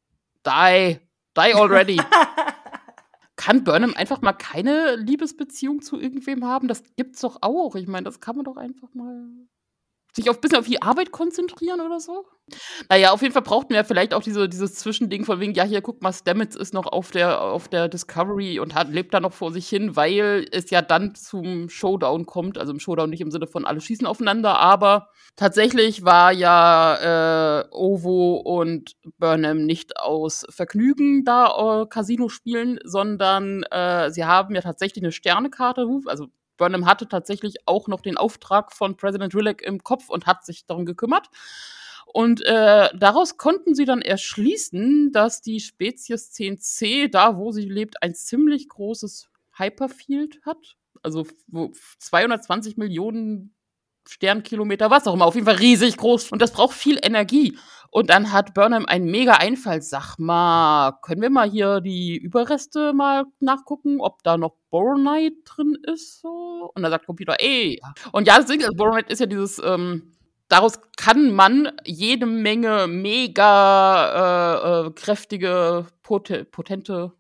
Die. 0.47 0.99
Die 1.37 1.55
already. 1.55 2.01
kann 3.37 3.65
Burnham 3.65 3.95
einfach 3.95 4.23
mal 4.23 4.33
keine 4.33 4.97
Liebesbeziehung 4.97 5.83
zu 5.83 6.01
irgendwem 6.01 6.45
haben? 6.45 6.69
Das 6.69 6.83
gibt's 6.97 7.21
doch 7.21 7.39
auch. 7.43 7.75
Ich 7.75 7.87
meine, 7.89 8.05
das 8.05 8.21
kann 8.21 8.37
man 8.37 8.45
doch 8.45 8.57
einfach 8.57 8.95
mal. 8.95 9.27
Sich 10.15 10.31
auf 10.31 10.37
ein 10.37 10.41
bisschen 10.41 10.59
auf 10.59 10.67
die 10.67 10.81
Arbeit 10.81 11.11
konzentrieren 11.11 11.81
oder 11.81 11.99
so. 11.99 12.25
Naja, 12.91 13.13
auf 13.13 13.23
jeden 13.23 13.33
Fall 13.33 13.43
brauchten 13.43 13.73
wir 13.73 13.85
vielleicht 13.85 14.13
auch 14.13 14.23
diese, 14.23 14.49
dieses 14.49 14.75
Zwischending 14.75 15.25
von 15.25 15.41
wegen, 15.41 15.55
ja, 15.55 15.65
hier, 15.65 15.81
guck 15.81 16.03
mal, 16.03 16.13
Stamets 16.13 16.55
ist 16.55 16.75
noch 16.75 16.87
auf 16.87 17.11
der, 17.11 17.41
auf 17.41 17.69
der 17.69 17.89
Discovery 17.89 18.61
und 18.61 18.75
hat, 18.75 18.91
lebt 18.91 19.15
da 19.15 19.21
noch 19.21 19.33
vor 19.33 19.51
sich 19.51 19.69
hin, 19.69 19.97
weil 19.97 20.47
es 20.53 20.71
ja 20.71 20.83
dann 20.83 21.15
zum 21.15 21.69
Showdown 21.69 22.27
kommt. 22.27 22.59
Also 22.59 22.73
im 22.73 22.81
Showdown 22.81 23.11
nicht 23.11 23.23
im 23.23 23.31
Sinne 23.31 23.47
von 23.47 23.65
alle 23.65 23.81
schießen 23.81 24.07
aufeinander, 24.07 24.59
aber 24.59 25.09
tatsächlich 25.37 26.05
war 26.05 26.33
ja 26.33 27.63
äh, 27.63 27.65
Ovo 27.73 28.37
und 28.37 28.95
Burnham 29.19 29.65
nicht 29.65 29.97
aus 29.99 30.45
Vergnügen 30.51 31.25
da 31.25 31.83
äh, 31.83 31.87
Casino 31.87 32.29
spielen, 32.29 32.79
sondern 32.85 33.63
äh, 33.65 34.11
sie 34.11 34.25
haben 34.25 34.55
ja 34.55 34.61
tatsächlich 34.61 35.03
eine 35.03 35.13
Sternekarte, 35.13 35.89
also 36.07 36.29
Burnham 36.57 36.87
hatte 36.87 37.09
tatsächlich 37.09 37.57
auch 37.67 37.89
noch 37.89 38.01
den 38.01 38.17
Auftrag 38.17 38.73
von 38.73 38.97
President 38.97 39.35
Rilek 39.35 39.63
im 39.63 39.83
Kopf 39.83 40.09
und 40.09 40.27
hat 40.27 40.45
sich 40.45 40.67
darum 40.67 40.87
gekümmert. 40.87 41.29
Und 42.07 42.43
äh, 42.43 42.91
daraus 42.97 43.39
konnten 43.39 43.75
sie 43.75 43.87
dann 43.87 44.03
erschließen, 44.03 45.11
dass 45.13 45.43
die 45.43 45.61
Spezies 45.61 46.33
10c, 46.33 47.11
da 47.11 47.37
wo 47.37 47.51
sie 47.51 47.69
lebt, 47.69 48.03
ein 48.03 48.15
ziemlich 48.15 48.69
großes 48.69 49.29
Hyperfield 49.57 50.41
hat. 50.45 50.77
Also 51.03 51.27
220 51.99 52.77
Millionen 52.77 53.55
Sternkilometer, 54.07 54.91
was 54.91 55.07
auch 55.07 55.15
immer, 55.15 55.27
auf 55.27 55.35
jeden 55.35 55.47
Fall 55.47 55.57
riesig 55.57 55.97
groß. 55.97 56.33
Und 56.33 56.43
das 56.43 56.53
braucht 56.53 56.75
viel 56.75 56.99
Energie. 57.03 57.59
Und 57.91 58.11
dann 58.11 58.33
hat 58.33 58.55
Burnham 58.55 58.87
einen 58.87 59.09
mega 59.09 59.35
Einfall. 59.35 59.81
Sag 59.81 60.19
mal, 60.19 60.99
können 61.03 61.23
wir 61.23 61.31
mal 61.31 61.49
hier 61.49 61.81
die 61.81 62.17
Überreste 62.17 62.93
mal 62.93 63.25
nachgucken, 63.39 64.01
ob 64.01 64.23
da 64.25 64.37
noch 64.37 64.57
Boronite 64.71 65.37
drin 65.45 65.79
ist? 65.87 66.21
So? 66.21 66.73
Und 66.75 66.83
dann 66.83 66.91
sagt 66.91 67.07
Computer, 67.07 67.37
ey. 67.39 67.81
Und 68.11 68.27
ja, 68.27 68.37
das 68.37 68.47
Ding 68.47 68.61
ist, 68.61 68.77
Boronite 68.77 69.13
ist 69.13 69.21
ja 69.21 69.27
dieses, 69.27 69.63
ähm, 69.65 70.13
daraus 70.49 70.81
kann 70.97 71.33
man 71.33 71.71
jede 71.85 72.27
Menge 72.27 72.89
mega 72.89 74.83
äh, 74.83 74.89
äh, 74.89 74.91
kräftige, 74.91 75.87
pot 76.03 76.51
potente 76.51 77.13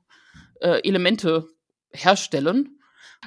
äh, 0.60 0.80
Elemente 0.82 1.46
herstellen. 1.92 2.80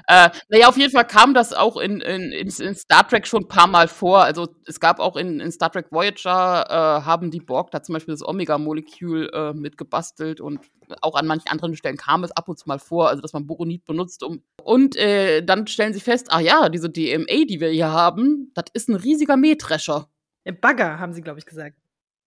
Äh, 0.08 0.30
naja, 0.50 0.68
auf 0.68 0.78
jeden 0.78 0.92
Fall 0.92 1.06
kam 1.06 1.34
das 1.34 1.54
auch 1.54 1.78
in, 1.78 2.02
in, 2.02 2.32
in, 2.32 2.48
in, 2.48 2.76
Star 2.76 3.08
Trek 3.08 3.28
schon 3.28 3.44
ein 3.44 3.48
paar 3.48 3.68
Mal 3.68 3.88
vor. 3.88 4.24
Also 4.24 4.48
es 4.66 4.80
gab 4.80 5.00
auch 5.00 5.16
in, 5.16 5.40
in 5.40 5.52
Star 5.52 5.72
Trek 5.72 5.88
Voyager, 5.92 6.66
äh, 6.70 7.06
haben 7.06 7.32
die 7.32 7.40
Borg 7.40 7.72
da 7.72 7.82
zum 7.82 7.94
Beispiel 7.94 8.14
das 8.14 8.28
Omega-Molekül 8.28 9.30
äh, 9.34 9.54
mitgebastelt 9.54 10.42
und 10.42 10.60
auch 11.02 11.16
an 11.16 11.28
manchen 11.28 11.50
anderen 11.50 11.76
Stellen 11.76 11.98
kam 11.98 12.24
es 12.24 12.32
ab 12.32 12.48
und 12.48 12.58
zu 12.58 12.68
mal 12.68 12.80
vor, 12.80 13.10
also 13.10 13.22
dass 13.22 13.34
man 13.34 13.48
Boronit 13.48 13.86
benutzt. 13.86 14.24
Um 14.24 14.42
und 14.64 14.96
äh, 14.96 15.42
dann 15.44 15.68
stellen 15.68 15.94
sie 15.94 16.00
fest, 16.00 16.28
ach 16.30 16.40
ja, 16.40 16.70
diese 16.70 16.90
DMA, 16.90 17.46
die 17.48 17.60
wir 17.60 17.70
hier 17.70 17.92
haben, 17.92 18.52
das 18.54 18.66
ist 18.74 18.90
ein 18.90 18.96
riesiger 18.96 19.38
Mähdrescher. 19.38 20.08
Bagger, 20.62 21.00
haben 21.00 21.14
sie, 21.14 21.22
glaube 21.22 21.40
ich, 21.40 21.46
gesagt. 21.46 21.76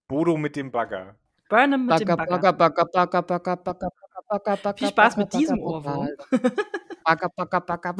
Bodo 0.08 0.36
mit 0.36 0.56
dem 0.56 0.70
Bagger. 0.70 1.14
Burnham 1.50 1.86
mit 1.86 1.90
Bagger, 1.90 2.04
dem 2.04 2.16
Bagger. 2.16 2.52
Bagger, 2.52 2.52
Bagger, 2.52 3.22
Bagger, 3.22 3.22
Bagger, 3.22 3.56
Bagger, 3.56 3.90
Bagger, 4.28 4.56
Bagger, 4.56 4.78
Viel 4.78 4.88
Spaß 4.88 5.16
mit 5.16 5.32
diesem 5.32 5.58
Ohrwurm. 5.58 6.08
Bagger, 7.10 7.28
Bagger, 7.30 7.60
Bagger. 7.60 7.94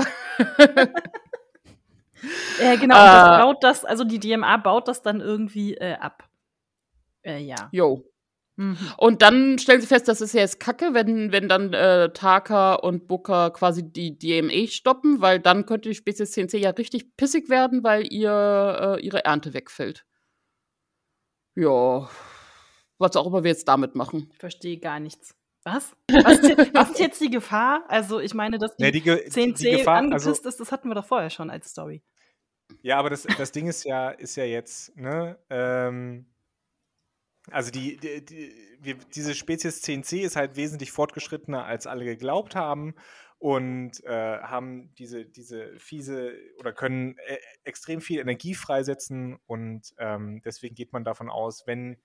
äh, 2.61 2.77
genau, 2.79 2.95
und 2.95 3.07
das 3.07 3.27
äh. 3.27 3.43
baut 3.43 3.65
das, 3.65 3.85
also 3.85 4.05
die 4.05 4.21
DMA 4.21 4.57
baut 4.59 4.87
das 4.89 5.03
dann 5.03 5.21
irgendwie 5.21 5.75
äh, 5.75 5.95
ab. 5.95 6.29
Äh, 7.23 7.39
ja. 7.39 7.69
Jo. 7.73 8.05
Mhm. 8.57 8.77
Und 8.99 9.23
dann 9.23 9.59
stellen 9.59 9.81
sie 9.81 9.87
fest, 9.87 10.07
das 10.07 10.21
ist 10.21 10.35
ja 10.35 10.43
jetzt 10.43 10.61
kacke, 10.61 10.95
wenn, 10.95 11.33
wenn 11.33 11.49
dann 11.49 11.73
äh, 11.73 12.13
Taka 12.13 12.75
und 12.75 13.09
Booker 13.09 13.51
quasi 13.51 13.83
die 13.83 14.19
DMA 14.19 14.69
stoppen, 14.69 15.21
weil 15.21 15.41
dann 15.41 15.67
könnte 15.67 15.89
die 15.89 15.95
Spezies 15.95 16.33
CNC 16.33 16.55
ja 16.55 16.71
richtig 16.71 17.17
pissig 17.17 17.49
werden, 17.49 17.83
weil 17.83 18.13
ihr 18.13 18.99
äh, 18.99 19.05
ihre 19.05 19.25
Ernte 19.25 19.55
wegfällt. 19.55 20.05
Ja. 21.57 22.09
Was 22.99 23.17
auch 23.17 23.27
immer 23.27 23.43
wir 23.43 23.51
jetzt 23.51 23.67
damit 23.67 23.95
machen. 23.95 24.29
Ich 24.31 24.39
verstehe 24.39 24.79
gar 24.79 25.01
nichts. 25.01 25.35
Was? 25.65 25.95
Was 26.11 26.39
ist, 26.39 26.75
was 26.75 26.91
ist, 26.91 26.99
jetzt 27.01 27.21
die 27.21 27.31
Gefahr? 27.31 27.85
Also, 27.89 28.19
ich 28.19 28.35
meine, 28.35 28.59
dass 28.59 28.77
die, 28.77 28.85
nee, 28.85 28.93
die 28.93 29.03
10C 29.03 29.59
die 29.59 29.71
Gefahr, 29.79 29.99
angepisst 29.99 30.27
also, 30.27 30.49
ist, 30.49 30.61
das 30.61 30.73
hatten 30.73 30.89
wir 30.89 30.95
doch 30.95 31.05
vorher 31.05 31.31
schon 31.31 31.51
als 31.51 31.71
Story. 31.71 32.03
Ja, 32.83 32.99
aber 32.99 33.11
das, 33.11 33.25
das 33.25 33.53
Ding 33.53 33.67
ist 33.67 33.85
ja, 33.85 34.11
ist 34.11 34.37
ja 34.37 34.45
jetzt, 34.45 34.97
ne, 34.97 35.39
ähm, 35.51 36.27
also 37.51 37.71
die, 37.71 37.97
die, 37.97 38.25
die 38.25 38.95
diese 39.15 39.35
Spezies 39.35 39.83
10C 39.83 40.23
ist 40.23 40.37
halt 40.37 40.57
wesentlich 40.57 40.93
fortgeschrittener, 40.93 41.65
als 41.65 41.87
alle 41.87 42.05
geglaubt 42.05 42.55
haben 42.55 42.95
und 43.39 44.05
äh, 44.05 44.39
haben 44.41 44.95
diese, 44.95 45.25
diese 45.25 45.79
fiese 45.79 46.35
oder 46.59 46.73
können 46.73 47.17
äh, 47.19 47.39
extrem 47.65 48.01
viel 48.01 48.21
Energie 48.21 48.55
freisetzen 48.55 49.39
und 49.47 49.95
ähm, 49.99 50.43
deswegen 50.45 50.75
geht 50.75 50.93
man 50.93 51.05
davon 51.05 51.29
aus, 51.29 51.67
wenn 51.67 51.97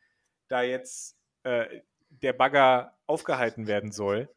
da 0.47 0.61
jetzt 0.61 1.17
äh, 1.43 1.81
der 2.21 2.33
Bagger 2.33 2.97
aufgehalten 3.07 3.67
werden 3.67 3.91
soll, 3.91 4.29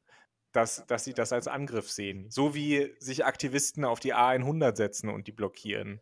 dass, 0.52 0.86
dass 0.86 1.04
sie 1.04 1.14
das 1.14 1.32
als 1.32 1.48
Angriff 1.48 1.90
sehen. 1.90 2.30
So 2.30 2.54
wie 2.54 2.94
sich 2.98 3.24
Aktivisten 3.24 3.84
auf 3.84 4.00
die 4.00 4.14
A100 4.14 4.76
setzen 4.76 5.08
und 5.08 5.26
die 5.26 5.32
blockieren. 5.32 6.00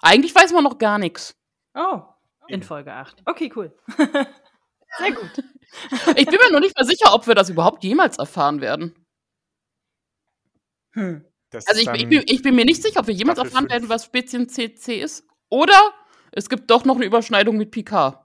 Eigentlich 0.00 0.34
weiß 0.34 0.52
man 0.52 0.64
noch 0.64 0.78
gar 0.78 0.98
nichts. 0.98 1.36
Oh, 1.74 2.02
in 2.48 2.62
Folge 2.62 2.92
8. 2.92 3.22
Okay, 3.26 3.52
cool. 3.54 3.76
Sehr 4.98 5.12
gut. 5.12 5.44
Ich 6.16 6.26
bin 6.26 6.38
mir 6.42 6.52
noch 6.52 6.60
nicht 6.60 6.76
mal 6.76 6.84
sicher, 6.84 7.14
ob 7.14 7.26
wir 7.26 7.34
das 7.34 7.48
überhaupt 7.48 7.84
jemals 7.84 8.18
erfahren 8.18 8.60
werden. 8.60 8.94
Hm. 10.92 11.24
Also 11.52 11.80
ich, 11.80 11.88
ich, 12.00 12.08
bin, 12.08 12.22
ich, 12.26 12.42
bin, 12.42 12.54
mir 12.54 12.64
nicht 12.64 12.82
sicher, 12.82 13.00
ob 13.00 13.06
wir 13.06 13.14
jemals 13.14 13.38
erfahren 13.38 13.68
werden, 13.68 13.88
was 13.88 14.04
Spezien 14.04 14.48
CC 14.48 15.00
ist. 15.00 15.26
Oder 15.48 15.92
es 16.32 16.48
gibt 16.48 16.70
doch 16.70 16.84
noch 16.84 16.96
eine 16.96 17.04
Überschneidung 17.04 17.56
mit 17.56 17.70
Picard. 17.70 18.19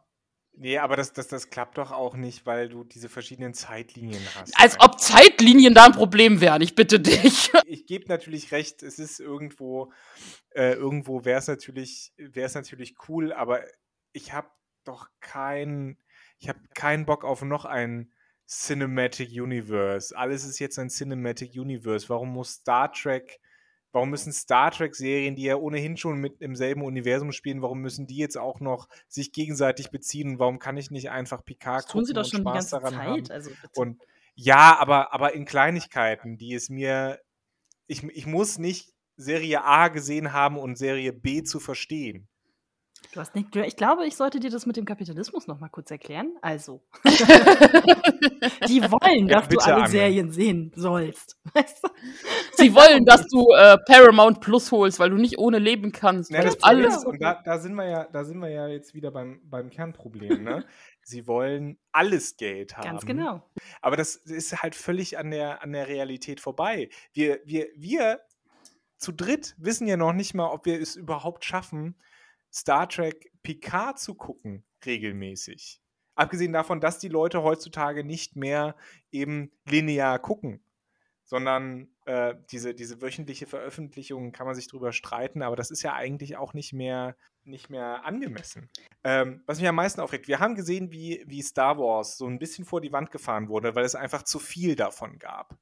Nee, 0.57 0.77
aber 0.77 0.95
das, 0.95 1.11
das, 1.11 1.27
das 1.27 1.49
klappt 1.49 1.77
doch 1.77 1.91
auch 1.91 2.15
nicht, 2.15 2.45
weil 2.45 2.69
du 2.69 2.83
diese 2.83 3.09
verschiedenen 3.09 3.53
Zeitlinien 3.53 4.21
hast. 4.35 4.53
Als 4.57 4.79
ob 4.79 4.99
Zeitlinien 4.99 5.73
da 5.73 5.85
ein 5.85 5.91
Problem 5.91 6.39
wären, 6.39 6.61
ich 6.61 6.75
bitte 6.75 6.99
dich. 6.99 7.51
Ich 7.67 7.87
gebe 7.87 8.07
natürlich 8.07 8.51
recht, 8.51 8.83
es 8.83 8.99
ist 8.99 9.19
irgendwo, 9.19 9.91
äh, 10.51 10.73
irgendwo 10.73 11.25
wäre 11.25 11.39
es 11.39 11.47
natürlich, 11.47 12.13
wäre 12.17 12.45
es 12.45 12.53
natürlich 12.53 12.95
cool, 13.09 13.33
aber 13.33 13.63
ich 14.13 14.33
habe 14.33 14.49
doch 14.83 15.07
keinen, 15.19 15.97
ich 16.37 16.47
habe 16.47 16.59
keinen 16.73 17.05
Bock 17.05 17.25
auf 17.25 17.41
noch 17.41 17.65
ein 17.65 18.11
Cinematic 18.47 19.31
Universe. 19.31 20.15
Alles 20.15 20.45
ist 20.45 20.59
jetzt 20.59 20.77
ein 20.77 20.89
Cinematic 20.89 21.55
Universe. 21.55 22.07
Warum 22.09 22.29
muss 22.29 22.53
Star 22.53 22.91
Trek 22.91 23.39
Warum 23.95 24.09
müssen 24.09 24.33
Star 24.33 24.71
Trek-Serien, 24.71 25.37
die 25.37 25.43
ja 25.43 25.55
ohnehin 25.55 25.95
schon 25.95 26.17
mit 26.17 26.41
im 26.41 26.53
selben 26.53 26.81
Universum 26.81 27.31
spielen, 27.31 27.61
warum 27.61 27.79
müssen 27.79 28.07
die 28.07 28.17
jetzt 28.17 28.37
auch 28.37 28.59
noch 28.59 28.89
sich 29.07 29.31
gegenseitig 29.31 29.89
beziehen? 29.89 30.31
Und 30.31 30.39
warum 30.39 30.59
kann 30.59 30.75
ich 30.75 30.91
nicht 30.91 31.11
einfach 31.11 31.45
Picard 31.45 31.85
das 31.85 31.91
tun 31.93 32.03
sie 32.03 32.11
doch 32.11 32.25
schon 32.25 32.41
Spaß 32.41 32.65
die 32.65 32.71
ganze 32.71 32.93
Zeit. 32.93 33.31
Also 33.31 33.51
und 33.73 34.01
ja, 34.33 34.77
aber, 34.77 35.13
aber 35.13 35.33
in 35.33 35.45
Kleinigkeiten, 35.45 36.37
die 36.37 36.53
es 36.53 36.69
mir. 36.69 37.21
Ich, 37.87 38.03
ich 38.03 38.25
muss 38.25 38.57
nicht 38.57 38.93
Serie 39.15 39.63
A 39.63 39.87
gesehen 39.87 40.33
haben 40.33 40.57
und 40.57 40.77
Serie 40.77 41.13
B 41.13 41.43
zu 41.43 41.61
verstehen. 41.61 42.27
Du 43.13 43.19
hast 43.19 43.35
nicht, 43.35 43.55
ich 43.55 43.75
glaube, 43.75 44.05
ich 44.05 44.15
sollte 44.15 44.39
dir 44.39 44.49
das 44.49 44.65
mit 44.65 44.77
dem 44.77 44.85
Kapitalismus 44.85 45.47
noch 45.47 45.59
mal 45.59 45.69
kurz 45.69 45.91
erklären. 45.91 46.35
Also, 46.41 46.81
die 48.67 48.81
wollen, 48.81 49.27
dass 49.27 49.43
ja, 49.43 49.49
du 49.49 49.59
alle 49.59 49.75
Anne. 49.75 49.87
Serien 49.89 50.31
sehen 50.31 50.71
sollst. 50.75 51.37
Weißt 51.53 51.83
du? 51.83 51.89
Sie 52.53 52.73
wollen, 52.73 53.05
dass 53.05 53.25
du 53.27 53.51
äh, 53.53 53.77
Paramount 53.85 54.41
Plus 54.41 54.71
holst, 54.71 54.99
weil 54.99 55.09
du 55.09 55.17
nicht 55.17 55.37
ohne 55.37 55.59
leben 55.59 55.91
kannst. 55.91 56.31
Ja, 56.31 56.41
das 56.41 56.61
alles. 56.63 57.05
und 57.05 57.21
da, 57.21 57.41
da, 57.43 57.59
sind 57.59 57.75
wir 57.75 57.87
ja, 57.87 58.05
da 58.05 58.23
sind 58.23 58.39
wir 58.39 58.49
ja 58.49 58.67
jetzt 58.67 58.93
wieder 58.93 59.11
beim, 59.11 59.41
beim 59.43 59.69
Kernproblem. 59.69 60.43
Ne? 60.43 60.65
Sie 61.01 61.27
wollen 61.27 61.77
alles 61.91 62.37
Geld 62.37 62.77
haben. 62.77 62.85
Ganz 62.85 63.05
genau. 63.05 63.43
Aber 63.81 63.95
das 63.95 64.15
ist 64.15 64.61
halt 64.61 64.75
völlig 64.75 65.17
an 65.17 65.31
der, 65.31 65.63
an 65.63 65.71
der 65.71 65.87
Realität 65.87 66.39
vorbei. 66.39 66.89
Wir, 67.13 67.39
wir, 67.45 67.67
wir 67.75 68.21
zu 68.97 69.11
dritt 69.11 69.55
wissen 69.57 69.87
ja 69.87 69.97
noch 69.97 70.13
nicht 70.13 70.33
mal, 70.33 70.49
ob 70.49 70.65
wir 70.65 70.81
es 70.81 70.95
überhaupt 70.95 71.45
schaffen, 71.45 71.95
Star 72.55 72.87
Trek 72.87 73.31
Picard 73.43 73.99
zu 73.99 74.15
gucken, 74.15 74.63
regelmäßig. 74.85 75.81
Abgesehen 76.15 76.53
davon, 76.53 76.79
dass 76.79 76.99
die 76.99 77.09
Leute 77.09 77.43
heutzutage 77.43 78.05
nicht 78.05 78.37
mehr 78.37 78.77
eben 79.11 79.51
linear 79.65 80.17
gucken, 80.19 80.63
sondern 81.25 81.89
äh, 82.05 82.35
diese, 82.51 82.73
diese 82.73 83.01
wöchentliche 83.01 83.45
Veröffentlichung 83.45 84.31
kann 84.31 84.45
man 84.45 84.55
sich 84.55 84.67
drüber 84.67 84.93
streiten, 84.93 85.41
aber 85.41 85.57
das 85.57 85.69
ist 85.69 85.83
ja 85.83 85.93
eigentlich 85.93 86.37
auch 86.37 86.53
nicht 86.53 86.71
mehr, 86.71 87.17
nicht 87.43 87.69
mehr 87.69 88.05
angemessen. 88.05 88.69
Ähm, 89.03 89.43
was 89.45 89.59
mich 89.59 89.67
am 89.67 89.75
meisten 89.75 89.99
aufregt, 89.99 90.29
wir 90.29 90.39
haben 90.39 90.55
gesehen, 90.55 90.91
wie, 90.93 91.25
wie 91.27 91.41
Star 91.41 91.77
Wars 91.77 92.17
so 92.17 92.25
ein 92.25 92.39
bisschen 92.39 92.63
vor 92.63 92.79
die 92.79 92.93
Wand 92.93 93.11
gefahren 93.11 93.49
wurde, 93.49 93.75
weil 93.75 93.83
es 93.83 93.95
einfach 93.95 94.23
zu 94.23 94.39
viel 94.39 94.77
davon 94.77 95.19
gab. 95.19 95.57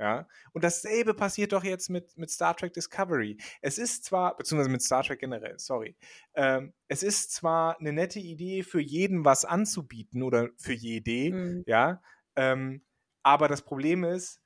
Ja? 0.00 0.26
Und 0.52 0.64
dasselbe 0.64 1.12
passiert 1.12 1.52
doch 1.52 1.62
jetzt 1.62 1.90
mit, 1.90 2.16
mit 2.16 2.30
Star 2.30 2.56
Trek 2.56 2.72
Discovery. 2.72 3.36
Es 3.60 3.76
ist 3.76 4.04
zwar, 4.04 4.34
beziehungsweise 4.36 4.70
mit 4.70 4.82
Star 4.82 5.02
Trek 5.02 5.20
generell, 5.20 5.58
sorry. 5.58 5.94
Ähm, 6.34 6.72
es 6.88 7.02
ist 7.02 7.32
zwar 7.32 7.78
eine 7.78 7.92
nette 7.92 8.18
Idee, 8.18 8.62
für 8.62 8.80
jeden 8.80 9.26
was 9.26 9.44
anzubieten 9.44 10.22
oder 10.22 10.48
für 10.56 10.72
jede, 10.72 11.36
mhm. 11.36 11.64
ja, 11.66 12.00
ähm, 12.34 12.82
aber 13.22 13.46
das 13.46 13.60
Problem 13.60 14.02
ist, 14.02 14.40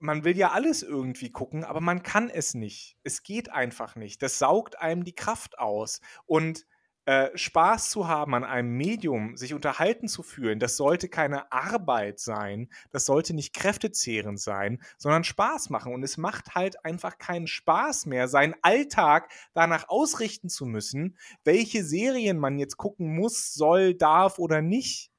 man 0.00 0.24
will 0.24 0.36
ja 0.36 0.50
alles 0.50 0.82
irgendwie 0.82 1.30
gucken, 1.30 1.62
aber 1.62 1.80
man 1.80 2.02
kann 2.02 2.28
es 2.28 2.54
nicht. 2.54 2.98
Es 3.04 3.22
geht 3.22 3.52
einfach 3.52 3.94
nicht. 3.94 4.20
Das 4.22 4.38
saugt 4.38 4.78
einem 4.80 5.04
die 5.04 5.14
Kraft 5.14 5.58
aus. 5.58 6.00
Und 6.26 6.66
äh, 7.06 7.36
Spaß 7.36 7.90
zu 7.90 8.08
haben 8.08 8.34
an 8.34 8.44
einem 8.44 8.70
Medium, 8.76 9.36
sich 9.36 9.52
unterhalten 9.52 10.08
zu 10.08 10.22
fühlen, 10.22 10.58
das 10.58 10.76
sollte 10.76 11.08
keine 11.08 11.52
Arbeit 11.52 12.18
sein, 12.18 12.70
das 12.92 13.04
sollte 13.04 13.34
nicht 13.34 13.54
kräftezehrend 13.54 14.40
sein, 14.40 14.80
sondern 14.96 15.24
Spaß 15.24 15.70
machen. 15.70 15.92
Und 15.92 16.02
es 16.02 16.16
macht 16.16 16.54
halt 16.54 16.84
einfach 16.84 17.18
keinen 17.18 17.46
Spaß 17.46 18.06
mehr, 18.06 18.28
seinen 18.28 18.54
Alltag 18.62 19.30
danach 19.52 19.88
ausrichten 19.88 20.48
zu 20.48 20.64
müssen, 20.64 21.18
welche 21.44 21.84
Serien 21.84 22.38
man 22.38 22.58
jetzt 22.58 22.76
gucken 22.76 23.14
muss, 23.14 23.52
soll, 23.52 23.94
darf 23.94 24.38
oder 24.38 24.62
nicht. 24.62 25.10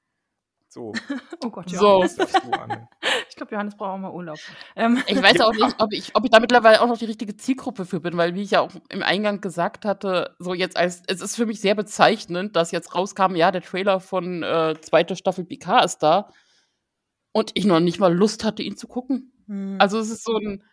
So. 0.67 0.91
oh 1.43 1.49
Gott, 1.49 1.71
ja. 1.71 1.79
So. 1.79 2.03
Ich 3.35 3.37
glaube, 3.37 3.51
Johannes 3.51 3.75
braucht 3.75 3.89
auch 3.89 3.97
mal 3.97 4.11
Urlaub. 4.11 4.39
Ähm. 4.77 5.03
Ich 5.07 5.21
weiß 5.21 5.41
auch 5.41 5.51
nicht, 5.51 5.75
ob 5.79 5.91
ich, 5.91 6.15
ob 6.15 6.23
ich 6.23 6.29
da 6.29 6.39
mittlerweile 6.39 6.81
auch 6.81 6.87
noch 6.87 6.97
die 6.97 7.03
richtige 7.03 7.35
Zielgruppe 7.35 7.85
für 7.85 7.99
bin, 7.99 8.15
weil, 8.15 8.33
wie 8.33 8.43
ich 8.43 8.51
ja 8.51 8.61
auch 8.61 8.71
im 8.87 9.03
Eingang 9.03 9.41
gesagt 9.41 9.83
hatte, 9.83 10.37
so 10.39 10.53
jetzt 10.53 10.77
als, 10.77 11.03
es 11.07 11.19
ist 11.19 11.35
für 11.35 11.45
mich 11.45 11.59
sehr 11.59 11.75
bezeichnend, 11.75 12.55
dass 12.55 12.71
jetzt 12.71 12.95
rauskam, 12.95 13.35
ja, 13.35 13.51
der 13.51 13.61
Trailer 13.61 13.99
von 13.99 14.41
äh, 14.41 14.75
zweite 14.79 15.17
Staffel 15.17 15.43
Picard 15.43 15.83
ist 15.83 15.97
da 15.97 16.29
und 17.33 17.51
ich 17.55 17.65
noch 17.65 17.81
nicht 17.81 17.99
mal 17.99 18.15
Lust 18.15 18.45
hatte, 18.45 18.63
ihn 18.63 18.77
zu 18.77 18.87
gucken. 18.87 19.33
Hm. 19.47 19.75
Also 19.79 19.99
es 19.99 20.09
ist 20.09 20.23
so 20.23 20.37
ein, 20.37 20.63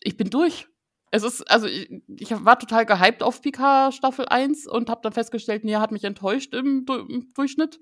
ich 0.00 0.16
bin 0.16 0.30
durch. 0.30 0.66
Es 1.12 1.22
ist, 1.22 1.48
also 1.48 1.68
ich, 1.68 1.92
ich 2.08 2.44
war 2.44 2.58
total 2.58 2.86
gehypt 2.86 3.22
auf 3.22 3.40
Picard 3.40 3.94
Staffel 3.94 4.26
1 4.26 4.66
und 4.66 4.90
habe 4.90 5.00
dann 5.04 5.12
festgestellt, 5.12 5.62
nee, 5.62 5.76
hat 5.76 5.92
mich 5.92 6.02
enttäuscht 6.02 6.54
im, 6.54 6.84
im 6.88 7.32
Durchschnitt. 7.34 7.78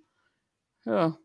Ja. 0.85 1.17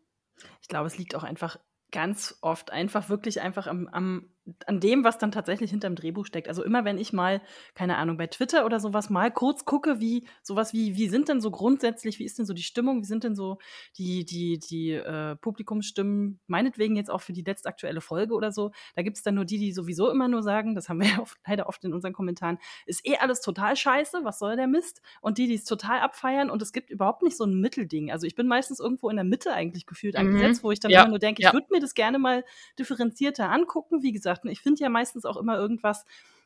Ich 0.62 0.68
glaube, 0.68 0.86
es 0.86 0.96
liegt 0.96 1.14
auch 1.14 1.22
einfach 1.22 1.58
ganz 1.94 2.36
oft 2.40 2.72
einfach 2.72 3.08
wirklich 3.08 3.40
einfach 3.40 3.68
am, 3.68 3.86
am 3.86 4.33
an 4.66 4.80
dem, 4.80 5.04
was 5.04 5.18
dann 5.18 5.32
tatsächlich 5.32 5.70
hinterm 5.70 5.94
Drehbuch 5.94 6.26
steckt. 6.26 6.48
Also 6.48 6.62
immer, 6.62 6.84
wenn 6.84 6.98
ich 6.98 7.12
mal, 7.12 7.40
keine 7.74 7.96
Ahnung, 7.96 8.18
bei 8.18 8.26
Twitter 8.26 8.66
oder 8.66 8.78
sowas 8.78 9.08
mal 9.08 9.30
kurz 9.30 9.64
gucke, 9.64 10.00
wie 10.00 10.26
sowas 10.42 10.74
wie, 10.74 10.96
wie 10.96 11.08
sind 11.08 11.28
denn 11.28 11.40
so 11.40 11.50
grundsätzlich, 11.50 12.18
wie 12.18 12.24
ist 12.24 12.38
denn 12.38 12.44
so 12.44 12.52
die 12.52 12.62
Stimmung, 12.62 13.00
wie 13.02 13.06
sind 13.06 13.24
denn 13.24 13.34
so 13.34 13.58
die, 13.96 14.24
die, 14.24 14.58
die 14.58 14.92
äh, 14.92 15.36
Publikumsstimmen, 15.36 16.40
meinetwegen 16.46 16.96
jetzt 16.96 17.10
auch 17.10 17.22
für 17.22 17.32
die 17.32 17.42
letztaktuelle 17.42 18.00
Folge 18.00 18.34
oder 18.34 18.52
so, 18.52 18.72
da 18.94 19.02
gibt 19.02 19.16
es 19.16 19.22
dann 19.22 19.34
nur 19.34 19.44
die, 19.46 19.58
die 19.58 19.72
sowieso 19.72 20.10
immer 20.10 20.28
nur 20.28 20.42
sagen, 20.42 20.74
das 20.74 20.88
haben 20.88 21.00
wir 21.00 21.08
ja 21.16 21.20
oft, 21.20 21.38
leider 21.46 21.66
oft 21.66 21.82
in 21.84 21.94
unseren 21.94 22.12
Kommentaren, 22.12 22.58
ist 22.86 23.06
eh 23.06 23.16
alles 23.16 23.40
total 23.40 23.76
scheiße, 23.76 24.20
was 24.24 24.38
soll 24.38 24.56
der 24.56 24.66
Mist? 24.66 25.00
Und 25.20 25.38
die, 25.38 25.46
die 25.46 25.54
es 25.54 25.64
total 25.64 26.00
abfeiern 26.00 26.50
und 26.50 26.60
es 26.60 26.72
gibt 26.72 26.90
überhaupt 26.90 27.22
nicht 27.22 27.36
so 27.36 27.44
ein 27.44 27.60
Mittelding. 27.60 28.10
Also 28.10 28.26
ich 28.26 28.34
bin 28.34 28.46
meistens 28.46 28.78
irgendwo 28.78 29.08
in 29.08 29.16
der 29.16 29.24
Mitte 29.24 29.52
eigentlich 29.52 29.86
gefühlt 29.86 30.14
mhm. 30.14 30.20
angesetzt, 30.20 30.62
wo 30.62 30.70
ich 30.70 30.80
dann 30.80 30.90
ja. 30.90 31.00
immer 31.00 31.10
nur 31.10 31.18
denke, 31.18 31.40
ich 31.40 31.46
ja. 31.46 31.52
würde 31.52 31.68
mir 31.70 31.80
das 31.80 31.94
gerne 31.94 32.18
mal 32.18 32.44
differenzierter 32.78 33.50
angucken. 33.50 34.02
Wie 34.02 34.12
gesagt, 34.12 34.33
gesagt, 34.42 34.52
ich 34.52 34.60
finde 34.60 34.82
ja 34.82 34.88
meistens 34.88 35.24
auch 35.24 35.36
immer 35.36 35.56
irgendwas, 35.56 36.04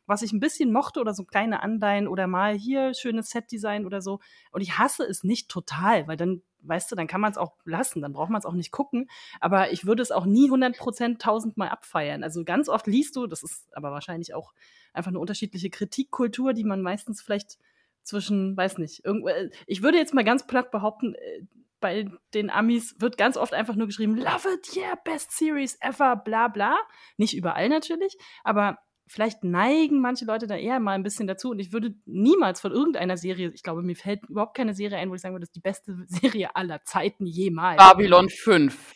was 0.09 0.23
ich 0.23 0.33
ein 0.33 0.41
bisschen 0.41 0.73
mochte 0.73 1.01
oder 1.01 1.13
so 1.13 1.25
kleine 1.25 1.63
Anleihen 1.63 2.09
oder 2.09 2.27
mal 2.27 2.57
hier 2.57 2.95
schönes 2.95 3.29
Setdesign 3.29 3.85
oder 3.85 4.01
so. 4.01 4.21
Und 4.53 4.63
ich 4.63 4.79
hasse 4.79 5.05
es 5.05 5.23
nicht 5.23 5.51
total, 5.51 6.09
weil 6.09 6.17
dann, 6.17 6.43
weißt 6.63 6.91
du, 6.91 6.97
dann 6.97 7.07
kann 7.07 7.21
man 7.21 7.31
es 7.31 7.37
auch 7.37 7.53
lassen, 7.65 8.01
dann 8.01 8.15
braucht 8.15 8.31
man 8.31 8.39
es 8.39 8.47
auch 8.47 8.55
nicht 8.55 8.73
gucken. 8.73 9.11
Aber 9.39 9.71
ich 9.71 9.85
würde 9.85 10.03
es 10.03 10.11
auch 10.11 10.25
nie 10.25 10.47
100 10.47 10.79
Prozent 10.79 11.21
tausendmal 11.21 11.69
abfeiern. 11.69 12.25
Also 12.25 12.43
ganz 12.45 12.71
oft 12.71 12.87
liest 12.87 13.17
du, 13.17 13.27
das 13.27 13.43
ist 13.43 13.69
aber 13.77 13.91
wahrscheinlich 13.91 14.33
auch 14.33 14.55
einfach 14.95 15.11
eine 15.11 15.21
unterschiedliche 15.21 15.69
Kritikkultur, 15.69 16.55
die 16.55 16.65
man 16.65 16.81
meistens 16.81 17.21
vielleicht 17.21 17.59
zwischen, 18.03 18.57
weiß 18.57 18.79
nicht, 18.79 19.05
irgendwo, 19.05 19.29
äh, 19.29 19.51
ich 19.67 19.83
würde 19.83 19.99
jetzt 19.99 20.15
mal 20.15 20.25
ganz 20.25 20.47
platt 20.47 20.71
behaupten, 20.71 21.15
äh, 21.15 21.43
bei 21.81 22.11
den 22.35 22.51
Amis 22.51 22.97
wird 22.99 23.17
ganz 23.17 23.37
oft 23.37 23.55
einfach 23.55 23.75
nur 23.75 23.87
geschrieben, 23.87 24.17
love 24.17 24.49
it, 24.53 24.77
yeah, 24.77 24.95
best 25.05 25.33
series 25.33 25.79
ever, 25.81 26.17
bla 26.17 26.49
bla. 26.49 26.77
Nicht 27.17 27.35
überall 27.35 27.69
natürlich, 27.69 28.17
aber 28.45 28.79
vielleicht 29.09 29.43
neigen 29.43 30.01
manche 30.01 30.25
Leute 30.25 30.47
da 30.47 30.57
eher 30.57 30.81
mal 30.81 30.93
ein 30.93 31.03
bisschen 31.03 31.27
dazu. 31.27 31.51
Und 31.51 31.59
ich 31.59 31.73
würde 31.73 31.95
niemals 32.07 32.61
von 32.61 32.73
irgendeiner 32.73 33.17
Serie, 33.17 33.51
ich 33.55 33.63
glaube, 33.63 33.83
mir 33.83 33.97
fällt 33.97 34.29
überhaupt 34.29 34.57
keine 34.57 34.75
Serie 34.75 34.99
ein, 34.99 35.11
wo 35.11 35.15
ich 35.15 35.21
sagen 35.21 35.35
würde, 35.35 35.43
das 35.43 35.51
ist 35.51 35.57
die 35.57 35.61
beste 35.61 35.97
Serie 36.07 36.55
aller 36.55 36.85
Zeiten 36.85 37.27
jemals. 37.27 37.79
Babylon 37.79 38.29
5. 38.29 38.95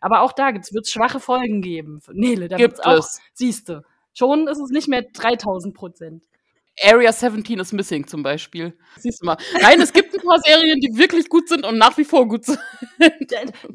Aber 0.00 0.22
auch 0.22 0.32
da 0.32 0.54
wird 0.54 0.66
es 0.66 0.90
schwache 0.90 1.20
Folgen 1.20 1.60
geben. 1.60 2.00
Nele, 2.12 2.48
da 2.48 2.56
gibt 2.56 2.78
es. 2.84 3.20
Siehst 3.34 3.68
du. 3.68 3.82
Schon 4.14 4.48
ist 4.48 4.58
es 4.58 4.70
nicht 4.70 4.88
mehr 4.88 5.02
3000 5.02 5.74
Prozent. 5.74 6.24
Area 6.82 7.12
17 7.12 7.58
is 7.58 7.72
Missing 7.72 8.06
zum 8.06 8.22
Beispiel. 8.22 8.76
Siehst 8.96 9.22
du 9.22 9.26
mal. 9.26 9.36
Nein, 9.60 9.80
es 9.80 9.92
gibt 9.92 10.14
ein 10.14 10.20
paar 10.20 10.38
Serien, 10.40 10.80
die 10.80 10.96
wirklich 10.96 11.28
gut 11.28 11.48
sind 11.48 11.64
und 11.64 11.78
nach 11.78 11.96
wie 11.98 12.04
vor 12.04 12.28
gut 12.28 12.44
sind. 12.44 12.58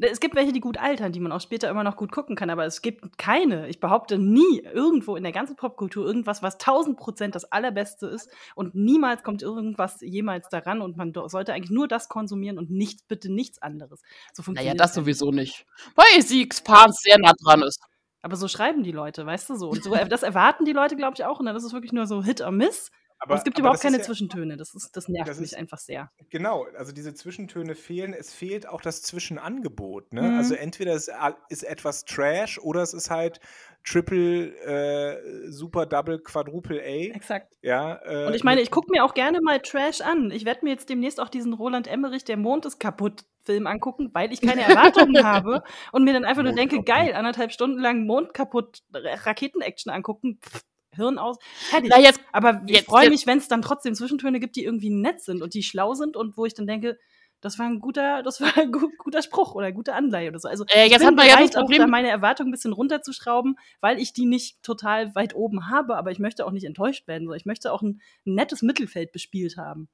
Es 0.00 0.20
gibt 0.20 0.34
welche, 0.34 0.52
die 0.52 0.60
gut 0.60 0.78
altern, 0.78 1.12
die 1.12 1.20
man 1.20 1.32
auch 1.32 1.40
später 1.40 1.68
immer 1.68 1.84
noch 1.84 1.96
gut 1.96 2.12
gucken 2.12 2.36
kann, 2.36 2.50
aber 2.50 2.64
es 2.64 2.82
gibt 2.82 3.18
keine, 3.18 3.68
ich 3.68 3.80
behaupte 3.80 4.18
nie, 4.18 4.60
irgendwo 4.72 5.16
in 5.16 5.22
der 5.22 5.32
ganzen 5.32 5.56
Popkultur 5.56 6.06
irgendwas, 6.06 6.42
was 6.42 6.54
1000 6.54 6.96
Prozent 6.96 7.34
das 7.34 7.44
allerbeste 7.44 8.06
ist 8.06 8.28
und 8.54 8.74
niemals 8.74 9.22
kommt 9.22 9.42
irgendwas 9.42 10.00
jemals 10.00 10.48
daran 10.48 10.80
und 10.80 10.96
man 10.96 11.12
sollte 11.26 11.52
eigentlich 11.52 11.70
nur 11.70 11.88
das 11.88 12.08
konsumieren 12.08 12.58
und 12.58 12.70
nichts, 12.70 13.02
bitte 13.02 13.32
nichts 13.32 13.60
anderes. 13.60 14.02
So 14.32 14.42
naja, 14.52 14.74
das 14.74 14.94
sowieso 14.94 15.30
nicht. 15.30 15.66
Weil 15.94 16.22
sie 16.22 16.42
Expans 16.42 16.96
sehr 17.02 17.18
nah 17.18 17.32
dran 17.42 17.62
ist. 17.62 17.80
Aber 18.24 18.36
so 18.36 18.48
schreiben 18.48 18.82
die 18.82 18.90
Leute, 18.90 19.26
weißt 19.26 19.50
du 19.50 19.54
so. 19.54 19.68
Und 19.68 19.84
so, 19.84 19.94
das 20.08 20.22
erwarten 20.22 20.64
die 20.64 20.72
Leute, 20.72 20.96
glaube 20.96 21.12
ich, 21.14 21.26
auch. 21.26 21.40
Und 21.40 21.46
dann 21.46 21.54
ist 21.54 21.62
es 21.62 21.74
wirklich 21.74 21.92
nur 21.92 22.06
so 22.06 22.24
Hit 22.24 22.40
or 22.40 22.52
Miss. 22.52 22.90
Aber, 23.18 23.34
es 23.34 23.44
gibt 23.44 23.58
überhaupt 23.58 23.80
keine 23.80 23.98
ja, 23.98 24.02
Zwischentöne. 24.02 24.56
Das, 24.56 24.74
ist, 24.74 24.96
das 24.96 25.08
nervt 25.08 25.28
das 25.28 25.40
mich 25.40 25.52
ist, 25.52 25.58
einfach 25.58 25.76
sehr. 25.76 26.10
Genau, 26.30 26.66
also 26.76 26.92
diese 26.92 27.12
Zwischentöne 27.12 27.74
fehlen. 27.74 28.14
Es 28.14 28.32
fehlt 28.32 28.66
auch 28.66 28.80
das 28.80 29.02
Zwischenangebot. 29.02 30.14
Ne? 30.14 30.22
Mhm. 30.22 30.38
Also 30.38 30.54
entweder 30.54 30.94
es 30.94 31.10
ist 31.50 31.64
etwas 31.64 32.06
Trash 32.06 32.58
oder 32.58 32.80
es 32.80 32.94
ist 32.94 33.10
halt 33.10 33.40
Triple, 33.84 34.56
äh, 34.64 35.50
Super, 35.50 35.84
Double, 35.84 36.18
Quadruple 36.18 36.80
A. 36.80 37.14
Exakt. 37.14 37.54
Ja, 37.60 38.00
äh, 38.04 38.26
und 38.26 38.34
ich 38.34 38.42
meine, 38.42 38.62
ich 38.62 38.70
gucke 38.70 38.90
mir 38.90 39.04
auch 39.04 39.12
gerne 39.12 39.42
mal 39.42 39.60
Trash 39.60 40.00
an. 40.00 40.30
Ich 40.30 40.46
werde 40.46 40.64
mir 40.64 40.70
jetzt 40.70 40.88
demnächst 40.88 41.20
auch 41.20 41.28
diesen 41.28 41.52
Roland 41.52 41.86
Emmerich, 41.88 42.24
der 42.24 42.38
Mond 42.38 42.64
ist 42.64 42.80
kaputt, 42.80 43.24
Film 43.44 43.66
angucken, 43.66 44.10
weil 44.12 44.32
ich 44.32 44.40
keine 44.40 44.62
Erwartungen 44.62 45.24
habe 45.24 45.62
und 45.92 46.04
mir 46.04 46.12
dann 46.12 46.24
einfach 46.24 46.42
nur 46.42 46.52
denke, 46.52 46.82
geil, 46.82 47.14
anderthalb 47.14 47.52
Stunden 47.52 47.80
lang 47.80 48.06
Mond 48.06 48.34
kaputt, 48.34 48.82
Raketen-Action 48.92 49.92
angucken. 49.92 50.38
Pff, 50.42 50.62
Hirn 50.96 51.18
aus. 51.18 51.38
Fertig. 51.70 51.90
Na 51.92 52.00
jetzt, 52.00 52.20
Aber 52.32 52.62
ich 52.66 52.82
freue 52.82 53.10
mich, 53.10 53.26
wenn 53.26 53.38
es 53.38 53.48
dann 53.48 53.62
trotzdem 53.62 53.94
Zwischentöne 53.94 54.40
gibt, 54.40 54.56
die 54.56 54.64
irgendwie 54.64 54.90
nett 54.90 55.20
sind 55.20 55.42
und 55.42 55.54
die 55.54 55.62
schlau 55.62 55.94
sind 55.94 56.16
und 56.16 56.36
wo 56.36 56.46
ich 56.46 56.54
dann 56.54 56.66
denke, 56.66 56.98
das 57.40 57.58
war 57.58 57.66
ein 57.66 57.80
guter, 57.80 58.22
das 58.24 58.40
war 58.40 58.56
ein 58.56 58.72
guter 58.72 59.22
Spruch 59.22 59.54
oder 59.54 59.70
gute 59.72 59.94
Anleihe 59.94 60.30
oder 60.30 60.38
so. 60.38 60.48
Also 60.48 60.64
äh, 60.68 60.88
jetzt 60.88 61.02
ich 61.02 61.06
bin 61.06 61.16
bereit, 61.16 61.54
ja 61.54 61.60
auch 61.60 61.88
meine 61.88 62.08
Erwartungen 62.08 62.48
ein 62.48 62.52
bisschen 62.52 62.72
runterzuschrauben, 62.72 63.56
weil 63.80 63.98
ich 63.98 64.12
die 64.12 64.26
nicht 64.26 64.62
total 64.62 65.14
weit 65.14 65.34
oben 65.34 65.68
habe, 65.68 65.96
aber 65.96 66.10
ich 66.10 66.18
möchte 66.18 66.46
auch 66.46 66.52
nicht 66.52 66.64
enttäuscht 66.64 67.06
werden. 67.06 67.30
Ich 67.34 67.46
möchte 67.46 67.72
auch 67.72 67.82
ein, 67.82 68.00
ein 68.26 68.34
nettes 68.34 68.62
Mittelfeld 68.62 69.12
bespielt 69.12 69.56
haben. 69.56 69.88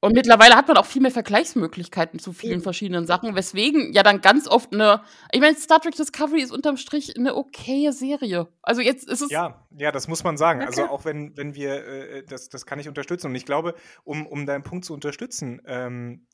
Und 0.00 0.14
mittlerweile 0.14 0.54
hat 0.54 0.68
man 0.68 0.76
auch 0.76 0.86
viel 0.86 1.02
mehr 1.02 1.10
Vergleichsmöglichkeiten 1.10 2.20
zu 2.20 2.32
vielen 2.32 2.60
verschiedenen 2.60 3.06
Sachen, 3.06 3.34
weswegen 3.34 3.92
ja 3.92 4.04
dann 4.04 4.20
ganz 4.20 4.46
oft 4.46 4.72
eine, 4.72 5.02
ich 5.32 5.40
meine, 5.40 5.56
Star 5.56 5.80
Trek 5.80 5.96
Discovery 5.96 6.40
ist 6.40 6.52
unterm 6.52 6.76
Strich 6.76 7.16
eine 7.18 7.34
okaye 7.34 7.92
Serie. 7.92 8.46
Also 8.62 8.80
jetzt 8.80 9.08
ist 9.08 9.22
es. 9.22 9.30
Ja, 9.30 9.66
ja, 9.76 9.90
das 9.90 10.06
muss 10.06 10.22
man 10.22 10.36
sagen. 10.36 10.60
Also 10.60 10.82
okay. 10.82 10.82
Also 10.82 10.94
auch 10.94 11.04
wenn, 11.04 11.36
wenn 11.36 11.56
wir, 11.56 11.84
äh, 11.84 12.22
das, 12.22 12.48
das 12.48 12.64
kann 12.64 12.78
ich 12.78 12.86
unterstützen. 12.86 13.26
Und 13.26 13.34
ich 13.34 13.44
glaube, 13.44 13.74
um, 14.04 14.24
um 14.26 14.46
deinen 14.46 14.62
Punkt 14.62 14.84
zu 14.84 14.94
unterstützen, 14.94 15.60
ähm, 15.66 16.26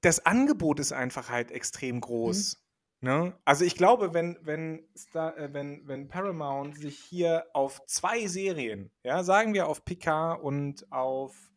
das 0.00 0.24
Angebot 0.24 0.80
ist 0.80 0.92
einfach 0.92 1.28
halt 1.28 1.50
extrem 1.50 2.00
groß. 2.00 2.56
Mhm. 2.56 3.08
Ne? 3.08 3.36
Also 3.44 3.66
ich 3.66 3.76
glaube, 3.76 4.14
wenn, 4.14 4.38
wenn, 4.42 4.88
Star, 4.96 5.36
äh, 5.36 5.52
wenn, 5.52 5.86
wenn 5.86 6.08
Paramount 6.08 6.78
sich 6.78 6.96
hier 6.98 7.44
auf 7.52 7.84
zwei 7.86 8.28
Serien, 8.28 8.90
ja, 9.02 9.24
sagen 9.24 9.52
wir 9.52 9.68
auf 9.68 9.84
Picard 9.84 10.40
und 10.42 10.90
auf 10.90 11.51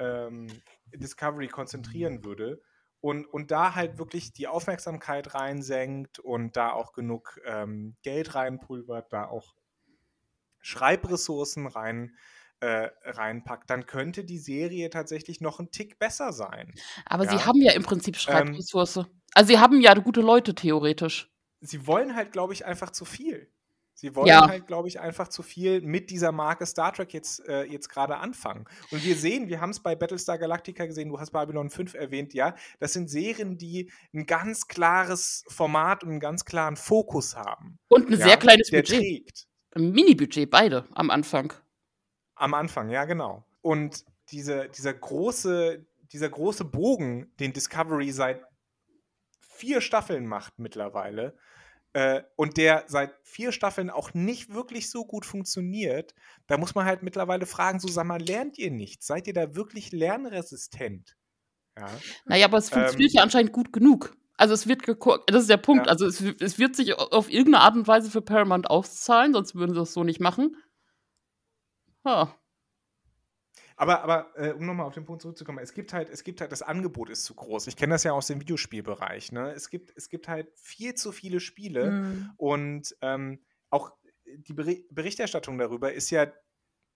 ähm, 0.00 0.48
Discovery 0.92 1.48
konzentrieren 1.48 2.24
würde 2.24 2.60
und, 3.00 3.26
und 3.26 3.50
da 3.50 3.74
halt 3.74 3.98
wirklich 3.98 4.32
die 4.32 4.48
Aufmerksamkeit 4.48 5.34
reinsenkt 5.34 6.18
und 6.18 6.56
da 6.56 6.72
auch 6.72 6.92
genug 6.92 7.40
ähm, 7.44 7.96
Geld 8.02 8.34
reinpulvert, 8.34 9.12
da 9.12 9.26
auch 9.26 9.54
Schreibressourcen 10.60 11.66
rein 11.66 12.16
äh, 12.60 12.90
reinpackt, 13.04 13.70
dann 13.70 13.86
könnte 13.86 14.22
die 14.22 14.38
Serie 14.38 14.90
tatsächlich 14.90 15.40
noch 15.40 15.60
ein 15.60 15.70
Tick 15.70 15.98
besser 15.98 16.32
sein. 16.34 16.74
Aber 17.06 17.24
ja? 17.24 17.30
sie 17.30 17.44
haben 17.46 17.62
ja 17.62 17.72
im 17.72 17.82
Prinzip 17.82 18.16
ähm, 18.16 18.20
Schreibressource. 18.20 18.96
Ähm, 18.98 19.06
also 19.32 19.48
sie 19.48 19.58
haben 19.58 19.80
ja 19.80 19.94
gute 19.94 20.20
Leute 20.20 20.54
theoretisch. 20.54 21.30
Sie 21.62 21.86
wollen 21.86 22.14
halt, 22.14 22.32
glaube 22.32 22.52
ich, 22.52 22.66
einfach 22.66 22.90
zu 22.90 23.06
viel. 23.06 23.50
Sie 24.00 24.16
wollen 24.16 24.28
ja. 24.28 24.48
halt, 24.48 24.66
glaube 24.66 24.88
ich, 24.88 24.98
einfach 24.98 25.28
zu 25.28 25.42
viel 25.42 25.82
mit 25.82 26.08
dieser 26.08 26.32
Marke 26.32 26.64
Star 26.64 26.90
Trek 26.90 27.12
jetzt, 27.12 27.46
äh, 27.46 27.64
jetzt 27.64 27.90
gerade 27.90 28.16
anfangen. 28.16 28.64
Und 28.90 29.04
wir 29.04 29.14
sehen, 29.14 29.48
wir 29.48 29.60
haben 29.60 29.68
es 29.68 29.80
bei 29.80 29.94
Battlestar 29.94 30.38
Galactica 30.38 30.86
gesehen, 30.86 31.10
du 31.10 31.20
hast 31.20 31.32
Babylon 31.32 31.68
5 31.68 31.92
erwähnt, 31.92 32.32
ja, 32.32 32.54
das 32.78 32.94
sind 32.94 33.10
Serien, 33.10 33.58
die 33.58 33.92
ein 34.14 34.24
ganz 34.24 34.68
klares 34.68 35.44
Format 35.48 36.02
und 36.02 36.12
einen 36.12 36.20
ganz 36.20 36.46
klaren 36.46 36.76
Fokus 36.76 37.36
haben. 37.36 37.78
Und 37.88 38.08
ein 38.08 38.18
ja, 38.18 38.28
sehr 38.28 38.36
kleines 38.38 38.70
der 38.70 38.78
Budget. 38.78 39.00
Trägt. 39.00 39.46
Ein 39.72 39.90
Mini-Budget, 39.90 40.50
beide 40.50 40.86
am 40.94 41.10
Anfang. 41.10 41.52
Am 42.36 42.54
Anfang, 42.54 42.88
ja, 42.88 43.04
genau. 43.04 43.44
Und 43.60 44.06
diese, 44.30 44.70
dieser, 44.70 44.94
große, 44.94 45.84
dieser 46.10 46.30
große 46.30 46.64
Bogen, 46.64 47.34
den 47.38 47.52
Discovery 47.52 48.12
seit 48.12 48.46
vier 49.40 49.82
Staffeln 49.82 50.26
macht 50.26 50.58
mittlerweile, 50.58 51.36
äh, 51.92 52.22
und 52.36 52.56
der 52.56 52.84
seit 52.86 53.14
vier 53.22 53.52
Staffeln 53.52 53.90
auch 53.90 54.14
nicht 54.14 54.52
wirklich 54.52 54.90
so 54.90 55.04
gut 55.04 55.24
funktioniert, 55.24 56.14
da 56.46 56.56
muss 56.56 56.74
man 56.74 56.84
halt 56.84 57.02
mittlerweile 57.02 57.46
fragen, 57.46 57.80
so 57.80 57.88
sag 57.88 58.06
mal, 58.06 58.20
lernt 58.20 58.58
ihr 58.58 58.70
nichts? 58.70 59.06
Seid 59.06 59.26
ihr 59.26 59.34
da 59.34 59.54
wirklich 59.54 59.92
lernresistent? 59.92 61.16
Ja. 61.76 61.88
Naja, 62.26 62.46
aber 62.46 62.58
es 62.58 62.70
funktioniert 62.70 63.10
ähm, 63.12 63.16
ja 63.16 63.22
anscheinend 63.22 63.52
gut 63.52 63.72
genug. 63.72 64.16
Also 64.36 64.54
es 64.54 64.66
wird 64.66 64.84
geguckt, 64.84 65.30
das 65.30 65.42
ist 65.42 65.50
der 65.50 65.58
Punkt, 65.58 65.86
ja. 65.86 65.92
also 65.92 66.06
es, 66.06 66.20
es, 66.40 66.58
wird 66.58 66.74
sich 66.74 66.94
auf 66.94 67.30
irgendeine 67.30 67.62
Art 67.62 67.74
und 67.74 67.86
Weise 67.86 68.10
für 68.10 68.22
Paramount 68.22 68.70
auszahlen, 68.70 69.34
sonst 69.34 69.54
würden 69.54 69.74
sie 69.74 69.80
das 69.80 69.92
so 69.92 70.02
nicht 70.02 70.20
machen. 70.20 70.56
Ha. 72.04 72.34
Aber, 73.80 74.02
aber 74.02 74.26
äh, 74.36 74.52
um 74.52 74.66
nochmal 74.66 74.84
auf 74.84 74.92
den 74.92 75.06
Punkt 75.06 75.22
zurückzukommen, 75.22 75.58
es 75.58 75.72
gibt 75.72 75.94
halt, 75.94 76.10
es 76.10 76.22
gibt 76.22 76.42
halt, 76.42 76.52
das 76.52 76.60
Angebot 76.60 77.08
ist 77.08 77.24
zu 77.24 77.34
groß. 77.34 77.66
Ich 77.66 77.76
kenne 77.76 77.94
das 77.94 78.04
ja 78.04 78.12
aus 78.12 78.26
dem 78.26 78.38
Videospielbereich. 78.38 79.32
Ne? 79.32 79.52
Es, 79.52 79.70
gibt, 79.70 79.96
es 79.96 80.10
gibt 80.10 80.28
halt 80.28 80.48
viel 80.54 80.94
zu 80.96 81.12
viele 81.12 81.40
Spiele 81.40 81.90
mhm. 81.90 82.30
und 82.36 82.94
ähm, 83.00 83.40
auch 83.70 83.92
die 84.26 84.52
Berichterstattung 84.52 85.56
darüber 85.56 85.94
ist 85.94 86.10
ja 86.10 86.30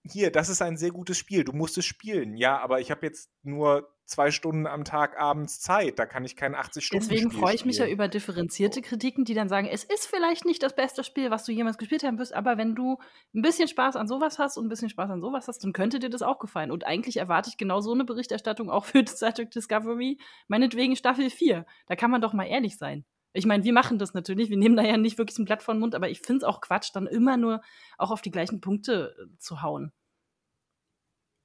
hier, 0.02 0.30
das 0.30 0.50
ist 0.50 0.60
ein 0.60 0.76
sehr 0.76 0.90
gutes 0.90 1.16
Spiel, 1.16 1.44
du 1.44 1.54
musst 1.54 1.78
es 1.78 1.86
spielen. 1.86 2.36
Ja, 2.36 2.58
aber 2.58 2.80
ich 2.80 2.90
habe 2.90 3.06
jetzt 3.06 3.30
nur 3.42 3.93
zwei 4.06 4.30
Stunden 4.30 4.66
am 4.66 4.84
Tag 4.84 5.18
abends 5.18 5.60
Zeit, 5.60 5.98
da 5.98 6.06
kann 6.06 6.24
ich 6.24 6.36
kein 6.36 6.54
80 6.54 6.84
Stunden 6.84 7.08
Deswegen 7.08 7.30
freue 7.30 7.54
ich 7.54 7.64
mich 7.64 7.78
ja 7.78 7.86
über 7.86 8.08
differenzierte 8.08 8.82
Kritiken, 8.82 9.24
die 9.24 9.34
dann 9.34 9.48
sagen, 9.48 9.66
es 9.66 9.84
ist 9.84 10.06
vielleicht 10.06 10.44
nicht 10.44 10.62
das 10.62 10.74
beste 10.74 11.04
Spiel, 11.04 11.30
was 11.30 11.44
du 11.44 11.52
jemals 11.52 11.78
gespielt 11.78 12.04
haben 12.04 12.18
wirst, 12.18 12.34
aber 12.34 12.58
wenn 12.58 12.74
du 12.74 12.98
ein 13.34 13.42
bisschen 13.42 13.68
Spaß 13.68 13.96
an 13.96 14.08
sowas 14.08 14.38
hast 14.38 14.56
und 14.56 14.66
ein 14.66 14.68
bisschen 14.68 14.90
Spaß 14.90 15.10
an 15.10 15.20
sowas 15.20 15.48
hast, 15.48 15.64
dann 15.64 15.72
könnte 15.72 15.98
dir 15.98 16.10
das 16.10 16.22
auch 16.22 16.38
gefallen. 16.38 16.70
Und 16.70 16.86
eigentlich 16.86 17.16
erwarte 17.16 17.48
ich 17.48 17.56
genau 17.56 17.80
so 17.80 17.92
eine 17.92 18.04
Berichterstattung 18.04 18.70
auch 18.70 18.84
für 18.84 19.04
Star 19.06 19.32
Trek 19.32 19.50
Discovery, 19.50 20.18
meinetwegen 20.48 20.96
Staffel 20.96 21.30
4. 21.30 21.64
Da 21.86 21.96
kann 21.96 22.10
man 22.10 22.20
doch 22.20 22.32
mal 22.32 22.44
ehrlich 22.44 22.76
sein. 22.76 23.04
Ich 23.32 23.46
meine, 23.46 23.64
wir 23.64 23.72
machen 23.72 23.98
das 23.98 24.14
natürlich, 24.14 24.48
wir 24.48 24.56
nehmen 24.56 24.76
da 24.76 24.84
ja 24.84 24.96
nicht 24.96 25.18
wirklich 25.18 25.38
ein 25.38 25.44
Blatt 25.44 25.62
vor 25.62 25.74
den 25.74 25.80
Mund, 25.80 25.96
aber 25.96 26.08
ich 26.08 26.20
finde 26.20 26.38
es 26.38 26.44
auch 26.44 26.60
Quatsch, 26.60 26.90
dann 26.94 27.08
immer 27.08 27.36
nur 27.36 27.62
auch 27.98 28.12
auf 28.12 28.22
die 28.22 28.30
gleichen 28.30 28.60
Punkte 28.60 29.16
äh, 29.18 29.38
zu 29.38 29.60
hauen. 29.60 29.92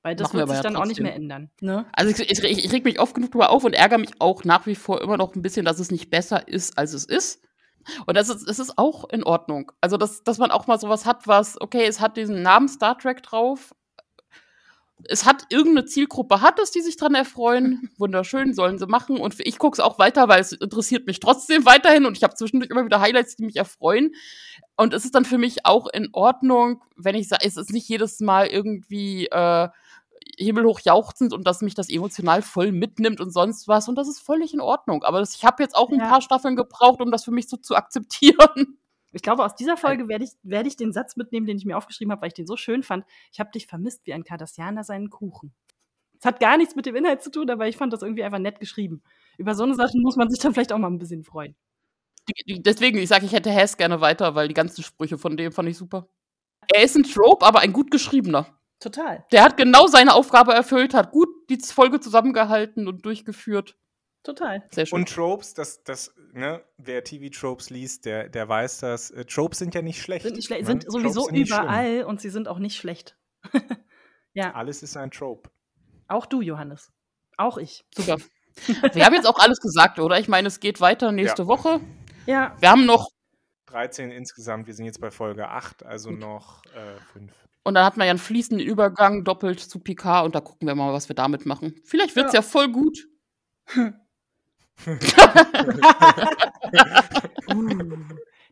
Weil 0.01 0.15
das 0.15 0.33
wird 0.33 0.47
sich 0.47 0.57
ja 0.57 0.63
dann 0.63 0.73
trotzdem. 0.73 0.81
auch 0.81 0.87
nicht 0.87 1.01
mehr 1.01 1.15
ändern. 1.15 1.49
Ne? 1.59 1.85
Also 1.91 2.11
ich, 2.11 2.31
ich, 2.31 2.43
ich, 2.43 2.71
reg 2.71 2.85
mich 2.85 2.99
oft 2.99 3.13
genug 3.13 3.31
drüber 3.31 3.49
auf 3.49 3.63
und 3.63 3.73
ärgere 3.73 3.97
mich 3.97 4.11
auch 4.19 4.45
nach 4.45 4.65
wie 4.65 4.75
vor 4.75 5.01
immer 5.01 5.17
noch 5.17 5.35
ein 5.35 5.41
bisschen, 5.41 5.65
dass 5.65 5.79
es 5.79 5.91
nicht 5.91 6.09
besser 6.09 6.47
ist, 6.47 6.77
als 6.77 6.93
es 6.93 7.05
ist. 7.05 7.41
Und 8.05 8.15
das 8.15 8.29
ist, 8.29 8.47
das 8.47 8.59
ist 8.59 8.77
auch 8.77 9.09
in 9.09 9.23
Ordnung. 9.23 9.71
Also, 9.81 9.97
dass, 9.97 10.23
dass 10.23 10.37
man 10.37 10.51
auch 10.51 10.67
mal 10.67 10.79
sowas 10.79 11.05
hat, 11.05 11.27
was, 11.27 11.59
okay, 11.59 11.85
es 11.85 11.99
hat 11.99 12.17
diesen 12.17 12.41
Namen 12.41 12.69
Star 12.69 12.97
Trek 12.97 13.23
drauf, 13.23 13.73
es 15.05 15.25
hat 15.25 15.45
irgendeine 15.49 15.85
Zielgruppe 15.85 16.41
hat 16.41 16.59
es, 16.59 16.71
die 16.71 16.81
sich 16.81 16.97
dran 16.97 17.15
erfreuen. 17.15 17.89
Wunderschön, 17.97 18.53
sollen 18.53 18.77
sie 18.77 18.87
machen. 18.87 19.17
Und 19.17 19.35
ich 19.39 19.57
gucke 19.57 19.75
es 19.75 19.79
auch 19.79 19.99
weiter, 19.99 20.27
weil 20.27 20.41
es 20.41 20.51
interessiert 20.51 21.07
mich 21.07 21.19
trotzdem 21.19 21.65
weiterhin 21.65 22.05
und 22.05 22.17
ich 22.17 22.23
habe 22.23 22.35
zwischendurch 22.35 22.69
immer 22.69 22.85
wieder 22.85 22.99
Highlights, 22.99 23.35
die 23.35 23.45
mich 23.45 23.55
erfreuen. 23.55 24.13
Und 24.75 24.93
es 24.93 25.05
ist 25.05 25.15
dann 25.15 25.25
für 25.25 25.37
mich 25.37 25.65
auch 25.65 25.87
in 25.87 26.09
Ordnung, 26.13 26.81
wenn 26.95 27.15
ich 27.15 27.27
sage, 27.27 27.45
es 27.45 27.57
ist 27.57 27.71
nicht 27.71 27.87
jedes 27.87 28.19
Mal 28.19 28.47
irgendwie 28.47 29.27
äh, 29.27 29.69
himmelhoch 30.37 30.79
jauchzend 30.81 31.33
und 31.33 31.45
dass 31.45 31.61
mich 31.61 31.75
das 31.75 31.89
emotional 31.89 32.41
voll 32.41 32.71
mitnimmt 32.71 33.19
und 33.21 33.31
sonst 33.31 33.67
was. 33.67 33.87
Und 33.87 33.95
das 33.95 34.07
ist 34.07 34.19
völlig 34.19 34.53
in 34.53 34.61
Ordnung. 34.61 35.03
Aber 35.03 35.19
das, 35.19 35.35
ich 35.35 35.45
habe 35.45 35.63
jetzt 35.63 35.75
auch 35.75 35.89
ein 35.89 35.99
ja. 35.99 36.07
paar 36.07 36.21
Staffeln 36.21 36.55
gebraucht, 36.55 37.01
um 37.01 37.11
das 37.11 37.23
für 37.23 37.31
mich 37.31 37.47
so 37.47 37.57
zu 37.57 37.75
akzeptieren. 37.75 38.77
Ich 39.11 39.23
glaube, 39.23 39.43
aus 39.43 39.55
dieser 39.55 39.75
Folge 39.75 40.07
werde 40.07 40.23
ich, 40.23 40.33
werd 40.43 40.67
ich 40.67 40.75
den 40.75 40.93
Satz 40.93 41.15
mitnehmen, 41.15 41.47
den 41.47 41.57
ich 41.57 41.65
mir 41.65 41.75
aufgeschrieben 41.75 42.11
habe, 42.11 42.21
weil 42.21 42.27
ich 42.27 42.35
den 42.35 42.45
so 42.45 42.55
schön 42.57 42.83
fand. 42.83 43.05
Ich 43.31 43.39
habe 43.39 43.49
dich 43.49 43.65
vermisst 43.65 44.05
wie 44.05 44.13
ein 44.13 44.23
Kardassianer 44.23 44.83
seinen 44.83 45.09
Kuchen. 45.09 45.51
Es 46.19 46.25
hat 46.25 46.39
gar 46.39 46.57
nichts 46.57 46.75
mit 46.75 46.85
dem 46.85 46.95
Inhalt 46.95 47.23
zu 47.23 47.31
tun, 47.31 47.49
aber 47.49 47.67
ich 47.67 47.75
fand 47.75 47.91
das 47.91 48.03
irgendwie 48.03 48.23
einfach 48.23 48.37
nett 48.37 48.59
geschrieben. 48.59 49.01
Über 49.39 49.55
so 49.55 49.63
eine 49.63 49.73
Sachen 49.73 50.03
muss 50.03 50.15
man 50.15 50.29
sich 50.29 50.39
dann 50.39 50.53
vielleicht 50.53 50.71
auch 50.71 50.77
mal 50.77 50.91
ein 50.91 50.99
bisschen 50.99 51.23
freuen. 51.23 51.55
Deswegen, 52.47 52.99
ich 52.99 53.09
sage, 53.09 53.25
ich 53.25 53.31
hätte 53.31 53.49
Hess 53.49 53.77
gerne 53.77 54.01
weiter, 54.01 54.35
weil 54.35 54.47
die 54.47 54.53
ganzen 54.53 54.83
Sprüche 54.83 55.17
von 55.17 55.37
dem 55.37 55.51
fand 55.51 55.69
ich 55.69 55.77
super. 55.77 56.07
Er 56.71 56.83
ist 56.83 56.95
ein 56.95 57.03
Trope, 57.03 57.45
aber 57.45 57.61
ein 57.61 57.73
gut 57.73 57.89
geschriebener. 57.89 58.58
Total. 58.79 59.25
Der 59.31 59.43
hat 59.43 59.57
genau 59.57 59.87
seine 59.87 60.13
Aufgabe 60.13 60.53
erfüllt, 60.53 60.93
hat 60.93 61.11
gut 61.11 61.27
die 61.49 61.57
Folge 61.57 61.99
zusammengehalten 61.99 62.87
und 62.87 63.05
durchgeführt. 63.05 63.75
Total. 64.23 64.63
Sehr 64.71 64.85
schön. 64.85 64.99
Und 64.99 65.09
Tropes, 65.09 65.53
das, 65.53 65.83
das, 65.83 66.13
ne, 66.33 66.63
wer 66.77 67.03
TV-Tropes 67.03 67.69
liest, 67.69 68.05
der, 68.05 68.29
der 68.29 68.47
weiß 68.47 68.79
das. 68.79 69.11
Äh, 69.11 69.25
Tropes 69.25 69.59
sind 69.59 69.73
ja 69.75 69.81
nicht 69.81 70.01
schlecht. 70.01 70.23
Sind, 70.23 70.35
nicht 70.35 70.47
schle 70.47 70.59
ne? 70.59 70.65
sind 70.65 70.91
sowieso 70.91 71.23
sind 71.23 71.37
überall 71.37 72.03
und 72.03 72.21
sie 72.21 72.29
sind 72.29 72.47
auch 72.47 72.59
nicht 72.59 72.77
schlecht. 72.77 73.17
ja. 74.33 74.53
Alles 74.53 74.83
ist 74.83 74.97
ein 74.97 75.11
Trope. 75.11 75.49
Auch 76.07 76.25
du, 76.25 76.41
Johannes. 76.41 76.91
Auch 77.37 77.57
ich. 77.57 77.85
Super. 77.95 78.17
Wir 78.93 79.05
haben 79.05 79.13
jetzt 79.13 79.27
auch 79.27 79.39
alles 79.39 79.59
gesagt, 79.59 79.99
oder? 79.99 80.19
Ich 80.19 80.27
meine, 80.27 80.49
es 80.49 80.59
geht 80.59 80.81
weiter 80.81 81.13
nächste 81.13 81.43
ja. 81.43 81.47
Woche. 81.47 81.79
Ja. 82.25 82.55
Wir 82.59 82.71
haben 82.71 82.85
noch 82.85 83.09
13 83.67 84.11
insgesamt. 84.11 84.67
Wir 84.67 84.73
sind 84.73 84.85
jetzt 84.85 84.99
bei 84.99 85.11
Folge 85.11 85.47
8, 85.47 85.83
also 85.85 86.09
Gut. 86.09 86.19
noch 86.19 86.65
äh, 86.75 86.99
5. 87.13 87.31
Und 87.63 87.73
dann 87.75 87.85
hat 87.85 87.97
man 87.97 88.07
ja 88.07 88.11
einen 88.11 88.19
fließenden 88.19 88.65
Übergang 88.65 89.23
doppelt 89.23 89.59
zu 89.59 89.79
Picard 89.79 90.25
und 90.25 90.35
da 90.35 90.39
gucken 90.39 90.67
wir 90.67 90.75
mal, 90.75 90.93
was 90.93 91.09
wir 91.09 91.15
damit 91.15 91.45
machen. 91.45 91.75
Vielleicht 91.83 92.15
wird 92.15 92.27
es 92.27 92.33
ja. 92.33 92.39
ja. 92.39 92.41
voll 92.41 92.69
gut. 92.69 93.07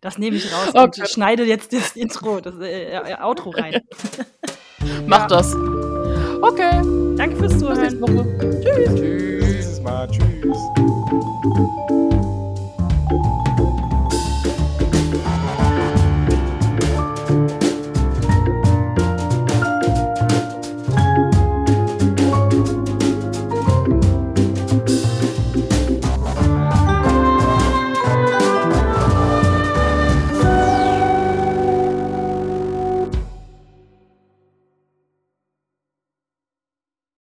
das 0.02 0.18
nehme 0.18 0.36
ich 0.38 0.52
raus 0.54 0.70
okay. 0.70 0.82
und 1.02 1.10
schneide 1.10 1.46
jetzt 1.46 1.72
das 1.74 1.96
Intro, 1.96 2.42
das 2.42 2.60
äh, 2.60 2.92
äh 2.92 3.16
Outro 3.22 3.52
rein. 3.52 3.82
Mach 5.08 5.22
ja. 5.22 5.28
das. 5.28 5.56
Okay. 6.42 6.82
Danke 7.16 7.36
fürs 7.38 7.58
Zuhören. 7.58 7.80
Bis 7.80 7.94
nächste 7.94 8.18
Woche. 8.18 8.62
Tschüss. 8.62 8.96
Tschüss. 8.96 9.40
Bis 9.40 9.50
nächstes 9.50 9.82
Mal. 9.82 10.08
Tschüss. 10.12 10.58